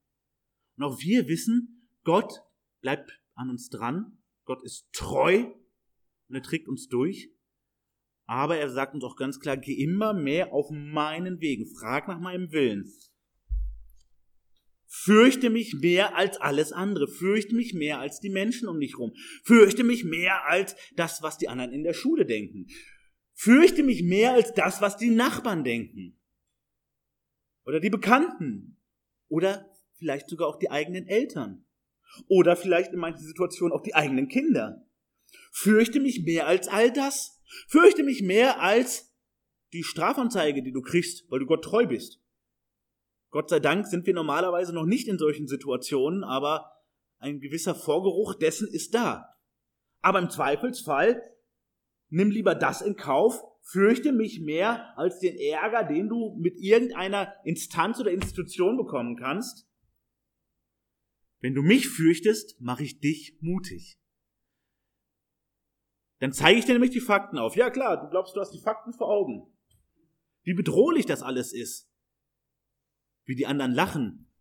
Und 0.77 0.83
auch 0.83 0.99
wir 0.99 1.27
wissen, 1.27 1.89
Gott 2.03 2.41
bleibt 2.81 3.21
an 3.35 3.49
uns 3.49 3.69
dran, 3.69 4.17
Gott 4.45 4.63
ist 4.63 4.87
treu 4.93 5.45
und 6.27 6.35
er 6.35 6.41
trägt 6.41 6.67
uns 6.67 6.87
durch. 6.87 7.29
Aber 8.25 8.57
er 8.57 8.69
sagt 8.69 8.93
uns 8.93 9.03
auch 9.03 9.17
ganz 9.17 9.39
klar, 9.39 9.57
geh 9.57 9.73
immer 9.73 10.13
mehr 10.13 10.53
auf 10.53 10.69
meinen 10.71 11.41
Wegen, 11.41 11.67
frag 11.67 12.07
nach 12.07 12.19
meinem 12.19 12.51
Willen. 12.51 12.89
Fürchte 14.95 15.49
mich 15.49 15.73
mehr 15.73 16.15
als 16.15 16.37
alles 16.37 16.71
andere. 16.71 17.07
Fürchte 17.07 17.55
mich 17.55 17.73
mehr 17.73 17.99
als 17.99 18.19
die 18.19 18.29
Menschen 18.29 18.69
um 18.69 18.77
mich 18.77 18.97
rum. 18.99 19.11
Fürchte 19.43 19.83
mich 19.83 20.03
mehr 20.03 20.47
als 20.47 20.75
das, 20.95 21.23
was 21.23 21.39
die 21.39 21.49
anderen 21.49 21.73
in 21.73 21.83
der 21.83 21.93
Schule 21.93 22.27
denken. 22.27 22.67
Fürchte 23.43 23.83
mich 23.83 24.03
mehr 24.03 24.31
als 24.35 24.53
das, 24.53 24.79
was 24.79 24.95
die 24.95 25.09
Nachbarn 25.09 25.65
denken. 25.65 26.17
Oder 27.65 27.81
die 27.81 27.89
Bekannten. 27.89 28.81
Oder 29.27 29.69
vielleicht 29.97 30.29
sogar 30.29 30.47
auch 30.47 30.57
die 30.59 30.71
eigenen 30.71 31.07
Eltern. 31.07 31.65
Oder 32.27 32.55
vielleicht 32.55 32.93
in 32.93 32.99
manchen 32.99 33.25
Situationen 33.25 33.73
auch 33.73 33.83
die 33.83 33.95
eigenen 33.95 34.29
Kinder. 34.29 34.87
Fürchte 35.51 35.99
mich 35.99 36.23
mehr 36.23 36.47
als 36.47 36.69
all 36.69 36.89
das. 36.93 37.41
Fürchte 37.67 38.03
mich 38.03 38.21
mehr 38.21 38.61
als 38.61 39.13
die 39.73 39.83
Strafanzeige, 39.83 40.63
die 40.63 40.71
du 40.71 40.81
kriegst, 40.81 41.29
weil 41.29 41.39
du 41.39 41.45
Gott 41.45 41.65
treu 41.65 41.85
bist. 41.85 42.21
Gott 43.29 43.49
sei 43.49 43.59
Dank 43.59 43.87
sind 43.87 44.05
wir 44.05 44.13
normalerweise 44.13 44.71
noch 44.71 44.85
nicht 44.85 45.09
in 45.09 45.17
solchen 45.17 45.49
Situationen, 45.49 46.23
aber 46.23 46.71
ein 47.17 47.41
gewisser 47.41 47.75
Vorgeruch 47.75 48.35
dessen 48.35 48.69
ist 48.69 48.93
da. 48.93 49.35
Aber 49.99 50.19
im 50.19 50.29
Zweifelsfall 50.29 51.21
nimm 52.13 52.29
lieber 52.29 52.55
das 52.55 52.81
in 52.81 52.95
Kauf, 52.95 53.43
fürchte 53.61 54.11
mich 54.11 54.39
mehr 54.39 54.97
als 54.97 55.19
den 55.19 55.35
Ärger, 55.35 55.83
den 55.83 56.09
du 56.09 56.35
mit 56.39 56.57
irgendeiner 56.59 57.33
Instanz 57.43 57.99
oder 57.99 58.11
Institution 58.11 58.77
bekommen 58.77 59.17
kannst. 59.17 59.67
Wenn 61.39 61.55
du 61.55 61.63
mich 61.63 61.89
fürchtest, 61.89 62.61
mache 62.61 62.83
ich 62.83 62.99
dich 62.99 63.37
mutig. 63.41 63.99
Dann 66.19 66.31
zeige 66.31 66.59
ich 66.59 66.65
dir 66.65 66.73
nämlich 66.73 66.91
die 66.91 67.01
Fakten 67.01 67.37
auf. 67.37 67.55
Ja 67.55 67.69
klar, 67.69 67.99
du 67.99 68.09
glaubst, 68.09 68.35
du 68.35 68.39
hast 68.39 68.51
die 68.51 68.61
Fakten 68.61 68.93
vor 68.93 69.09
Augen. 69.09 69.51
Wie 70.43 70.53
bedrohlich 70.53 71.05
das 71.05 71.23
alles 71.23 71.51
ist. 71.51 71.89
Wie 73.25 73.35
die 73.35 73.47
anderen 73.47 73.73
lachen. 73.73 74.31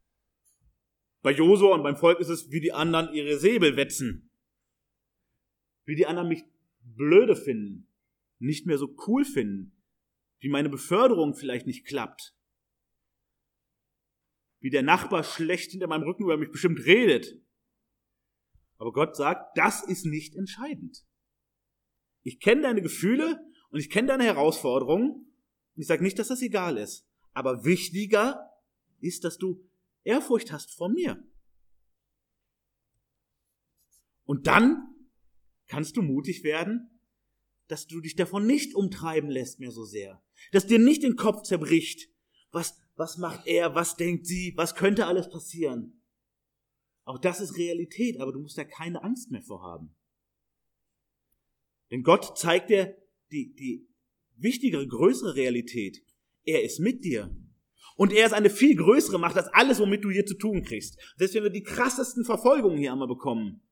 Bei 1.22 1.30
Josua 1.30 1.74
und 1.74 1.82
beim 1.82 1.96
Volk 1.96 2.20
ist 2.20 2.28
es, 2.28 2.50
wie 2.50 2.60
die 2.60 2.72
anderen 2.72 3.12
ihre 3.14 3.38
Säbel 3.38 3.76
wetzen. 3.76 4.30
Wie 5.84 5.96
die 5.96 6.06
anderen 6.06 6.28
mich 6.28 6.44
blöde 6.82 7.36
finden, 7.36 7.88
nicht 8.38 8.66
mehr 8.66 8.78
so 8.78 8.94
cool 9.06 9.24
finden, 9.24 9.82
wie 10.40 10.48
meine 10.48 10.68
Beförderung 10.68 11.34
vielleicht 11.34 11.66
nicht 11.66 11.86
klappt, 11.86 12.34
wie 14.60 14.70
der 14.70 14.82
Nachbar 14.82 15.24
schlecht 15.24 15.70
hinter 15.70 15.86
meinem 15.86 16.02
Rücken 16.02 16.24
über 16.24 16.36
mich 16.36 16.50
bestimmt 16.50 16.84
redet. 16.84 17.40
Aber 18.78 18.92
Gott 18.92 19.16
sagt, 19.16 19.56
das 19.56 19.84
ist 19.86 20.04
nicht 20.04 20.34
entscheidend. 20.34 21.04
Ich 22.22 22.40
kenne 22.40 22.62
deine 22.62 22.82
Gefühle 22.82 23.40
und 23.70 23.80
ich 23.80 23.90
kenne 23.90 24.08
deine 24.08 24.24
Herausforderungen 24.24 25.10
und 25.74 25.80
ich 25.80 25.86
sage 25.86 26.02
nicht, 26.02 26.18
dass 26.18 26.28
das 26.28 26.42
egal 26.42 26.76
ist. 26.76 27.06
Aber 27.32 27.64
wichtiger 27.64 28.50
ist, 29.00 29.24
dass 29.24 29.38
du 29.38 29.68
Ehrfurcht 30.04 30.52
hast 30.52 30.74
vor 30.74 30.88
mir. 30.88 31.22
Und 34.24 34.46
dann 34.46 34.91
kannst 35.72 35.96
du 35.96 36.02
mutig 36.02 36.44
werden, 36.44 36.90
dass 37.66 37.86
du 37.86 38.02
dich 38.02 38.14
davon 38.14 38.46
nicht 38.46 38.74
umtreiben 38.74 39.30
lässt 39.30 39.58
mehr 39.58 39.70
so 39.70 39.86
sehr. 39.86 40.22
Dass 40.52 40.66
dir 40.66 40.78
nicht 40.78 41.02
den 41.02 41.16
Kopf 41.16 41.44
zerbricht. 41.44 42.10
Was, 42.50 42.78
was 42.94 43.16
macht 43.16 43.46
er? 43.46 43.74
Was 43.74 43.96
denkt 43.96 44.26
sie? 44.26 44.52
Was 44.54 44.74
könnte 44.74 45.06
alles 45.06 45.30
passieren? 45.30 46.02
Auch 47.04 47.18
das 47.18 47.40
ist 47.40 47.56
Realität, 47.56 48.20
aber 48.20 48.32
du 48.32 48.40
musst 48.40 48.58
da 48.58 48.64
keine 48.64 49.02
Angst 49.02 49.30
mehr 49.30 49.40
vorhaben. 49.40 49.96
Denn 51.90 52.02
Gott 52.02 52.36
zeigt 52.36 52.68
dir 52.68 52.94
die, 53.30 53.54
die 53.54 53.88
wichtigere, 54.36 54.86
größere 54.86 55.36
Realität. 55.36 56.04
Er 56.44 56.62
ist 56.62 56.80
mit 56.80 57.02
dir. 57.02 57.34
Und 57.96 58.12
er 58.12 58.26
ist 58.26 58.34
eine 58.34 58.50
viel 58.50 58.76
größere 58.76 59.18
Macht 59.18 59.38
als 59.38 59.48
alles, 59.48 59.80
womit 59.80 60.04
du 60.04 60.10
hier 60.10 60.26
zu 60.26 60.34
tun 60.34 60.64
kriegst. 60.64 61.00
Selbst 61.16 61.34
wenn 61.34 61.44
wir 61.44 61.50
die 61.50 61.62
krassesten 61.62 62.26
Verfolgungen 62.26 62.76
hier 62.76 62.92
einmal 62.92 63.08
bekommen, 63.08 63.62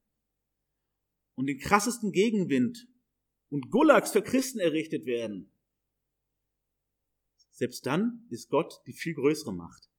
und 1.40 1.46
den 1.46 1.58
krassesten 1.58 2.12
Gegenwind 2.12 2.86
und 3.48 3.70
Gulags 3.70 4.12
für 4.12 4.22
Christen 4.22 4.60
errichtet 4.60 5.06
werden, 5.06 5.50
selbst 7.50 7.86
dann 7.86 8.26
ist 8.28 8.50
Gott 8.50 8.74
die 8.86 8.92
viel 8.92 9.14
größere 9.14 9.54
Macht. 9.54 9.90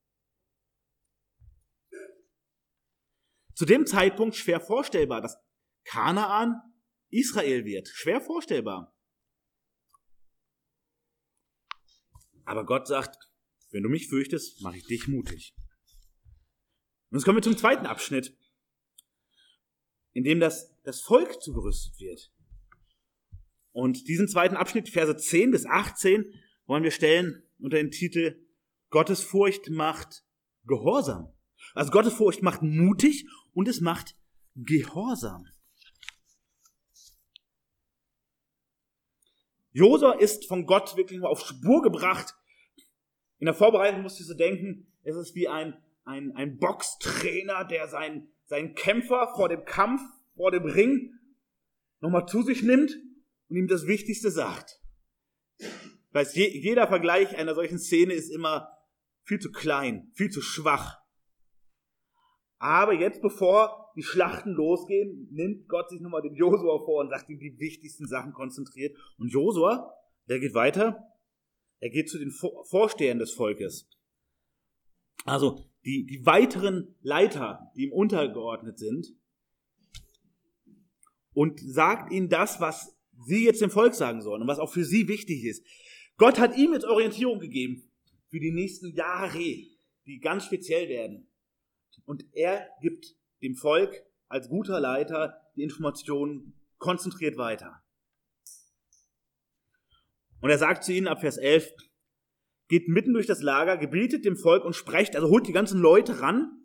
Zu 3.55 3.65
dem 3.65 3.87
Zeitpunkt 3.87 4.35
schwer 4.35 4.61
vorstellbar, 4.61 5.21
dass 5.21 5.37
Kanaan 5.83 6.61
Israel 7.09 7.65
wird. 7.65 7.87
Schwer 7.87 8.21
vorstellbar. 8.21 8.95
Aber 12.45 12.65
Gott 12.65 12.87
sagt, 12.87 13.17
wenn 13.71 13.81
du 13.81 13.89
mich 13.89 14.09
fürchtest, 14.09 14.61
mache 14.61 14.77
ich 14.77 14.85
dich 14.85 15.07
mutig. 15.07 15.55
Und 17.09 17.17
jetzt 17.17 17.25
kommen 17.25 17.37
wir 17.37 17.43
zum 17.43 17.57
zweiten 17.57 17.87
Abschnitt 17.87 18.37
in 20.13 20.23
dem 20.23 20.39
das, 20.39 20.73
das 20.83 21.01
Volk 21.01 21.41
zugerüstet 21.41 21.99
wird. 21.99 22.31
Und 23.71 24.07
diesen 24.07 24.27
zweiten 24.27 24.57
Abschnitt, 24.57 24.89
Verse 24.89 25.15
10 25.15 25.51
bis 25.51 25.65
18, 25.65 26.33
wollen 26.65 26.83
wir 26.83 26.91
stellen 26.91 27.43
unter 27.59 27.77
den 27.77 27.91
Titel 27.91 28.45
Gottes 28.89 29.23
Furcht 29.23 29.69
macht 29.69 30.25
Gehorsam. 30.65 31.33
Also 31.73 31.91
Gottes 31.91 32.13
Furcht 32.13 32.43
macht 32.43 32.61
mutig 32.61 33.25
und 33.53 33.67
es 33.67 33.79
macht 33.79 34.15
Gehorsam. 34.55 35.45
Josua 39.71 40.13
ist 40.13 40.47
von 40.47 40.65
Gott 40.65 40.97
wirklich 40.97 41.21
auf 41.21 41.45
Spur 41.45 41.81
gebracht. 41.81 42.35
In 43.39 43.45
der 43.45 43.53
Vorbereitung 43.53 44.01
musst 44.01 44.19
du 44.19 44.23
so 44.23 44.33
denken, 44.33 44.91
es 45.03 45.15
ist 45.15 45.33
wie 45.33 45.47
ein, 45.47 45.81
ein, 46.03 46.35
ein 46.35 46.57
Boxtrainer, 46.57 47.63
der 47.63 47.87
sein, 47.87 48.27
seinen 48.51 48.75
Kämpfer 48.75 49.31
vor 49.33 49.47
dem 49.47 49.63
Kampf, 49.63 50.01
vor 50.35 50.51
dem 50.51 50.65
Ring 50.65 51.17
nochmal 52.01 52.25
zu 52.27 52.41
sich 52.41 52.63
nimmt 52.63 52.93
und 53.47 53.55
ihm 53.55 53.67
das 53.67 53.87
Wichtigste 53.87 54.29
sagt. 54.29 54.81
Weil 56.09 56.27
jeder 56.33 56.85
Vergleich 56.87 57.37
einer 57.37 57.55
solchen 57.55 57.79
Szene 57.79 58.13
ist 58.13 58.29
immer 58.29 58.67
viel 59.23 59.39
zu 59.39 59.51
klein, 59.53 60.11
viel 60.15 60.29
zu 60.29 60.41
schwach. 60.41 60.97
Aber 62.57 62.91
jetzt, 62.91 63.21
bevor 63.21 63.89
die 63.95 64.03
Schlachten 64.03 64.51
losgehen, 64.51 65.29
nimmt 65.31 65.69
Gott 65.69 65.89
sich 65.89 66.01
nochmal 66.01 66.21
den 66.21 66.35
Josua 66.35 66.83
vor 66.83 66.99
und 66.99 67.09
sagt 67.09 67.29
ihm 67.29 67.39
die 67.39 67.57
wichtigsten 67.57 68.05
Sachen 68.05 68.33
konzentriert. 68.33 68.97
Und 69.17 69.31
Josua, 69.31 69.93
der 70.27 70.39
geht 70.39 70.53
weiter, 70.53 70.99
er 71.79 71.89
geht 71.89 72.09
zu 72.09 72.19
den 72.19 72.31
Vorstehern 72.31 73.19
des 73.19 73.31
Volkes. 73.31 73.89
Also 75.25 75.63
die, 75.85 76.05
die 76.05 76.25
weiteren 76.25 76.95
Leiter, 77.01 77.71
die 77.75 77.83
ihm 77.83 77.93
untergeordnet 77.93 78.79
sind, 78.79 79.13
und 81.33 81.59
sagt 81.59 82.11
ihnen 82.11 82.29
das, 82.29 82.59
was 82.59 82.97
sie 83.25 83.45
jetzt 83.45 83.61
dem 83.61 83.71
Volk 83.71 83.93
sagen 83.93 84.21
sollen 84.21 84.41
und 84.41 84.47
was 84.47 84.59
auch 84.59 84.71
für 84.71 84.83
sie 84.83 85.07
wichtig 85.07 85.43
ist. 85.45 85.65
Gott 86.17 86.39
hat 86.39 86.57
ihm 86.57 86.73
jetzt 86.73 86.85
Orientierung 86.85 87.39
gegeben 87.39 87.89
für 88.27 88.39
die 88.39 88.51
nächsten 88.51 88.93
Jahre, 88.93 89.55
die 90.05 90.19
ganz 90.19 90.45
speziell 90.45 90.89
werden. 90.89 91.27
Und 92.05 92.25
er 92.33 92.67
gibt 92.81 93.15
dem 93.41 93.55
Volk 93.55 94.03
als 94.27 94.49
guter 94.49 94.79
Leiter 94.79 95.41
die 95.55 95.63
Informationen 95.63 96.53
konzentriert 96.77 97.37
weiter. 97.37 97.81
Und 100.41 100.49
er 100.49 100.57
sagt 100.57 100.83
zu 100.83 100.93
ihnen 100.93 101.07
ab 101.07 101.21
Vers 101.21 101.37
11, 101.37 101.71
geht 102.71 102.87
mitten 102.87 103.11
durch 103.11 103.27
das 103.27 103.41
Lager, 103.41 103.75
gebietet 103.75 104.23
dem 104.23 104.37
Volk 104.37 104.63
und 104.63 104.77
sprecht, 104.77 105.17
also 105.17 105.27
holt 105.27 105.45
die 105.45 105.51
ganzen 105.51 105.81
Leute 105.81 106.21
ran, 106.21 106.63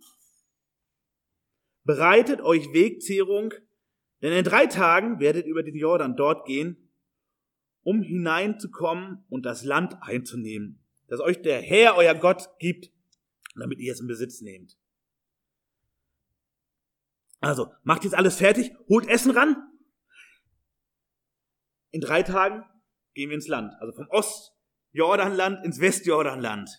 bereitet 1.83 2.41
euch 2.41 2.73
Wegzehrung, 2.73 3.53
denn 4.23 4.33
in 4.33 4.45
drei 4.45 4.67
Tagen 4.67 5.19
werdet 5.19 5.47
ihr 5.47 5.51
über 5.51 5.65
den 5.65 5.75
Jordan 5.75 6.15
dort 6.15 6.47
gehen, 6.47 6.93
um 7.83 8.03
hineinzukommen 8.03 9.25
und 9.29 9.45
das 9.45 9.65
Land 9.65 10.01
einzunehmen, 10.01 10.81
das 11.09 11.19
euch 11.19 11.43
der 11.43 11.61
Herr, 11.61 11.97
euer 11.97 12.15
Gott, 12.15 12.51
gibt, 12.61 12.93
damit 13.57 13.81
ihr 13.81 13.93
es 13.93 14.01
in 14.01 14.07
Besitz 14.07 14.41
nehmt. 14.41 14.79
Also, 17.41 17.73
macht 17.83 18.05
jetzt 18.05 18.15
alles 18.15 18.37
fertig, 18.37 18.71
holt 18.89 19.09
Essen 19.09 19.33
ran. 19.33 19.57
In 21.91 22.01
drei 22.01 22.23
Tagen 22.23 22.63
gehen 23.15 23.31
wir 23.31 23.35
ins 23.35 23.49
Land. 23.49 23.75
Also 23.81 23.93
vom 23.93 24.07
Ost 24.11 24.56
Jordanland 24.93 25.65
ins 25.65 25.81
Westjordanland. 25.81 26.71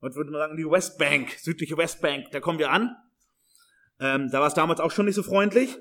Und 0.00 0.14
würde 0.14 0.30
man 0.30 0.40
sagen, 0.40 0.56
die 0.56 0.64
Westbank, 0.64 1.30
südliche 1.38 1.76
Westbank, 1.76 2.30
da 2.30 2.40
kommen 2.40 2.58
wir 2.58 2.70
an. 2.70 2.96
Ähm, 3.98 4.30
da 4.30 4.40
war 4.40 4.46
es 4.46 4.54
damals 4.54 4.80
auch 4.80 4.90
schon 4.90 5.06
nicht 5.06 5.14
so 5.14 5.22
freundlich. 5.22 5.78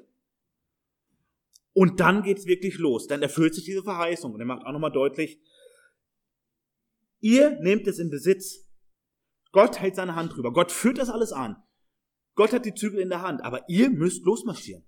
Und 1.74 2.00
dann 2.00 2.24
geht's 2.24 2.46
wirklich 2.46 2.78
los. 2.78 3.08
Dann 3.08 3.22
erfüllt 3.22 3.54
sich 3.54 3.66
diese 3.66 3.84
Verheißung. 3.84 4.34
Und 4.34 4.39
er 4.39 4.46
macht 4.46 4.66
auch 4.66 4.72
nochmal 4.72 4.91
deutlich, 4.91 5.41
ihr 7.20 7.60
nehmt 7.60 7.88
es 7.88 8.00
in 8.00 8.10
Besitz. 8.10 8.66
Gott 9.52 9.80
hält 9.80 9.96
seine 9.96 10.16
Hand 10.16 10.36
drüber. 10.36 10.54
Gott 10.54 10.72
führt 10.72 10.98
das 10.98 11.10
alles 11.10 11.34
an. 11.34 11.62
Gott 12.36 12.54
hat 12.54 12.66
die 12.66 12.74
Zügel 12.74 13.00
in 13.00 13.10
der 13.10 13.22
Hand. 13.22 13.43
Aber 13.43 13.68
ihr 13.68 13.89
müsst 13.89 14.24
losmarschieren. 14.26 14.86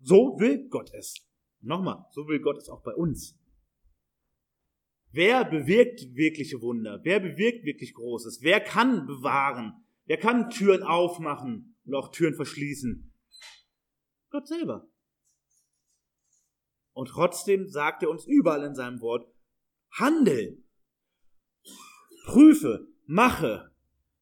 So 0.00 0.36
will 0.38 0.68
Gott 0.68 0.92
es. 0.92 1.29
Nochmal, 1.60 2.06
so 2.10 2.26
will 2.26 2.40
Gott 2.40 2.58
es 2.58 2.68
auch 2.68 2.82
bei 2.82 2.94
uns. 2.94 3.38
Wer 5.12 5.44
bewirkt 5.44 6.14
wirkliche 6.14 6.60
Wunder? 6.60 7.00
Wer 7.02 7.20
bewirkt 7.20 7.64
wirklich 7.64 7.94
Großes? 7.94 8.40
Wer 8.42 8.60
kann 8.60 9.06
bewahren? 9.06 9.84
Wer 10.04 10.18
kann 10.18 10.50
Türen 10.50 10.82
aufmachen 10.82 11.76
und 11.84 11.94
auch 11.94 12.12
Türen 12.12 12.34
verschließen? 12.34 13.12
Gott 14.30 14.46
selber. 14.46 14.88
Und 16.92 17.08
trotzdem 17.08 17.68
sagt 17.68 18.02
er 18.02 18.10
uns 18.10 18.24
überall 18.26 18.64
in 18.64 18.74
seinem 18.74 19.00
Wort, 19.00 19.26
handel, 19.90 20.62
prüfe, 22.26 22.88
mache, 23.06 23.72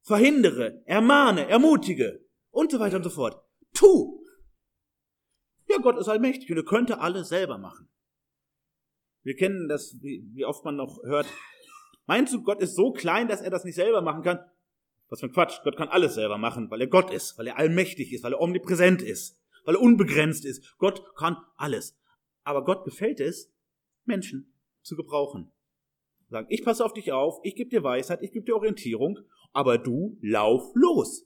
verhindere, 0.02 0.82
ermahne, 0.86 1.48
ermutige 1.48 2.24
und 2.50 2.70
so 2.70 2.78
weiter 2.80 2.96
und 2.96 3.02
so 3.04 3.10
fort. 3.10 3.42
Tu! 3.74 4.17
Ja, 5.78 5.82
Gott 5.82 5.98
ist 5.98 6.08
allmächtig 6.08 6.50
und 6.50 6.56
er 6.56 6.64
könnte 6.64 6.98
alles 6.98 7.28
selber 7.28 7.56
machen. 7.56 7.88
Wir 9.22 9.36
kennen 9.36 9.68
das, 9.68 9.96
wie, 10.02 10.44
oft 10.44 10.64
man 10.64 10.74
noch 10.74 11.02
hört. 11.04 11.26
Meinst 12.06 12.32
du, 12.32 12.42
Gott 12.42 12.60
ist 12.60 12.74
so 12.74 12.92
klein, 12.92 13.28
dass 13.28 13.40
er 13.40 13.50
das 13.50 13.64
nicht 13.64 13.76
selber 13.76 14.02
machen 14.02 14.22
kann? 14.22 14.40
Was 15.08 15.20
für 15.20 15.26
ein 15.26 15.32
Quatsch. 15.32 15.60
Gott 15.62 15.76
kann 15.76 15.88
alles 15.88 16.14
selber 16.14 16.36
machen, 16.36 16.68
weil 16.70 16.80
er 16.80 16.88
Gott 16.88 17.12
ist, 17.12 17.38
weil 17.38 17.46
er 17.46 17.58
allmächtig 17.58 18.12
ist, 18.12 18.24
weil 18.24 18.32
er 18.32 18.40
omnipräsent 18.40 19.02
ist, 19.02 19.38
weil 19.64 19.76
er 19.76 19.80
unbegrenzt 19.80 20.44
ist. 20.44 20.76
Gott 20.78 21.14
kann 21.14 21.36
alles. 21.56 21.96
Aber 22.42 22.64
Gott 22.64 22.84
gefällt 22.84 23.20
es, 23.20 23.52
Menschen 24.04 24.52
zu 24.82 24.96
gebrauchen. 24.96 25.52
Sagen, 26.28 26.48
ich 26.50 26.64
passe 26.64 26.84
auf 26.84 26.92
dich 26.92 27.12
auf, 27.12 27.38
ich 27.44 27.54
gebe 27.54 27.70
dir 27.70 27.84
Weisheit, 27.84 28.22
ich 28.22 28.32
gebe 28.32 28.44
dir 28.44 28.56
Orientierung, 28.56 29.20
aber 29.52 29.78
du 29.78 30.18
lauf 30.22 30.72
los. 30.74 31.24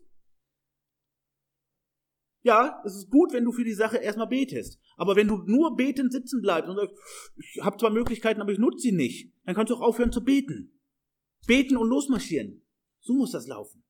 Ja, 2.44 2.82
es 2.84 2.96
ist 2.96 3.10
gut, 3.10 3.32
wenn 3.32 3.44
du 3.44 3.52
für 3.52 3.64
die 3.64 3.72
Sache 3.72 3.98
erstmal 3.98 4.26
betest. 4.26 4.80
Aber 4.96 5.14
wenn 5.14 5.28
du 5.28 5.38
nur 5.46 5.76
betend 5.76 6.12
sitzen 6.12 6.42
bleibst 6.42 6.68
und 6.68 6.76
sagst, 6.76 6.96
ich 7.36 7.60
habe 7.62 7.76
zwar 7.76 7.90
Möglichkeiten, 7.90 8.40
aber 8.40 8.52
ich 8.52 8.58
nutze 8.58 8.80
sie 8.80 8.92
nicht, 8.92 9.32
dann 9.44 9.54
kannst 9.54 9.70
du 9.70 9.76
auch 9.76 9.80
aufhören 9.80 10.12
zu 10.12 10.24
beten. 10.24 10.80
Beten 11.46 11.76
und 11.76 11.88
losmarschieren. 11.88 12.62
So 13.00 13.14
muss 13.14 13.30
das 13.30 13.46
laufen. 13.46 13.84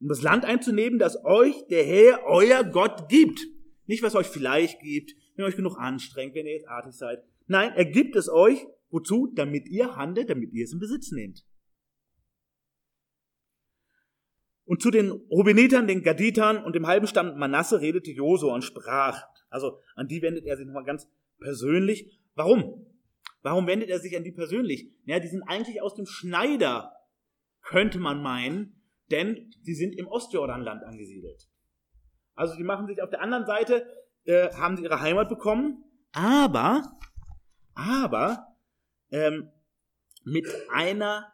Um 0.00 0.08
das 0.08 0.22
Land 0.22 0.44
einzunehmen, 0.44 0.98
das 0.98 1.24
euch 1.24 1.66
der 1.68 1.84
Herr, 1.84 2.24
euer 2.24 2.64
Gott, 2.64 3.08
gibt. 3.08 3.40
Nicht, 3.86 4.02
was 4.02 4.14
euch 4.14 4.28
vielleicht 4.28 4.80
gibt, 4.80 5.14
wenn 5.34 5.44
ihr 5.44 5.48
euch 5.48 5.56
genug 5.56 5.76
anstrengt, 5.76 6.34
wenn 6.34 6.46
ihr 6.46 6.54
jetzt 6.54 6.68
artig 6.68 6.92
seid. 6.92 7.22
Nein, 7.46 7.72
er 7.74 7.84
gibt 7.84 8.16
es 8.16 8.28
euch. 8.28 8.66
Wozu? 8.88 9.32
Damit 9.34 9.68
ihr 9.68 9.96
handelt, 9.96 10.30
damit 10.30 10.52
ihr 10.52 10.64
es 10.64 10.72
in 10.72 10.80
Besitz 10.80 11.12
nehmt. 11.12 11.44
Und 14.70 14.80
zu 14.80 14.92
den 14.92 15.10
Rubenetern, 15.10 15.88
den 15.88 16.04
Gaditern 16.04 16.62
und 16.62 16.76
dem 16.76 16.86
halben 16.86 17.08
Stamm 17.08 17.36
Manasse 17.36 17.80
redete 17.80 18.12
Josua 18.12 18.54
und 18.54 18.62
sprach. 18.62 19.26
Also 19.48 19.80
an 19.96 20.06
die 20.06 20.22
wendet 20.22 20.46
er 20.46 20.56
sich 20.56 20.64
nochmal 20.64 20.84
ganz 20.84 21.08
persönlich. 21.40 22.20
Warum? 22.36 22.86
Warum 23.42 23.66
wendet 23.66 23.90
er 23.90 23.98
sich 23.98 24.16
an 24.16 24.22
die 24.22 24.30
persönlich? 24.30 24.88
Ja, 25.06 25.18
die 25.18 25.26
sind 25.26 25.42
eigentlich 25.42 25.82
aus 25.82 25.96
dem 25.96 26.06
Schneider, 26.06 26.92
könnte 27.62 27.98
man 27.98 28.22
meinen, 28.22 28.80
denn 29.10 29.52
sie 29.60 29.74
sind 29.74 29.98
im 29.98 30.06
Ostjordanland 30.06 30.84
angesiedelt. 30.84 31.48
Also 32.36 32.54
die 32.54 32.62
machen 32.62 32.86
sich 32.86 33.02
auf 33.02 33.10
der 33.10 33.22
anderen 33.22 33.46
Seite, 33.46 33.84
äh, 34.22 34.50
haben 34.54 34.76
sie 34.76 34.84
ihre 34.84 35.00
Heimat 35.00 35.28
bekommen, 35.28 35.82
aber, 36.12 36.96
aber 37.74 38.46
ähm, 39.10 39.50
mit 40.22 40.46
einer 40.72 41.32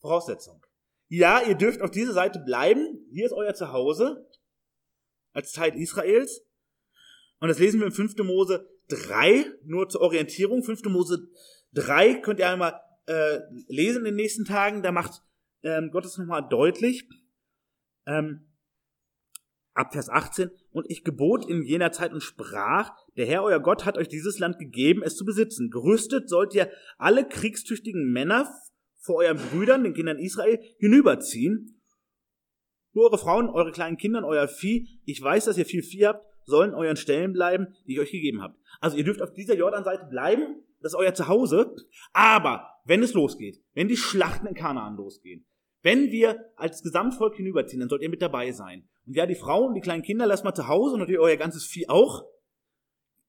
Voraussetzung. 0.00 0.61
Ja, 1.14 1.42
ihr 1.46 1.56
dürft 1.56 1.82
auf 1.82 1.90
dieser 1.90 2.14
Seite 2.14 2.38
bleiben. 2.38 3.06
Hier 3.10 3.26
ist 3.26 3.32
euer 3.32 3.52
Zuhause 3.52 4.26
als 5.34 5.52
Teil 5.52 5.78
Israels. 5.78 6.42
Und 7.38 7.48
das 7.48 7.58
lesen 7.58 7.80
wir 7.80 7.86
in 7.86 7.92
5. 7.92 8.16
Mose 8.24 8.66
3, 8.88 9.44
nur 9.64 9.90
zur 9.90 10.00
Orientierung. 10.00 10.64
5. 10.64 10.84
Mose 10.84 11.28
3 11.74 12.14
könnt 12.22 12.38
ihr 12.38 12.48
einmal 12.48 12.80
äh, 13.04 13.40
lesen 13.68 13.98
in 13.98 14.04
den 14.06 14.14
nächsten 14.14 14.46
Tagen. 14.46 14.82
Da 14.82 14.90
macht 14.90 15.20
ähm, 15.62 15.90
Gott 15.92 16.06
es 16.06 16.16
nochmal 16.16 16.48
deutlich. 16.48 17.06
Ähm, 18.06 18.50
ab 19.74 19.92
Vers 19.92 20.08
18. 20.08 20.50
Und 20.70 20.90
ich 20.90 21.04
gebot 21.04 21.44
in 21.44 21.62
jener 21.62 21.92
Zeit 21.92 22.14
und 22.14 22.22
sprach, 22.22 22.90
der 23.18 23.26
Herr 23.26 23.42
euer 23.42 23.60
Gott 23.60 23.84
hat 23.84 23.98
euch 23.98 24.08
dieses 24.08 24.38
Land 24.38 24.58
gegeben, 24.58 25.02
es 25.02 25.16
zu 25.16 25.26
besitzen. 25.26 25.70
Gerüstet 25.70 26.30
sollt 26.30 26.54
ihr 26.54 26.72
alle 26.96 27.28
kriegstüchtigen 27.28 28.10
Männer 28.10 28.50
vor 29.02 29.16
euren 29.16 29.36
Brüdern, 29.36 29.84
den 29.84 29.94
Kindern 29.94 30.18
Israel, 30.18 30.60
hinüberziehen. 30.78 31.80
Nur 32.92 33.06
eure 33.06 33.18
Frauen, 33.18 33.48
eure 33.48 33.72
kleinen 33.72 33.96
Kinder, 33.96 34.24
euer 34.24 34.48
Vieh, 34.48 34.88
ich 35.04 35.20
weiß, 35.20 35.46
dass 35.46 35.58
ihr 35.58 35.66
viel 35.66 35.82
Vieh 35.82 36.06
habt, 36.06 36.24
sollen 36.44 36.74
euren 36.74 36.96
Stellen 36.96 37.32
bleiben, 37.32 37.74
die 37.86 37.94
ich 37.94 38.00
euch 38.00 38.12
gegeben 38.12 38.42
habt. 38.42 38.58
Also 38.80 38.96
ihr 38.96 39.04
dürft 39.04 39.22
auf 39.22 39.32
dieser 39.32 39.54
Jordanseite 39.54 40.06
bleiben, 40.06 40.62
das 40.80 40.92
ist 40.92 40.98
euer 40.98 41.14
Zuhause, 41.14 41.74
aber 42.12 42.68
wenn 42.84 43.02
es 43.02 43.14
losgeht, 43.14 43.62
wenn 43.74 43.88
die 43.88 43.96
Schlachten 43.96 44.46
in 44.46 44.54
Kanaan 44.54 44.96
losgehen, 44.96 45.46
wenn 45.82 46.10
wir 46.10 46.52
als 46.56 46.82
Gesamtvolk 46.82 47.36
hinüberziehen, 47.36 47.80
dann 47.80 47.88
sollt 47.88 48.02
ihr 48.02 48.10
mit 48.10 48.22
dabei 48.22 48.52
sein. 48.52 48.88
Und 49.06 49.16
ja, 49.16 49.26
die 49.26 49.34
Frauen, 49.34 49.74
die 49.74 49.80
kleinen 49.80 50.02
Kinder 50.02 50.26
lasst 50.26 50.44
mal 50.44 50.54
zu 50.54 50.68
Hause 50.68 50.94
und 50.94 51.10
euer 51.10 51.36
ganzes 51.36 51.64
Vieh 51.64 51.88
auch. 51.88 52.24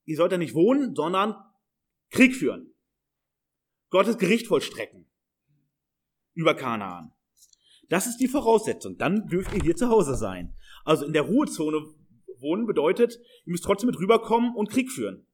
Ihr 0.06 0.18
sollt 0.18 0.32
da 0.32 0.38
nicht 0.38 0.54
wohnen, 0.54 0.94
sondern 0.94 1.36
Krieg 2.12 2.36
führen. 2.36 2.74
Gottes 3.90 4.18
Gericht 4.18 4.48
vollstrecken 4.48 5.08
über 6.34 6.56
Kanaan. 6.56 7.12
Das 7.90 8.08
ist 8.08 8.18
die 8.18 8.28
Voraussetzung. 8.28 8.98
Dann 8.98 9.28
dürft 9.28 9.54
ihr 9.54 9.62
hier 9.62 9.76
zu 9.76 9.90
Hause 9.90 10.16
sein. 10.16 10.56
Also 10.84 11.06
in 11.06 11.14
der 11.14 11.24
Ruhezone 11.24 11.82
wohnen 12.40 12.66
bedeutet, 12.66 13.20
ihr 13.46 13.52
müsst 13.52 13.64
trotzdem 13.64 13.88
mit 13.88 14.00
rüberkommen 14.00 14.56
und 14.56 14.70
Krieg 14.70 14.92
führen. 14.92 15.26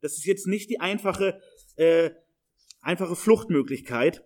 Das 0.00 0.12
ist 0.12 0.26
jetzt 0.26 0.46
nicht 0.46 0.70
die 0.70 0.80
einfache, 0.80 1.40
äh, 1.76 2.10
einfache 2.80 3.16
Fluchtmöglichkeit. 3.16 4.24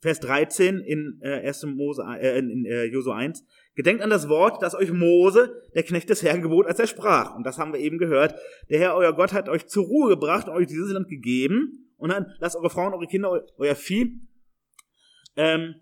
Vers 0.00 0.20
13 0.20 0.80
in 0.80 1.20
äh, 1.22 1.46
1. 1.46 1.64
Mose, 1.66 2.02
äh, 2.20 2.38
in 2.38 2.64
äh, 2.64 2.84
Josua 2.84 3.16
1. 3.16 3.44
Gedenkt 3.74 4.02
an 4.02 4.10
das 4.10 4.28
Wort, 4.28 4.62
das 4.62 4.74
euch 4.74 4.92
Mose, 4.92 5.62
der 5.74 5.82
Knecht 5.82 6.08
des 6.08 6.22
Herrn, 6.22 6.42
gebot, 6.42 6.66
als 6.66 6.78
er 6.78 6.86
sprach. 6.86 7.34
Und 7.34 7.44
das 7.44 7.58
haben 7.58 7.72
wir 7.72 7.80
eben 7.80 7.98
gehört. 7.98 8.34
Der 8.70 8.78
Herr, 8.78 8.94
euer 8.94 9.14
Gott, 9.14 9.32
hat 9.32 9.48
euch 9.48 9.66
zur 9.66 9.84
Ruhe 9.84 10.08
gebracht 10.08 10.48
und 10.48 10.54
euch 10.54 10.66
dieses 10.66 10.92
Land 10.92 11.08
gegeben. 11.08 11.85
Und 11.96 12.10
dann 12.10 12.34
lasst 12.38 12.56
eure 12.56 12.70
Frauen, 12.70 12.92
eure 12.92 13.06
Kinder, 13.06 13.44
euer 13.56 13.74
Vieh 13.74 14.20
ähm, 15.36 15.76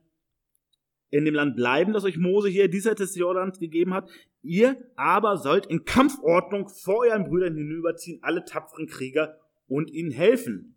in 1.11 1.25
dem 1.25 1.35
Land 1.35 1.57
bleiben, 1.57 1.93
das 1.93 2.05
euch 2.05 2.17
Mose 2.17 2.49
hier 2.49 2.69
dieser 2.69 2.95
des 2.95 3.15
Jordans 3.17 3.59
gegeben 3.59 3.95
hat. 3.95 4.09
Ihr 4.43 4.77
aber 4.97 5.37
sollt 5.39 5.67
in 5.67 5.85
Kampfordnung 5.85 6.69
vor 6.69 7.07
euren 7.07 7.25
Brüdern 7.25 7.55
hinüberziehen, 7.55 8.19
alle 8.23 8.45
tapferen 8.45 8.87
Krieger, 8.87 9.39
und 9.67 9.91
ihnen 9.91 10.11
helfen. 10.11 10.77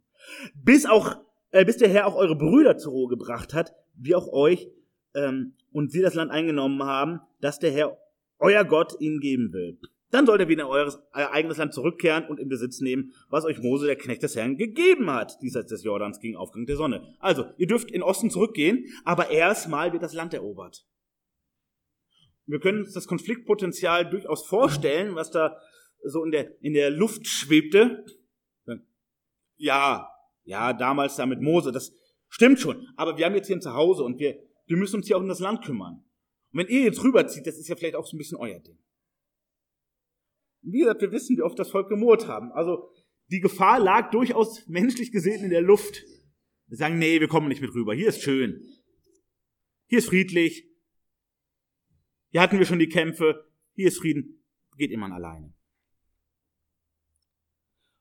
Bis 0.56 0.86
auch, 0.86 1.18
äh, 1.52 1.66
bis 1.66 1.78
der 1.78 1.90
Herr 1.90 2.08
auch 2.08 2.16
eure 2.16 2.36
Brüder 2.36 2.78
zur 2.78 2.94
Ruhe 2.94 3.10
gebracht 3.10 3.54
hat, 3.54 3.74
wie 3.96 4.16
auch 4.16 4.32
euch, 4.32 4.70
ähm, 5.14 5.54
und 5.72 5.92
sie 5.92 6.02
das 6.02 6.14
Land 6.14 6.32
eingenommen 6.32 6.82
haben, 6.84 7.20
das 7.42 7.60
der 7.60 7.72
Herr, 7.72 7.98
euer 8.40 8.64
Gott, 8.64 8.96
ihnen 9.00 9.20
geben 9.20 9.52
will. 9.52 9.78
Dann 10.10 10.26
sollt 10.26 10.40
ihr 10.40 10.48
wieder 10.48 10.64
in 10.64 10.70
euer 10.70 10.94
eigenes 11.12 11.58
Land 11.58 11.74
zurückkehren 11.74 12.28
und 12.28 12.40
in 12.40 12.48
Besitz 12.48 12.80
nehmen, 12.80 13.14
was 13.30 13.44
euch 13.44 13.60
Mose, 13.60 13.88
der 13.88 13.98
Knecht 13.98 14.24
des 14.24 14.36
Herrn, 14.36 14.56
gegeben 14.56 15.12
hat, 15.12 15.42
diesseits 15.42 15.70
des 15.70 15.84
Jordans 15.84 16.20
gegen 16.20 16.38
Aufgang 16.38 16.66
der 16.66 16.78
Sonne. 16.78 17.16
Also, 17.20 17.46
ihr 17.58 17.68
dürft 17.68 17.92
in 17.92 18.04
Osten 18.04 18.30
zurückgehen, 18.30 18.86
aber 19.04 19.30
erstmal 19.30 19.92
wird 19.92 20.04
das 20.04 20.14
Land 20.14 20.34
erobert. 20.34 20.86
Wir 22.46 22.60
können 22.60 22.84
uns 22.84 22.94
das 22.94 23.08
Konfliktpotenzial 23.08 24.10
durchaus 24.10 24.48
vorstellen, 24.48 25.16
was 25.16 25.32
da 25.32 25.58
so 26.04 26.24
in 26.24 26.32
der, 26.32 26.64
in 26.64 26.74
der 26.74 26.90
Luft 26.90 27.28
schwebte. 27.28 28.06
Ja, 29.58 30.10
ja, 30.44 30.72
damals 30.72 31.18
da 31.18 31.26
mit 31.26 31.42
Mose, 31.42 31.74
das 31.74 31.92
stimmt 32.30 32.60
schon. 32.60 32.88
Aber 32.96 33.18
wir 33.18 33.26
haben 33.26 33.36
jetzt 33.36 33.48
hier 33.48 33.58
ein 33.58 33.62
Zuhause 33.62 34.04
und 34.04 34.20
wir, 34.20 34.40
wir 34.66 34.78
müssen 34.78 34.98
uns 34.98 35.08
hier 35.08 35.18
auch 35.18 35.22
um 35.22 35.28
das 35.28 35.40
Land 35.40 35.66
kümmern. 35.66 36.06
Und 36.54 36.60
wenn 36.60 36.68
ihr 36.68 36.84
jetzt 36.84 37.04
rüberzieht, 37.04 37.46
das 37.46 37.58
ist 37.58 37.68
ja 37.68 37.76
vielleicht 37.76 37.96
auch 37.96 38.06
so 38.06 38.16
ein 38.16 38.20
bisschen 38.20 38.38
euer 38.38 38.60
Ding. 38.60 38.78
Wie 40.70 40.80
gesagt, 40.80 41.02
wir 41.02 41.12
wissen, 41.12 41.38
wie 41.38 41.42
oft 41.42 41.58
das 41.58 41.72
Volk 41.72 41.88
gemurrt 41.88 42.28
haben. 42.28 42.52
Also 42.52 42.90
die 43.32 43.40
Gefahr 43.40 43.80
lag 43.80 44.12
durchaus 44.12 44.68
menschlich 44.68 45.12
gesehen 45.12 45.44
in 45.44 45.50
der 45.50 45.62
Luft. 45.62 46.04
Wir 46.68 46.78
sagen, 46.78 47.00
nee, 47.00 47.22
wir 47.22 47.30
kommen 47.30 47.48
nicht 47.48 47.62
mit 47.62 47.74
rüber. 47.74 47.94
Hier 47.94 48.10
ist 48.10 48.22
schön. 48.22 48.62
Hier 49.88 50.00
ist 50.00 50.10
friedlich. 50.10 50.70
Hier 52.32 52.42
hatten 52.42 52.60
wir 52.60 52.66
schon 52.66 52.80
die 52.80 52.90
Kämpfe. 52.90 53.46
Hier 53.74 53.88
ist 53.88 54.00
Frieden. 54.00 54.44
Geht 54.76 54.92
immer 54.92 55.12
alleine. 55.12 55.54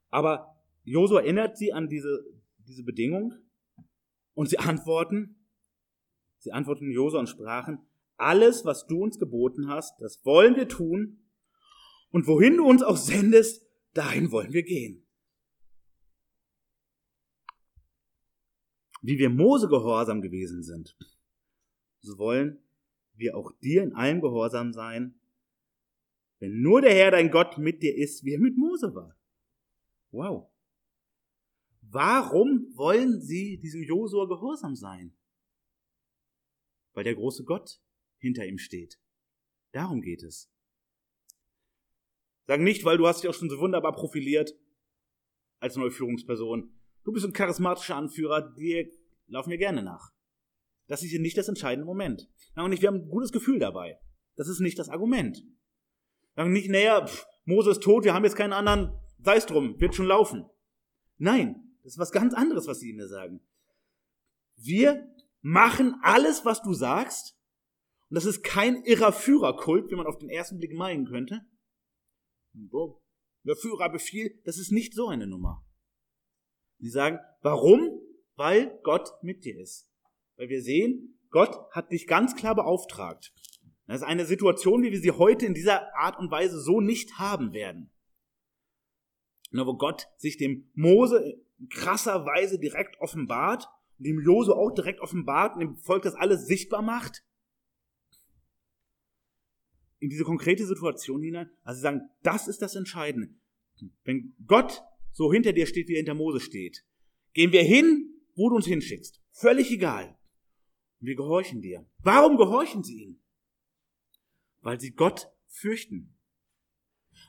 Aber 0.09 0.61
Josua 0.83 1.21
erinnert 1.21 1.57
sie 1.57 1.71
an 1.71 1.87
diese, 1.87 2.25
diese 2.67 2.83
Bedingung 2.83 3.33
und 4.33 4.49
sie 4.49 4.59
antworten, 4.59 5.47
sie 6.39 6.51
antworten 6.51 6.91
Josua 6.91 7.21
und 7.21 7.29
sprachen, 7.29 7.79
alles, 8.17 8.65
was 8.65 8.87
du 8.87 9.03
uns 9.03 9.19
geboten 9.19 9.69
hast, 9.69 10.01
das 10.01 10.23
wollen 10.25 10.55
wir 10.55 10.67
tun 10.67 11.26
und 12.11 12.27
wohin 12.27 12.57
du 12.57 12.65
uns 12.65 12.83
auch 12.83 12.97
sendest, 12.97 13.65
dahin 13.93 14.31
wollen 14.31 14.53
wir 14.53 14.63
gehen. 14.63 15.05
Wie 19.01 19.17
wir 19.17 19.29
Mose 19.29 19.67
gehorsam 19.67 20.21
gewesen 20.21 20.63
sind, 20.63 20.97
so 22.01 22.17
wollen 22.17 22.59
wir 23.13 23.35
auch 23.35 23.51
dir 23.59 23.83
in 23.83 23.93
allem 23.93 24.21
gehorsam 24.21 24.73
sein, 24.73 25.19
wenn 26.39 26.61
nur 26.61 26.81
der 26.81 26.93
Herr 26.93 27.11
dein 27.11 27.31
Gott 27.31 27.57
mit 27.57 27.81
dir 27.81 27.95
ist, 27.95 28.23
wie 28.23 28.33
er 28.33 28.39
mit 28.39 28.57
Mose 28.57 28.93
war. 28.93 29.17
Wow. 30.11 30.49
Warum 31.81 32.71
wollen 32.75 33.21
sie 33.21 33.57
diesem 33.57 33.81
Josua 33.81 34.25
gehorsam 34.25 34.75
sein? 34.75 35.15
Weil 36.93 37.05
der 37.05 37.15
große 37.15 37.43
Gott 37.43 37.81
hinter 38.17 38.45
ihm 38.45 38.57
steht. 38.57 38.99
Darum 39.71 40.01
geht 40.01 40.23
es. 40.23 40.51
Sag 42.47 42.61
nicht, 42.61 42.85
weil 42.85 42.97
du 42.97 43.07
hast 43.07 43.21
dich 43.21 43.29
auch 43.29 43.33
schon 43.33 43.49
so 43.49 43.59
wunderbar 43.59 43.93
profiliert 43.93 44.55
als 45.59 45.75
neue 45.75 45.91
Führungsperson. 45.91 46.71
Du 47.03 47.11
bist 47.11 47.25
ein 47.25 47.33
charismatischer 47.33 47.95
Anführer, 47.95 48.53
dir 48.53 48.89
laufen 49.27 49.49
wir 49.49 49.57
gerne 49.57 49.83
nach. 49.83 50.13
Das 50.87 51.03
ist 51.03 51.09
hier 51.09 51.19
nicht 51.19 51.37
das 51.37 51.49
entscheidende 51.49 51.85
Moment. 51.85 52.29
Und 52.55 52.69
nicht, 52.69 52.81
wir 52.81 52.87
haben 52.87 53.01
ein 53.01 53.09
gutes 53.09 53.33
Gefühl 53.33 53.59
dabei. 53.59 53.99
Das 54.35 54.47
ist 54.47 54.61
nicht 54.61 54.79
das 54.79 54.89
Argument. 54.89 55.43
Sagen 56.35 56.53
nicht, 56.53 56.69
naja, 56.69 57.05
pff, 57.05 57.25
Mose 57.45 57.71
ist 57.71 57.83
tot, 57.83 58.05
wir 58.05 58.13
haben 58.13 58.23
jetzt 58.23 58.35
keinen 58.35 58.53
anderen, 58.53 58.97
sei 59.19 59.35
es 59.35 59.45
drum, 59.45 59.79
wird 59.79 59.95
schon 59.95 60.05
laufen. 60.05 60.45
Nein, 61.17 61.73
das 61.83 61.93
ist 61.93 61.99
was 61.99 62.11
ganz 62.11 62.33
anderes, 62.33 62.67
was 62.67 62.79
sie 62.79 62.93
mir 62.93 63.07
sagen. 63.07 63.41
Wir 64.55 65.09
machen 65.41 65.95
alles, 66.01 66.45
was 66.45 66.61
du 66.61 66.73
sagst, 66.73 67.35
und 68.09 68.15
das 68.15 68.25
ist 68.25 68.43
kein 68.43 68.83
irrer 68.83 69.11
Führerkult, 69.11 69.91
wie 69.91 69.95
man 69.95 70.07
auf 70.07 70.17
den 70.17 70.29
ersten 70.29 70.59
Blick 70.59 70.73
meinen 70.73 71.05
könnte. 71.05 71.45
Der 73.43 73.55
Führer 73.55 73.89
befiehlt, 73.89 74.45
das 74.45 74.57
ist 74.57 74.71
nicht 74.71 74.93
so 74.93 75.07
eine 75.07 75.27
Nummer. 75.27 75.65
Sie 76.79 76.89
sagen, 76.89 77.19
warum? 77.41 78.01
Weil 78.35 78.79
Gott 78.83 79.11
mit 79.21 79.45
dir 79.45 79.59
ist. 79.59 79.89
Weil 80.35 80.49
wir 80.49 80.61
sehen, 80.61 81.19
Gott 81.29 81.55
hat 81.71 81.91
dich 81.91 82.07
ganz 82.07 82.35
klar 82.35 82.55
beauftragt. 82.55 83.33
Das 83.87 84.01
ist 84.01 84.07
eine 84.07 84.25
Situation, 84.25 84.83
wie 84.83 84.91
wir 84.91 84.99
sie 84.99 85.11
heute 85.11 85.45
in 85.45 85.53
dieser 85.53 85.95
Art 85.95 86.19
und 86.19 86.29
Weise 86.29 86.59
so 86.59 86.81
nicht 86.81 87.17
haben 87.19 87.53
werden. 87.53 87.91
Nur 89.51 89.65
wo 89.65 89.77
Gott 89.77 90.07
sich 90.17 90.37
dem 90.37 90.69
Mose 90.73 91.41
in 91.57 91.69
krasser 91.69 92.25
Weise 92.25 92.59
direkt 92.59 92.99
offenbart 92.99 93.67
dem 93.97 94.19
Josu 94.19 94.53
auch 94.53 94.71
direkt 94.71 95.01
offenbart 95.01 95.55
und 95.55 95.61
dem 95.61 95.75
Volk 95.75 96.03
das 96.03 96.15
alles 96.15 96.45
sichtbar 96.45 96.81
macht. 96.81 97.23
In 99.99 100.09
diese 100.09 100.23
konkrete 100.23 100.65
Situation 100.65 101.21
hinein. 101.21 101.49
Also 101.63 101.81
sagen, 101.81 102.09
das 102.23 102.47
ist 102.47 102.61
das 102.61 102.75
Entscheidende. 102.75 103.33
Wenn 104.03 104.35
Gott 104.45 104.83
so 105.11 105.31
hinter 105.31 105.53
dir 105.53 105.65
steht, 105.65 105.87
wie 105.87 105.93
er 105.93 105.99
hinter 105.99 106.13
Mose 106.13 106.39
steht, 106.39 106.85
gehen 107.33 107.51
wir 107.51 107.63
hin, 107.63 108.13
wo 108.35 108.49
du 108.49 108.55
uns 108.55 108.67
hinschickst. 108.67 109.21
Völlig 109.31 109.71
egal. 109.71 110.17
Wir 110.99 111.15
gehorchen 111.15 111.61
dir. 111.61 111.87
Warum 111.99 112.37
gehorchen 112.37 112.83
sie 112.83 113.03
ihm? 113.03 113.21
Weil 114.61 114.79
sie 114.79 114.91
Gott 114.91 115.29
fürchten. 115.47 116.15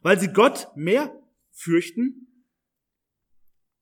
Weil 0.03 0.19
sie 0.19 0.29
Gott 0.29 0.69
mehr 0.77 1.23
fürchten 1.51 2.29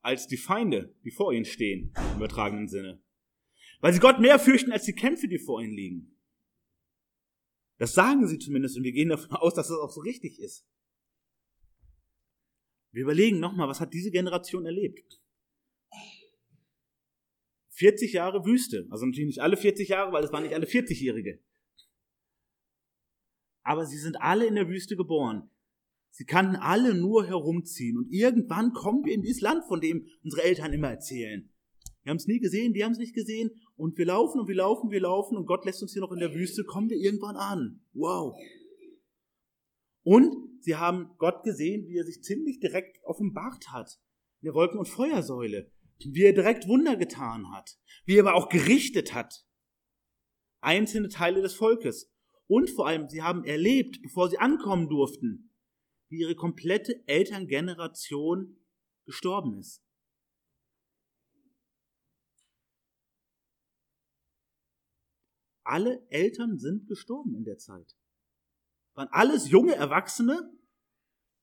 als 0.03 0.26
die 0.28 0.37
Feinde, 0.37 0.95
die 1.05 1.11
vor 1.11 1.32
ihnen 1.32 1.45
stehen, 1.45 1.93
im 2.12 2.16
übertragenen 2.16 2.68
Sinne. 2.68 3.03
Weil 3.80 3.93
sie 3.93 4.01
Gott 4.01 4.20
mehr 4.20 4.39
fürchten 4.39 4.72
als 4.72 4.84
die 4.84 4.93
Kämpfe, 4.93 5.28
die 5.28 5.39
vor 5.39 5.61
ihnen 5.61 5.74
liegen. 5.74 6.15
Das 7.78 7.92
sagen 7.92 8.26
sie 8.26 8.38
zumindest 8.38 8.76
und 8.76 8.84
wir 8.84 8.92
gehen 8.92 9.10
davon 9.10 9.36
aus, 9.36 9.54
dass 9.54 9.68
das 9.68 9.78
auch 9.78 9.90
so 9.90 10.00
richtig 10.00 10.38
ist. 10.38 10.66
Wir 12.92 13.02
überlegen 13.02 13.40
nochmal, 13.40 13.68
was 13.68 13.80
hat 13.80 13.92
diese 13.92 14.10
Generation 14.10 14.64
erlebt? 14.64 15.20
40 17.72 18.14
Jahre 18.14 18.46
Wüste. 18.46 18.86
Also 18.90 19.04
natürlich 19.04 19.26
nicht 19.26 19.42
alle 19.42 19.58
40 19.58 19.88
Jahre, 19.88 20.12
weil 20.12 20.24
es 20.24 20.32
waren 20.32 20.44
nicht 20.44 20.54
alle 20.54 20.66
40-Jährige. 20.66 21.42
Aber 23.62 23.84
sie 23.84 23.98
sind 23.98 24.16
alle 24.22 24.46
in 24.46 24.54
der 24.54 24.68
Wüste 24.68 24.96
geboren. 24.96 25.50
Sie 26.08 26.24
kannten 26.24 26.56
alle 26.56 26.94
nur 26.94 27.26
herumziehen. 27.26 27.98
Und 27.98 28.10
irgendwann 28.10 28.72
kommen 28.72 29.04
wir 29.04 29.12
in 29.12 29.20
dieses 29.20 29.42
Land, 29.42 29.66
von 29.66 29.82
dem 29.82 30.06
unsere 30.24 30.44
Eltern 30.44 30.72
immer 30.72 30.88
erzählen. 30.88 31.52
Wir 32.02 32.10
haben 32.10 32.16
es 32.16 32.26
nie 32.26 32.38
gesehen, 32.38 32.72
die 32.72 32.82
haben 32.82 32.92
es 32.92 32.98
nicht 32.98 33.14
gesehen. 33.14 33.50
Und 33.76 33.98
wir 33.98 34.06
laufen 34.06 34.40
und 34.40 34.48
wir 34.48 34.56
laufen, 34.56 34.90
wir 34.90 35.00
laufen 35.00 35.36
und 35.36 35.46
Gott 35.46 35.64
lässt 35.66 35.82
uns 35.82 35.92
hier 35.92 36.00
noch 36.00 36.12
in 36.12 36.18
der 36.18 36.34
Wüste, 36.34 36.64
kommen 36.64 36.88
wir 36.88 36.96
irgendwann 36.96 37.36
an. 37.36 37.84
Wow. 37.92 38.34
Und 40.02 40.34
sie 40.60 40.76
haben 40.76 41.10
Gott 41.18 41.42
gesehen, 41.42 41.86
wie 41.88 41.98
er 41.98 42.04
sich 42.04 42.22
ziemlich 42.22 42.58
direkt 42.58 42.98
offenbart 43.04 43.68
hat. 43.70 43.98
In 44.40 44.46
der 44.46 44.54
Wolken- 44.54 44.78
und 44.78 44.88
Feuersäule. 44.88 45.70
Wie 45.98 46.22
er 46.22 46.32
direkt 46.32 46.68
Wunder 46.68 46.96
getan 46.96 47.50
hat. 47.52 47.78
Wie 48.04 48.16
er 48.16 48.26
aber 48.26 48.34
auch 48.34 48.48
gerichtet 48.48 49.12
hat. 49.14 49.46
Einzelne 50.60 51.08
Teile 51.08 51.42
des 51.42 51.54
Volkes. 51.54 52.12
Und 52.46 52.70
vor 52.70 52.86
allem, 52.86 53.08
sie 53.08 53.22
haben 53.22 53.44
erlebt, 53.44 54.00
bevor 54.02 54.30
sie 54.30 54.38
ankommen 54.38 54.88
durften, 54.88 55.52
wie 56.08 56.20
ihre 56.20 56.36
komplette 56.36 57.02
Elterngeneration 57.06 58.56
gestorben 59.04 59.58
ist. 59.58 59.86
Alle 65.66 66.06
Eltern 66.10 66.58
sind 66.58 66.86
gestorben 66.86 67.34
in 67.34 67.42
der 67.42 67.58
Zeit. 67.58 67.96
Waren 68.94 69.08
alles 69.08 69.50
junge 69.50 69.74
Erwachsene, 69.74 70.52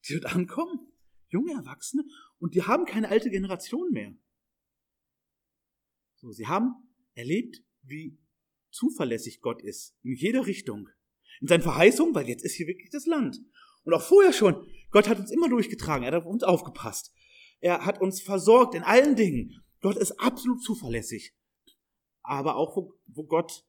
die 0.08 0.14
dort 0.14 0.34
ankommen. 0.34 0.92
Junge 1.28 1.52
Erwachsene. 1.52 2.06
Und 2.40 2.56
die 2.56 2.64
haben 2.64 2.86
keine 2.86 3.10
alte 3.10 3.30
Generation 3.30 3.92
mehr. 3.92 4.16
So, 6.16 6.32
sie 6.32 6.48
haben 6.48 6.74
erlebt, 7.16 7.64
wie 7.82 8.18
zuverlässig 8.72 9.42
Gott 9.42 9.62
ist. 9.62 9.98
In 10.04 10.16
jeder 10.16 10.46
Richtung. 10.46 10.88
In 11.42 11.48
seinen 11.48 11.62
Verheißungen, 11.62 12.16
weil 12.16 12.30
jetzt 12.30 12.46
ist 12.46 12.56
hier 12.56 12.68
wirklich 12.68 12.92
das 12.92 13.06
Land. 13.06 13.40
Und 13.84 13.94
auch 13.94 14.02
vorher 14.04 14.32
schon. 14.32 14.66
Gott 14.92 15.10
hat 15.10 15.20
uns 15.20 15.32
immer 15.32 15.50
durchgetragen. 15.50 16.04
Er 16.06 16.14
hat 16.14 16.22
auf 16.22 16.26
uns 16.26 16.44
aufgepasst. 16.44 17.14
Er 17.60 17.86
hat 17.86 18.00
uns 18.00 18.22
versorgt 18.22 18.74
in 18.74 18.84
allen 18.84 19.18
Dingen. 19.18 19.62
Gott 19.82 19.98
ist 19.98 20.14
absolut 20.14 20.64
zuverlässig. 20.64 21.36
Aber 22.22 22.56
auch 22.56 22.78
wo, 22.78 22.98
wo 23.08 23.26
Gott 23.26 23.66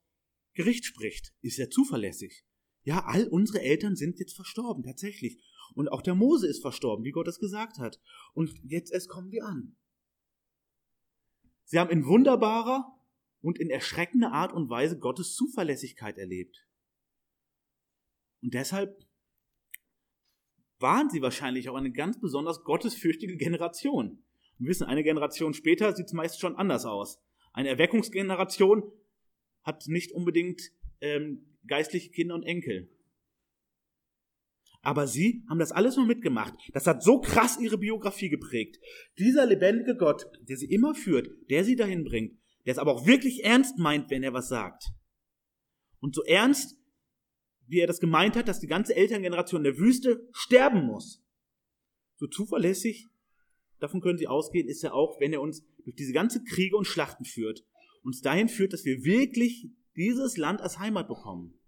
Gericht 0.55 0.85
spricht, 0.85 1.33
ist 1.43 1.59
er 1.59 1.71
zuverlässig. 1.71 2.45
Ja, 2.85 3.05
all 3.05 3.27
unsere 3.29 3.61
Eltern 3.61 3.97
sind 3.97 4.19
jetzt 4.19 4.35
verstorben, 4.35 4.85
tatsächlich. 4.85 5.43
Und 5.75 5.89
auch 5.91 6.03
der 6.03 6.15
Mose 6.15 6.47
ist 6.47 6.61
verstorben, 6.61 7.05
wie 7.05 7.11
Gott 7.11 7.29
es 7.29 7.39
gesagt 7.39 7.79
hat. 7.79 8.01
Und 8.35 8.53
jetzt 8.63 8.93
erst 8.93 9.09
kommen 9.09 9.31
wir 9.31 9.45
an. 9.45 9.77
Sie 11.65 11.79
haben 11.79 11.91
in 11.91 12.05
wunderbarer 12.05 12.95
und 13.41 13.59
in 13.59 13.71
erschreckender 13.71 14.33
Art 14.33 14.53
und 14.53 14.69
Weise 14.69 14.99
Gottes 14.99 15.35
Zuverlässigkeit 15.35 16.19
erlebt. 16.19 16.67
Und 18.43 18.55
deshalb 18.55 19.05
waren 20.79 21.09
sie 21.09 21.23
wahrscheinlich 21.23 21.71
auch 21.71 21.77
eine 21.77 21.93
ganz 21.93 22.21
besonders 22.21 22.63
gottesfürchtige 22.63 23.37
Generation. 23.37 24.23
Wir 24.59 24.69
wissen, 24.69 24.87
eine 24.87 25.03
Generation 25.03 25.55
später 25.55 25.95
sieht 25.97 26.07
es 26.07 26.13
meist 26.13 26.41
schon 26.41 26.57
anders 26.57 26.85
aus. 26.85 27.23
Eine 27.53 27.71
Erweckungsgeneration 27.71 28.93
hat 29.65 29.87
nicht 29.89 30.13
unbedingt 30.13 30.71
ähm, 31.01 31.45
geistliche 31.67 32.11
Kinder 32.11 32.35
und 32.35 32.45
Enkel. 32.45 32.91
Aber 34.83 35.07
sie 35.07 35.43
haben 35.49 35.59
das 35.59 35.73
alles 35.73 35.97
nur 35.97 36.07
mitgemacht. 36.07 36.55
Das 36.75 36.87
hat 36.87 37.03
so 37.03 37.19
krass 37.19 37.59
ihre 37.59 37.79
Biografie 37.79 38.29
geprägt. 38.29 38.79
Dieser 39.19 39.47
lebendige 39.47 39.97
Gott, 39.97 40.27
der 40.43 40.59
sie 40.59 40.71
immer 40.71 40.95
führt, 40.95 41.31
der 41.49 41.65
sie 41.65 41.75
dahin 41.75 42.05
bringt, 42.05 42.39
der 42.67 42.73
es 42.73 42.79
aber 42.79 42.93
auch 42.93 43.07
wirklich 43.07 43.45
ernst 43.45 43.79
meint, 43.79 44.11
wenn 44.11 44.23
er 44.23 44.35
was 44.35 44.49
sagt. 44.49 44.85
Und 46.01 46.15
so 46.15 46.23
ernst, 46.25 46.79
wie 47.67 47.81
er 47.81 47.87
das 47.87 47.99
gemeint 47.99 48.37
hat, 48.37 48.47
dass 48.47 48.61
die 48.61 48.67
ganze 48.67 48.95
Elterngeneration 48.95 49.65
der 49.65 49.79
Wüste 49.79 50.29
sterben 50.33 50.85
muss. 50.85 51.25
So 52.17 52.27
zuverlässig, 52.27 53.09
davon 53.81 54.03
können 54.03 54.19
Sie 54.19 54.29
ausgehen, 54.29 54.69
ist 54.69 54.85
er 54.85 54.95
auch, 54.95 55.19
wenn 55.19 55.33
er 55.33 55.41
uns 55.41 55.65
durch 55.83 55.97
diese 55.97 56.13
ganze 56.13 56.45
Kriege 56.45 56.77
und 56.77 56.87
Schlachten 56.87 57.25
führt, 57.25 57.65
uns 58.05 58.21
dahin 58.21 58.49
führt, 58.49 58.73
dass 58.73 58.85
wir 58.85 59.03
wirklich 59.03 59.71
dieses 59.97 60.37
Land 60.37 60.61
als 60.61 60.79
Heimat 60.79 61.09
bekommen. 61.09 61.59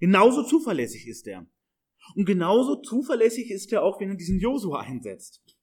Genauso 0.00 0.44
zuverlässig 0.44 1.06
ist 1.06 1.26
er. 1.26 1.46
Und 2.16 2.24
genauso 2.24 2.80
zuverlässig 2.80 3.50
ist 3.50 3.72
er 3.72 3.82
auch, 3.82 4.00
wenn 4.00 4.08
er 4.08 4.16
diesen 4.16 4.40
Josua 4.40 4.80
einsetzt. 4.80 5.56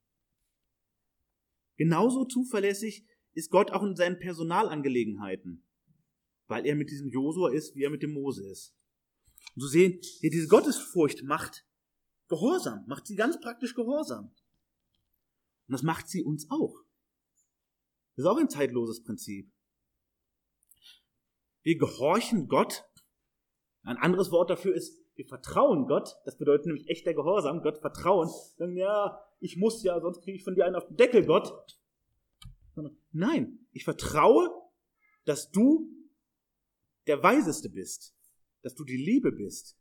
Genauso 1.76 2.26
zuverlässig 2.26 3.06
ist 3.34 3.52
Gott 3.52 3.72
auch 3.72 3.84
in 3.84 3.96
seinen 3.96 4.20
Personalangelegenheiten, 4.20 5.66
weil 6.48 6.66
er 6.66 6.76
mit 6.76 6.90
diesem 6.90 7.10
Josua 7.10 7.52
ist, 7.52 7.76
wie 7.76 7.84
er 7.84 7.90
mit 7.90 8.04
dem 8.04 8.14
Mose 8.14 8.50
ist. 8.50 8.76
Und 9.56 9.62
so 9.62 9.68
sehen 9.68 10.00
wir, 10.22 10.30
diese 10.30 10.48
Gottesfurcht 10.48 11.24
macht 11.24 11.66
Gehorsam, 12.28 12.86
macht 12.88 13.08
sie 13.08 13.16
ganz 13.16 13.40
praktisch 13.40 13.74
Gehorsam. 13.74 14.26
Und 14.26 15.74
das 15.74 15.84
macht 15.84 16.08
sie 16.08 16.24
uns 16.24 16.50
auch. 16.50 16.84
Das 18.16 18.24
ist 18.24 18.30
auch 18.30 18.38
ein 18.38 18.50
zeitloses 18.50 19.04
Prinzip. 19.04 19.52
Wir 21.70 21.78
gehorchen 21.78 22.48
Gott. 22.48 22.84
Ein 23.84 23.98
anderes 23.98 24.32
Wort 24.32 24.50
dafür 24.50 24.74
ist 24.74 25.06
wir 25.14 25.28
vertrauen 25.28 25.86
Gott, 25.86 26.16
das 26.26 26.36
bedeutet 26.36 26.66
nämlich 26.66 26.90
echter 26.90 27.14
Gehorsam, 27.14 27.62
Gott 27.62 27.78
vertrauen, 27.78 28.28
dann 28.58 28.76
ja, 28.76 29.24
ich 29.40 29.56
muss 29.56 29.84
ja, 29.84 30.02
sonst 30.02 30.24
kriege 30.24 30.36
ich 30.36 30.44
von 30.44 30.56
dir 30.56 30.66
einen 30.66 30.76
auf 30.76 30.88
den 30.88 30.98
Deckel, 30.98 31.28
Gott. 31.28 31.54
Nein, 33.12 33.60
ich 33.72 33.84
vertraue, 33.84 34.50
dass 35.26 35.52
du 35.52 35.92
der 37.06 37.22
Weiseste 37.22 37.70
bist, 37.70 38.16
dass 38.64 38.74
du 38.74 38.84
die 38.84 38.98
Liebe 38.98 39.32
bist, 39.32 39.78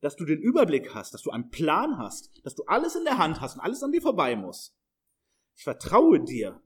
dass 0.00 0.16
du 0.16 0.24
den 0.24 0.40
Überblick 0.40 0.92
hast, 0.92 1.14
dass 1.14 1.22
du 1.22 1.30
einen 1.30 1.50
Plan 1.50 1.98
hast, 1.98 2.44
dass 2.44 2.56
du 2.56 2.64
alles 2.64 2.96
in 2.96 3.04
der 3.04 3.18
Hand 3.18 3.40
hast 3.40 3.54
und 3.54 3.60
alles 3.60 3.84
an 3.84 3.92
dir 3.92 4.02
vorbei 4.02 4.34
muss. 4.34 4.76
Ich 5.54 5.62
vertraue 5.62 6.18
dir. 6.18 6.60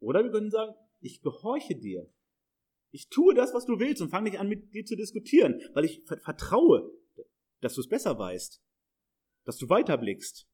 Oder 0.00 0.24
wir 0.24 0.30
können 0.30 0.50
sagen, 0.50 0.72
ich 1.00 1.20
gehorche 1.20 1.76
dir. 1.76 2.10
Ich 2.90 3.08
tue 3.08 3.34
das, 3.34 3.52
was 3.52 3.66
du 3.66 3.78
willst 3.78 4.00
und 4.00 4.10
fange 4.10 4.30
nicht 4.30 4.38
an, 4.38 4.48
mit 4.48 4.72
dir 4.72 4.84
zu 4.84 4.96
diskutieren, 4.96 5.60
weil 5.74 5.84
ich 5.84 6.02
vertraue, 6.04 6.90
dass 7.60 7.74
du 7.74 7.80
es 7.80 7.88
besser 7.88 8.18
weißt, 8.18 8.62
dass 9.44 9.58
du 9.58 9.68
weiterblickst, 9.68 10.48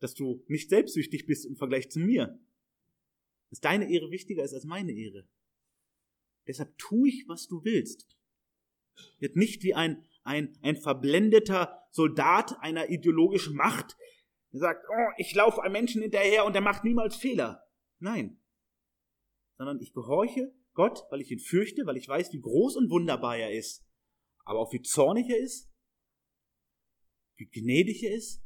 dass 0.00 0.14
du 0.14 0.44
nicht 0.48 0.70
selbstsüchtig 0.70 1.26
bist 1.26 1.46
im 1.46 1.56
Vergleich 1.56 1.90
zu 1.90 1.98
mir. 1.98 2.38
dass 3.50 3.60
deine 3.60 3.88
Ehre 3.88 4.10
wichtiger 4.10 4.42
ist 4.42 4.52
als 4.54 4.64
meine 4.64 4.92
Ehre. 4.92 5.28
Deshalb 6.48 6.76
tue 6.76 7.08
ich, 7.08 7.24
was 7.28 7.46
du 7.46 7.62
willst. 7.62 8.08
Wird 9.18 9.36
nicht 9.36 9.62
wie 9.62 9.74
ein, 9.74 10.04
ein, 10.24 10.58
ein 10.62 10.76
verblendeter 10.76 11.86
Soldat 11.90 12.58
einer 12.60 12.90
ideologischen 12.90 13.54
Macht, 13.54 13.96
der 14.52 14.60
sagt, 14.60 14.86
oh, 14.88 15.12
ich 15.18 15.34
laufe 15.34 15.62
einem 15.62 15.72
Menschen 15.72 16.02
hinterher 16.02 16.44
und 16.44 16.52
der 16.52 16.62
macht 16.62 16.84
niemals 16.84 17.16
Fehler. 17.16 17.64
Nein. 17.98 18.40
Sondern 19.56 19.80
ich 19.80 19.92
gehorche 19.92 20.52
Gott, 20.74 21.04
weil 21.10 21.20
ich 21.20 21.30
ihn 21.30 21.38
fürchte, 21.38 21.86
weil 21.86 21.96
ich 21.96 22.08
weiß, 22.08 22.32
wie 22.32 22.40
groß 22.40 22.76
und 22.76 22.90
wunderbar 22.90 23.38
er 23.38 23.56
ist, 23.56 23.86
aber 24.44 24.58
auch 24.58 24.72
wie 24.72 24.82
zornig 24.82 25.28
er 25.30 25.38
ist, 25.38 25.70
wie 27.36 27.46
gnädig 27.46 28.02
er 28.02 28.14
ist, 28.14 28.44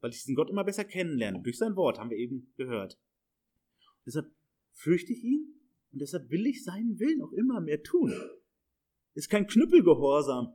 weil 0.00 0.10
ich 0.10 0.18
diesen 0.18 0.34
Gott 0.34 0.50
immer 0.50 0.64
besser 0.64 0.84
kennenlerne. 0.84 1.42
Durch 1.42 1.58
sein 1.58 1.76
Wort 1.76 1.98
haben 1.98 2.10
wir 2.10 2.18
eben 2.18 2.52
gehört. 2.56 2.98
Deshalb 4.06 4.34
fürchte 4.72 5.12
ich 5.12 5.22
ihn 5.22 5.60
und 5.92 6.00
deshalb 6.00 6.30
will 6.30 6.46
ich 6.46 6.64
seinen 6.64 6.98
Willen 6.98 7.22
auch 7.22 7.32
immer 7.32 7.60
mehr 7.60 7.82
tun. 7.82 8.12
Ist 9.14 9.28
kein 9.28 9.46
Knüppelgehorsam, 9.46 10.54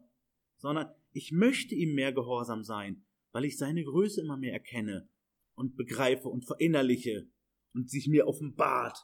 sondern 0.58 0.94
ich 1.12 1.32
möchte 1.32 1.76
ihm 1.76 1.94
mehr 1.94 2.14
gehorsam 2.14 2.64
sein, 2.64 3.06
weil 3.32 3.46
ich 3.46 3.58
seine 3.58 3.84
Größe 3.84 4.22
immer 4.22 4.38
mehr 4.38 4.54
erkenne 4.54 5.10
und 5.56 5.76
begreife 5.76 6.30
und 6.30 6.46
verinnerliche 6.46 7.30
und 7.74 7.90
sich 7.90 8.08
mir 8.08 8.28
offenbart. 8.28 8.98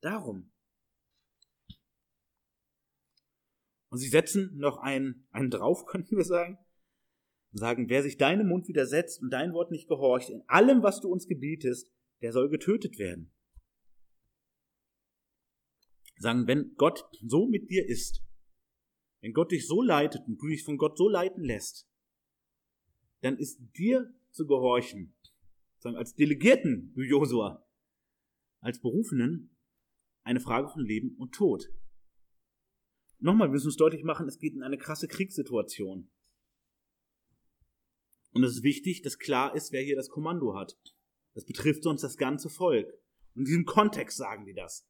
Darum. 0.00 0.52
Und 3.90 3.98
sie 3.98 4.08
setzen 4.08 4.56
noch 4.56 4.78
einen, 4.78 5.26
einen 5.30 5.50
drauf, 5.50 5.84
könnten 5.86 6.16
wir 6.16 6.24
sagen. 6.24 6.58
Sagen, 7.52 7.88
wer 7.88 8.02
sich 8.04 8.16
deinem 8.16 8.46
Mund 8.46 8.68
widersetzt 8.68 9.20
und 9.20 9.30
dein 9.30 9.52
Wort 9.52 9.72
nicht 9.72 9.88
gehorcht, 9.88 10.30
in 10.30 10.42
allem, 10.46 10.84
was 10.84 11.00
du 11.00 11.08
uns 11.08 11.26
gebietest, 11.26 11.92
der 12.22 12.32
soll 12.32 12.48
getötet 12.48 12.98
werden. 12.98 13.32
Sagen, 16.16 16.46
wenn 16.46 16.74
Gott 16.76 17.04
so 17.20 17.46
mit 17.46 17.70
dir 17.70 17.88
ist, 17.88 18.22
wenn 19.20 19.32
Gott 19.32 19.50
dich 19.50 19.66
so 19.66 19.82
leitet 19.82 20.22
und 20.28 20.40
du 20.40 20.46
dich 20.46 20.64
von 20.64 20.78
Gott 20.78 20.96
so 20.96 21.08
leiten 21.08 21.42
lässt, 21.42 21.88
dann 23.22 23.36
ist 23.36 23.60
dir 23.76 24.14
zu 24.30 24.46
gehorchen, 24.46 25.14
sagen, 25.78 25.96
als 25.96 26.14
Delegierten, 26.14 26.92
du 26.94 27.02
Josua, 27.02 27.66
als 28.60 28.80
Berufenen, 28.80 29.56
eine 30.22 30.40
Frage 30.40 30.68
von 30.68 30.84
Leben 30.84 31.16
und 31.16 31.32
Tod. 31.32 31.68
Nochmal, 33.20 33.48
wir 33.48 33.52
müssen 33.52 33.68
uns 33.68 33.76
deutlich 33.76 34.02
machen, 34.02 34.26
es 34.26 34.38
geht 34.38 34.54
in 34.54 34.62
eine 34.62 34.78
krasse 34.78 35.06
Kriegssituation. 35.06 36.10
Und 38.32 38.44
es 38.44 38.56
ist 38.56 38.62
wichtig, 38.62 39.02
dass 39.02 39.18
klar 39.18 39.54
ist, 39.54 39.72
wer 39.72 39.82
hier 39.82 39.96
das 39.96 40.08
Kommando 40.08 40.54
hat. 40.56 40.78
Das 41.34 41.44
betrifft 41.44 41.82
sonst 41.82 42.02
das 42.02 42.16
ganze 42.16 42.48
Volk. 42.48 42.86
Und 43.34 43.42
in 43.42 43.44
diesem 43.44 43.64
Kontext 43.64 44.16
sagen 44.16 44.44
die 44.46 44.54
das. 44.54 44.88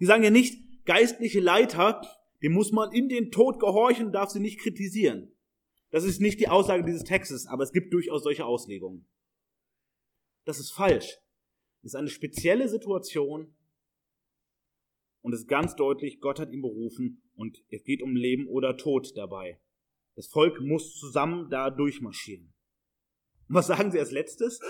Die 0.00 0.06
sagen 0.06 0.22
ja 0.22 0.30
nicht, 0.30 0.84
geistliche 0.84 1.40
Leiter, 1.40 2.00
dem 2.42 2.52
muss 2.52 2.72
man 2.72 2.92
in 2.92 3.08
den 3.08 3.30
Tod 3.30 3.58
gehorchen, 3.58 4.12
darf 4.12 4.30
sie 4.30 4.40
nicht 4.40 4.60
kritisieren. 4.60 5.32
Das 5.90 6.04
ist 6.04 6.20
nicht 6.20 6.40
die 6.40 6.48
Aussage 6.48 6.84
dieses 6.84 7.04
Textes, 7.04 7.46
aber 7.46 7.62
es 7.62 7.72
gibt 7.72 7.92
durchaus 7.92 8.22
solche 8.22 8.44
Auslegungen. 8.44 9.06
Das 10.44 10.58
ist 10.58 10.72
falsch. 10.72 11.18
Das 11.82 11.92
ist 11.92 11.96
eine 11.96 12.08
spezielle 12.08 12.68
Situation 12.68 13.54
und 15.24 15.32
es 15.32 15.40
ist 15.40 15.48
ganz 15.48 15.74
deutlich, 15.74 16.20
Gott 16.20 16.38
hat 16.38 16.52
ihn 16.52 16.60
berufen 16.60 17.22
und 17.34 17.56
es 17.70 17.82
geht 17.82 18.02
um 18.02 18.14
Leben 18.14 18.46
oder 18.46 18.76
Tod 18.76 19.16
dabei. 19.16 19.58
Das 20.16 20.26
Volk 20.26 20.60
muss 20.60 20.98
zusammen 20.98 21.48
da 21.48 21.70
durchmarschieren. 21.70 22.52
Und 23.48 23.54
was 23.54 23.68
sagen 23.68 23.90
sie 23.90 23.98
als 23.98 24.10
letztes? 24.10 24.60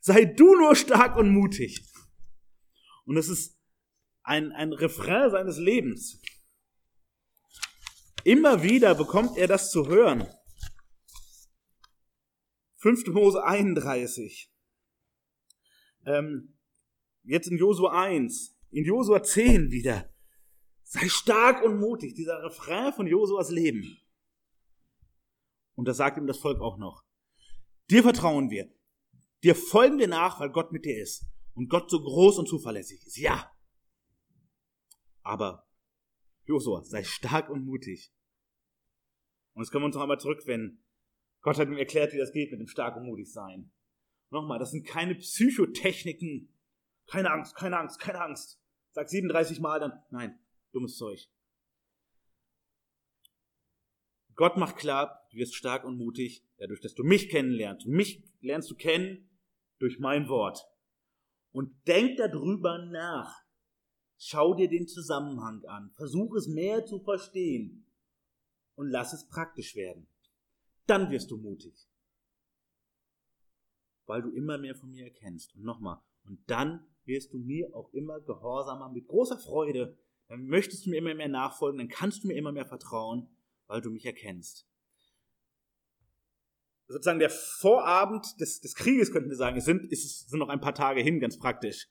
Sei 0.00 0.24
du 0.24 0.56
nur 0.56 0.74
stark 0.74 1.16
und 1.16 1.30
mutig. 1.30 1.84
Und 3.04 3.16
es 3.16 3.28
ist 3.28 3.56
ein, 4.24 4.50
ein 4.50 4.72
Refrain 4.72 5.30
seines 5.30 5.58
Lebens. 5.58 6.20
Immer 8.24 8.64
wieder 8.64 8.96
bekommt 8.96 9.38
er 9.38 9.46
das 9.46 9.70
zu 9.70 9.86
hören. 9.86 10.26
5. 12.78 13.06
Mose 13.06 13.44
31. 13.44 14.52
Ähm, 16.06 16.57
jetzt 17.28 17.48
in 17.48 17.58
Josua 17.58 18.02
1, 18.02 18.56
in 18.70 18.84
Josua 18.84 19.22
10 19.22 19.70
wieder. 19.70 20.12
Sei 20.82 21.08
stark 21.08 21.62
und 21.62 21.78
mutig, 21.78 22.14
dieser 22.14 22.42
Refrain 22.42 22.92
von 22.92 23.06
Josuas 23.06 23.50
Leben. 23.50 23.98
Und 25.74 25.86
das 25.86 25.98
sagt 25.98 26.16
ihm 26.18 26.26
das 26.26 26.38
Volk 26.38 26.60
auch 26.60 26.78
noch. 26.78 27.04
Dir 27.90 28.02
vertrauen 28.02 28.50
wir. 28.50 28.72
Dir 29.44 29.54
folgen 29.54 29.98
wir 29.98 30.08
nach, 30.08 30.40
weil 30.40 30.50
Gott 30.50 30.72
mit 30.72 30.84
dir 30.84 31.00
ist. 31.00 31.26
Und 31.54 31.68
Gott 31.68 31.90
so 31.90 32.00
groß 32.00 32.38
und 32.38 32.48
zuverlässig 32.48 33.04
ist. 33.06 33.18
Ja. 33.18 33.52
Aber, 35.22 35.68
Josua, 36.46 36.82
sei 36.84 37.04
stark 37.04 37.50
und 37.50 37.64
mutig. 37.64 38.12
Und 39.52 39.62
jetzt 39.62 39.70
können 39.70 39.82
wir 39.82 39.86
uns 39.86 39.94
noch 39.94 40.02
einmal 40.02 40.20
zurückwenden. 40.20 40.84
Gott 41.42 41.58
hat 41.58 41.68
ihm 41.68 41.76
erklärt, 41.76 42.12
wie 42.12 42.18
das 42.18 42.32
geht 42.32 42.50
mit 42.50 42.60
dem 42.60 42.66
stark 42.66 42.96
und 42.96 43.04
mutig 43.04 43.30
sein. 43.30 43.70
Nochmal, 44.30 44.58
das 44.58 44.70
sind 44.70 44.86
keine 44.86 45.14
Psychotechniken. 45.14 46.57
Keine 47.08 47.30
Angst, 47.30 47.56
keine 47.56 47.78
Angst, 47.78 47.98
keine 47.98 48.20
Angst. 48.20 48.60
Sag 48.90 49.08
37 49.08 49.60
Mal 49.60 49.80
dann, 49.80 50.02
nein, 50.10 50.38
dummes 50.72 50.96
Zeug. 50.96 51.28
Gott 54.34 54.56
macht 54.56 54.76
klar, 54.76 55.26
du 55.30 55.38
wirst 55.38 55.56
stark 55.56 55.84
und 55.84 55.96
mutig, 55.96 56.44
dadurch, 56.58 56.80
dass 56.80 56.94
du 56.94 57.02
mich 57.02 57.28
kennenlernst. 57.28 57.86
Mich 57.86 58.22
lernst 58.40 58.70
du 58.70 58.76
kennen 58.76 59.28
durch 59.78 59.98
mein 59.98 60.28
Wort. 60.28 60.64
Und 61.50 61.74
denk 61.88 62.18
darüber 62.18 62.78
nach. 62.78 63.34
Schau 64.16 64.54
dir 64.54 64.68
den 64.68 64.86
Zusammenhang 64.86 65.64
an. 65.64 65.90
Versuch 65.96 66.34
es 66.34 66.46
mehr 66.46 66.84
zu 66.84 67.00
verstehen. 67.00 67.86
Und 68.74 68.90
lass 68.90 69.12
es 69.12 69.26
praktisch 69.28 69.74
werden. 69.74 70.08
Dann 70.86 71.10
wirst 71.10 71.30
du 71.30 71.36
mutig. 71.36 71.88
Weil 74.06 74.22
du 74.22 74.30
immer 74.30 74.58
mehr 74.58 74.74
von 74.74 74.90
mir 74.90 75.04
erkennst. 75.04 75.54
Und 75.54 75.64
nochmal. 75.64 76.00
Und 76.24 76.38
dann 76.48 76.86
wirst 77.08 77.32
du 77.32 77.38
mir 77.38 77.74
auch 77.74 77.92
immer 77.92 78.20
gehorsamer 78.20 78.88
mit 78.90 79.08
großer 79.08 79.38
Freude. 79.38 79.98
Dann 80.28 80.46
möchtest 80.46 80.86
du 80.86 80.90
mir 80.90 80.98
immer 80.98 81.14
mehr 81.14 81.28
nachfolgen. 81.28 81.78
Dann 81.78 81.88
kannst 81.88 82.22
du 82.22 82.28
mir 82.28 82.36
immer 82.36 82.52
mehr 82.52 82.66
vertrauen 82.66 83.28
weil 83.68 83.80
du 83.80 83.90
mich 83.90 84.04
erkennst. 84.04 84.66
Sozusagen 86.88 87.18
der 87.18 87.30
Vorabend 87.30 88.40
des, 88.40 88.60
des 88.60 88.74
Krieges, 88.74 89.12
könnten 89.12 89.28
wir 89.28 89.36
sagen, 89.36 89.58
es 89.58 89.66
sind, 89.66 89.92
es 89.92 90.26
sind 90.26 90.38
noch 90.38 90.48
ein 90.48 90.60
paar 90.60 90.74
Tage 90.74 91.02
hin, 91.02 91.20
ganz 91.20 91.38
praktisch. 91.38 91.86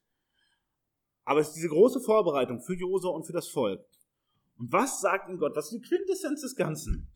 Aber 1.24 1.40
es 1.40 1.50
ist 1.50 1.56
diese 1.56 1.70
große 1.70 2.02
Vorbereitung 2.02 2.62
für 2.62 2.74
Josua 2.74 3.12
und 3.12 3.26
für 3.26 3.34
das 3.34 3.48
Volk. 3.48 3.86
Und 4.58 4.72
was 4.72 5.02
sagt 5.02 5.30
ihm 5.30 5.38
Gott? 5.38 5.56
Was 5.56 5.72
ist 5.72 5.84
die 5.84 5.88
Quintessenz 5.88 6.42
des 6.42 6.56
Ganzen? 6.56 7.12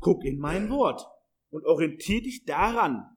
Guck 0.00 0.24
in 0.24 0.38
mein 0.38 0.68
Wort 0.68 1.06
und 1.50 1.64
orientier 1.64 2.20
dich 2.22 2.44
daran. 2.44 3.13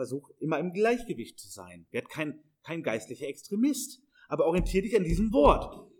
Versuch 0.00 0.30
immer 0.38 0.58
im 0.58 0.72
Gleichgewicht 0.72 1.38
zu 1.38 1.48
sein. 1.48 1.86
Werd 1.90 2.08
kein, 2.08 2.42
kein 2.62 2.82
geistlicher 2.82 3.28
Extremist. 3.28 4.02
Aber 4.28 4.46
orientier 4.46 4.80
dich 4.80 4.96
an 4.96 5.04
diesem 5.04 5.32
Wort. 5.32 5.90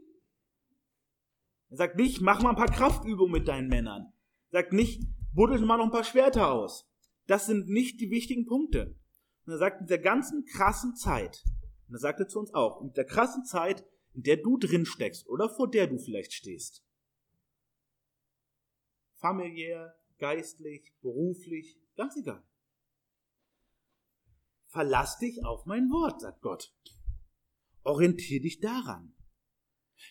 Er 1.68 1.76
sagt 1.76 1.96
nicht, 1.96 2.22
mach 2.22 2.42
mal 2.42 2.50
ein 2.50 2.56
paar 2.56 2.72
Kraftübungen 2.72 3.32
mit 3.32 3.46
deinen 3.46 3.68
Männern. 3.68 4.12
Er 4.50 4.62
sagt 4.62 4.72
nicht, 4.72 5.02
buddel 5.34 5.60
mal 5.60 5.76
noch 5.76 5.84
ein 5.84 5.90
paar 5.90 6.04
Schwerter 6.04 6.50
aus. 6.50 6.88
Das 7.26 7.44
sind 7.46 7.68
nicht 7.68 8.00
die 8.00 8.10
wichtigen 8.10 8.46
Punkte. 8.46 8.96
Und 9.44 9.52
er 9.52 9.58
sagt, 9.58 9.82
in 9.82 9.86
der 9.86 9.98
ganzen 9.98 10.46
krassen 10.46 10.96
Zeit, 10.96 11.44
und 11.88 11.94
er 11.94 12.00
sagte 12.00 12.26
zu 12.26 12.38
uns 12.38 12.54
auch, 12.54 12.80
in 12.80 12.92
der 12.94 13.04
krassen 13.04 13.44
Zeit, 13.44 13.84
in 14.14 14.22
der 14.22 14.38
du 14.38 14.56
drin 14.56 14.86
steckst 14.86 15.28
oder 15.28 15.50
vor 15.50 15.70
der 15.70 15.86
du 15.86 15.98
vielleicht 15.98 16.32
stehst, 16.32 16.82
familiär, 19.16 19.94
geistlich, 20.18 20.92
beruflich, 21.02 21.78
ganz 21.96 22.16
egal. 22.16 22.42
Verlass 24.70 25.18
dich 25.18 25.44
auf 25.44 25.66
mein 25.66 25.90
Wort, 25.90 26.20
sagt 26.20 26.42
Gott. 26.42 26.72
Orientier 27.82 28.40
dich 28.40 28.60
daran. 28.60 29.14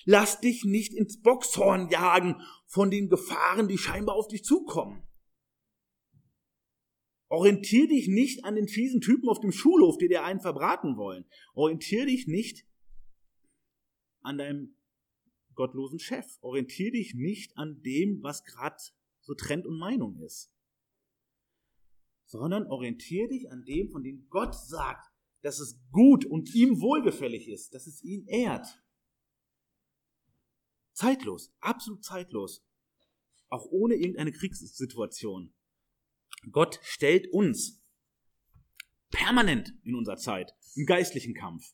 Lass 0.05 0.39
dich 0.41 0.66
nicht 0.66 0.93
ins 0.93 1.22
Boxhorn 1.22 1.89
jagen 1.89 2.41
von 2.68 2.91
den 2.91 3.10
Gefahren, 3.10 3.68
die 3.68 3.78
scheinbar 3.78 4.16
auf 4.16 4.28
dich 4.28 4.43
zukommen. 4.43 5.03
Orientier 7.30 7.88
dich 7.88 8.07
nicht 8.07 8.43
an 8.43 8.55
den 8.55 8.68
fiesen 8.68 9.01
Typen 9.01 9.30
auf 9.30 9.39
dem 9.39 9.51
Schulhof, 9.51 9.97
die 9.97 10.07
dir 10.07 10.24
einen 10.24 10.41
verbraten 10.41 10.97
wollen. 10.97 11.26
Orientier 11.53 12.05
dich 12.05 12.28
nicht 12.28 12.68
an 14.22 14.38
deinem 14.38 14.76
gottlosen 15.53 15.99
Chef. 15.99 16.26
Orientier 16.41 16.91
dich 16.91 17.14
nicht 17.14 17.55
an 17.55 17.82
dem, 17.82 18.22
was 18.24 18.43
gerade 18.43 18.78
so 19.22 19.36
Trend 19.36 19.66
und 19.66 19.78
Meinung 19.78 20.20
ist. 20.20 20.51
Sondern 22.30 22.68
orientier 22.68 23.28
dich 23.28 23.52
an 23.52 23.66
dem, 23.66 23.90
von 23.90 24.04
dem 24.04 24.28
Gott 24.30 24.54
sagt, 24.54 25.12
dass 25.42 25.60
es 25.60 25.82
gut 25.92 26.26
und 26.26 26.54
ihm 26.54 26.80
wohlgefällig 26.80 27.50
ist, 27.50 27.74
dass 27.74 27.88
es 27.88 28.04
ihn 28.04 28.28
ehrt. 28.28 28.68
Zeitlos, 30.94 31.52
absolut 31.60 32.04
zeitlos. 32.04 32.64
Auch 33.48 33.66
ohne 33.72 33.96
irgendeine 33.96 34.32
Kriegssituation. 34.32 35.56
Gott 36.52 36.80
stellt 36.84 37.34
uns 37.34 37.84
permanent 39.10 39.74
in 39.84 39.96
unserer 39.96 40.18
Zeit 40.18 40.56
im 40.76 40.86
geistlichen 40.86 41.34
Kampf. 41.34 41.74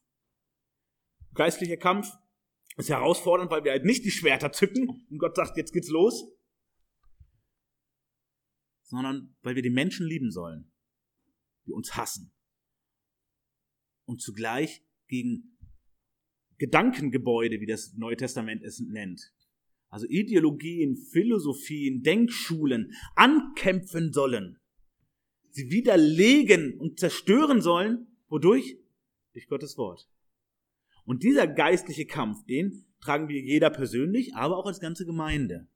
Geistlicher 1.34 1.76
Kampf 1.76 2.10
ist 2.78 2.90
herausfordernd, 2.90 3.52
weil 3.52 3.66
wir 3.66 3.72
halt 3.72 3.84
nicht 3.84 4.06
die 4.06 4.12
Schwerter 4.12 4.54
zücken 4.54 5.06
und 5.10 5.18
Gott 5.18 5.36
sagt, 5.36 5.58
jetzt 5.58 5.74
geht's 5.74 5.90
los, 5.90 6.26
sondern 8.86 9.36
weil 9.42 9.56
wir 9.56 9.64
die 9.64 9.70
Menschen 9.70 10.08
lieben 10.08 10.32
sollen, 10.32 10.72
die 11.66 11.72
uns 11.72 11.96
hassen 11.96 12.32
und 14.06 14.22
zugleich 14.22 14.84
gegen 15.08 15.58
Gedankengebäude, 16.58 17.60
wie 17.60 17.66
das 17.66 17.94
Neue 17.96 18.16
Testament 18.16 18.64
es 18.64 18.80
nennt, 18.80 19.34
also 19.90 20.08
Ideologien, 20.08 20.96
Philosophien, 20.96 22.02
Denkschulen 22.02 22.94
ankämpfen 23.16 24.14
sollen, 24.14 24.60
sie 25.50 25.70
widerlegen 25.70 26.80
und 26.80 27.00
zerstören 27.00 27.62
sollen, 27.62 28.08
wodurch? 28.28 28.78
Durch 29.34 29.48
Gottes 29.48 29.78
Wort. 29.78 30.10
Und 31.06 31.24
dieser 31.24 31.48
geistliche 31.48 32.06
Kampf, 32.06 32.46
den 32.46 32.86
tragen 33.00 33.28
wir 33.28 33.42
jeder 33.42 33.70
persönlich, 33.70 34.34
aber 34.36 34.58
auch 34.58 34.66
als 34.66 34.80
ganze 34.80 35.06
Gemeinde. 35.06 35.68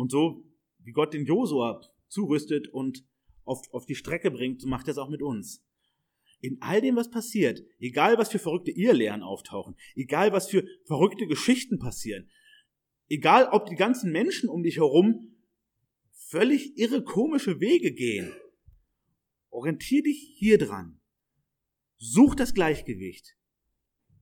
Und 0.00 0.10
so, 0.10 0.42
wie 0.78 0.92
Gott 0.92 1.12
den 1.12 1.26
Josua 1.26 1.82
zurüstet 2.08 2.68
und 2.68 3.04
auf, 3.44 3.60
auf 3.70 3.84
die 3.84 3.94
Strecke 3.94 4.30
bringt, 4.30 4.62
so 4.62 4.66
macht 4.66 4.88
er 4.88 4.92
es 4.92 4.98
auch 4.98 5.10
mit 5.10 5.20
uns. 5.20 5.62
In 6.40 6.56
all 6.62 6.80
dem, 6.80 6.96
was 6.96 7.10
passiert, 7.10 7.62
egal 7.78 8.16
was 8.16 8.30
für 8.30 8.38
verrückte 8.38 8.70
Irrlehren 8.70 9.22
auftauchen, 9.22 9.76
egal 9.94 10.32
was 10.32 10.48
für 10.48 10.66
verrückte 10.86 11.26
Geschichten 11.26 11.78
passieren, 11.78 12.30
egal 13.10 13.50
ob 13.52 13.66
die 13.66 13.74
ganzen 13.74 14.10
Menschen 14.10 14.48
um 14.48 14.62
dich 14.62 14.78
herum 14.78 15.36
völlig 16.12 16.78
irre 16.78 17.04
komische 17.04 17.60
Wege 17.60 17.92
gehen, 17.92 18.32
orientier 19.50 20.02
dich 20.02 20.32
hier 20.38 20.56
dran. 20.56 20.98
Such 21.98 22.36
das 22.36 22.54
Gleichgewicht. 22.54 23.36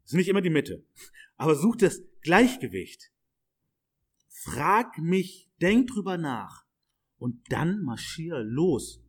Das 0.02 0.10
ist 0.10 0.16
nicht 0.16 0.28
immer 0.28 0.42
die 0.42 0.50
Mitte, 0.50 0.84
aber 1.36 1.54
such 1.54 1.76
das 1.76 2.02
Gleichgewicht. 2.22 3.12
Frag 4.26 4.98
mich, 4.98 5.47
denk 5.60 5.88
drüber 5.88 6.16
nach 6.18 6.64
und 7.18 7.40
dann 7.50 7.82
marschier 7.82 8.38
los. 8.40 9.02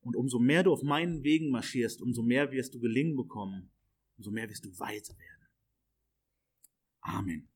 Und 0.00 0.16
umso 0.16 0.38
mehr 0.38 0.62
du 0.62 0.72
auf 0.72 0.82
meinen 0.82 1.24
Wegen 1.24 1.50
marschierst, 1.50 2.00
umso 2.00 2.22
mehr 2.22 2.52
wirst 2.52 2.74
du 2.74 2.80
gelingen 2.80 3.16
bekommen, 3.16 3.72
umso 4.16 4.30
mehr 4.30 4.48
wirst 4.48 4.64
du 4.64 4.78
weise 4.78 5.18
werden. 5.18 5.48
Amen. 7.00 7.48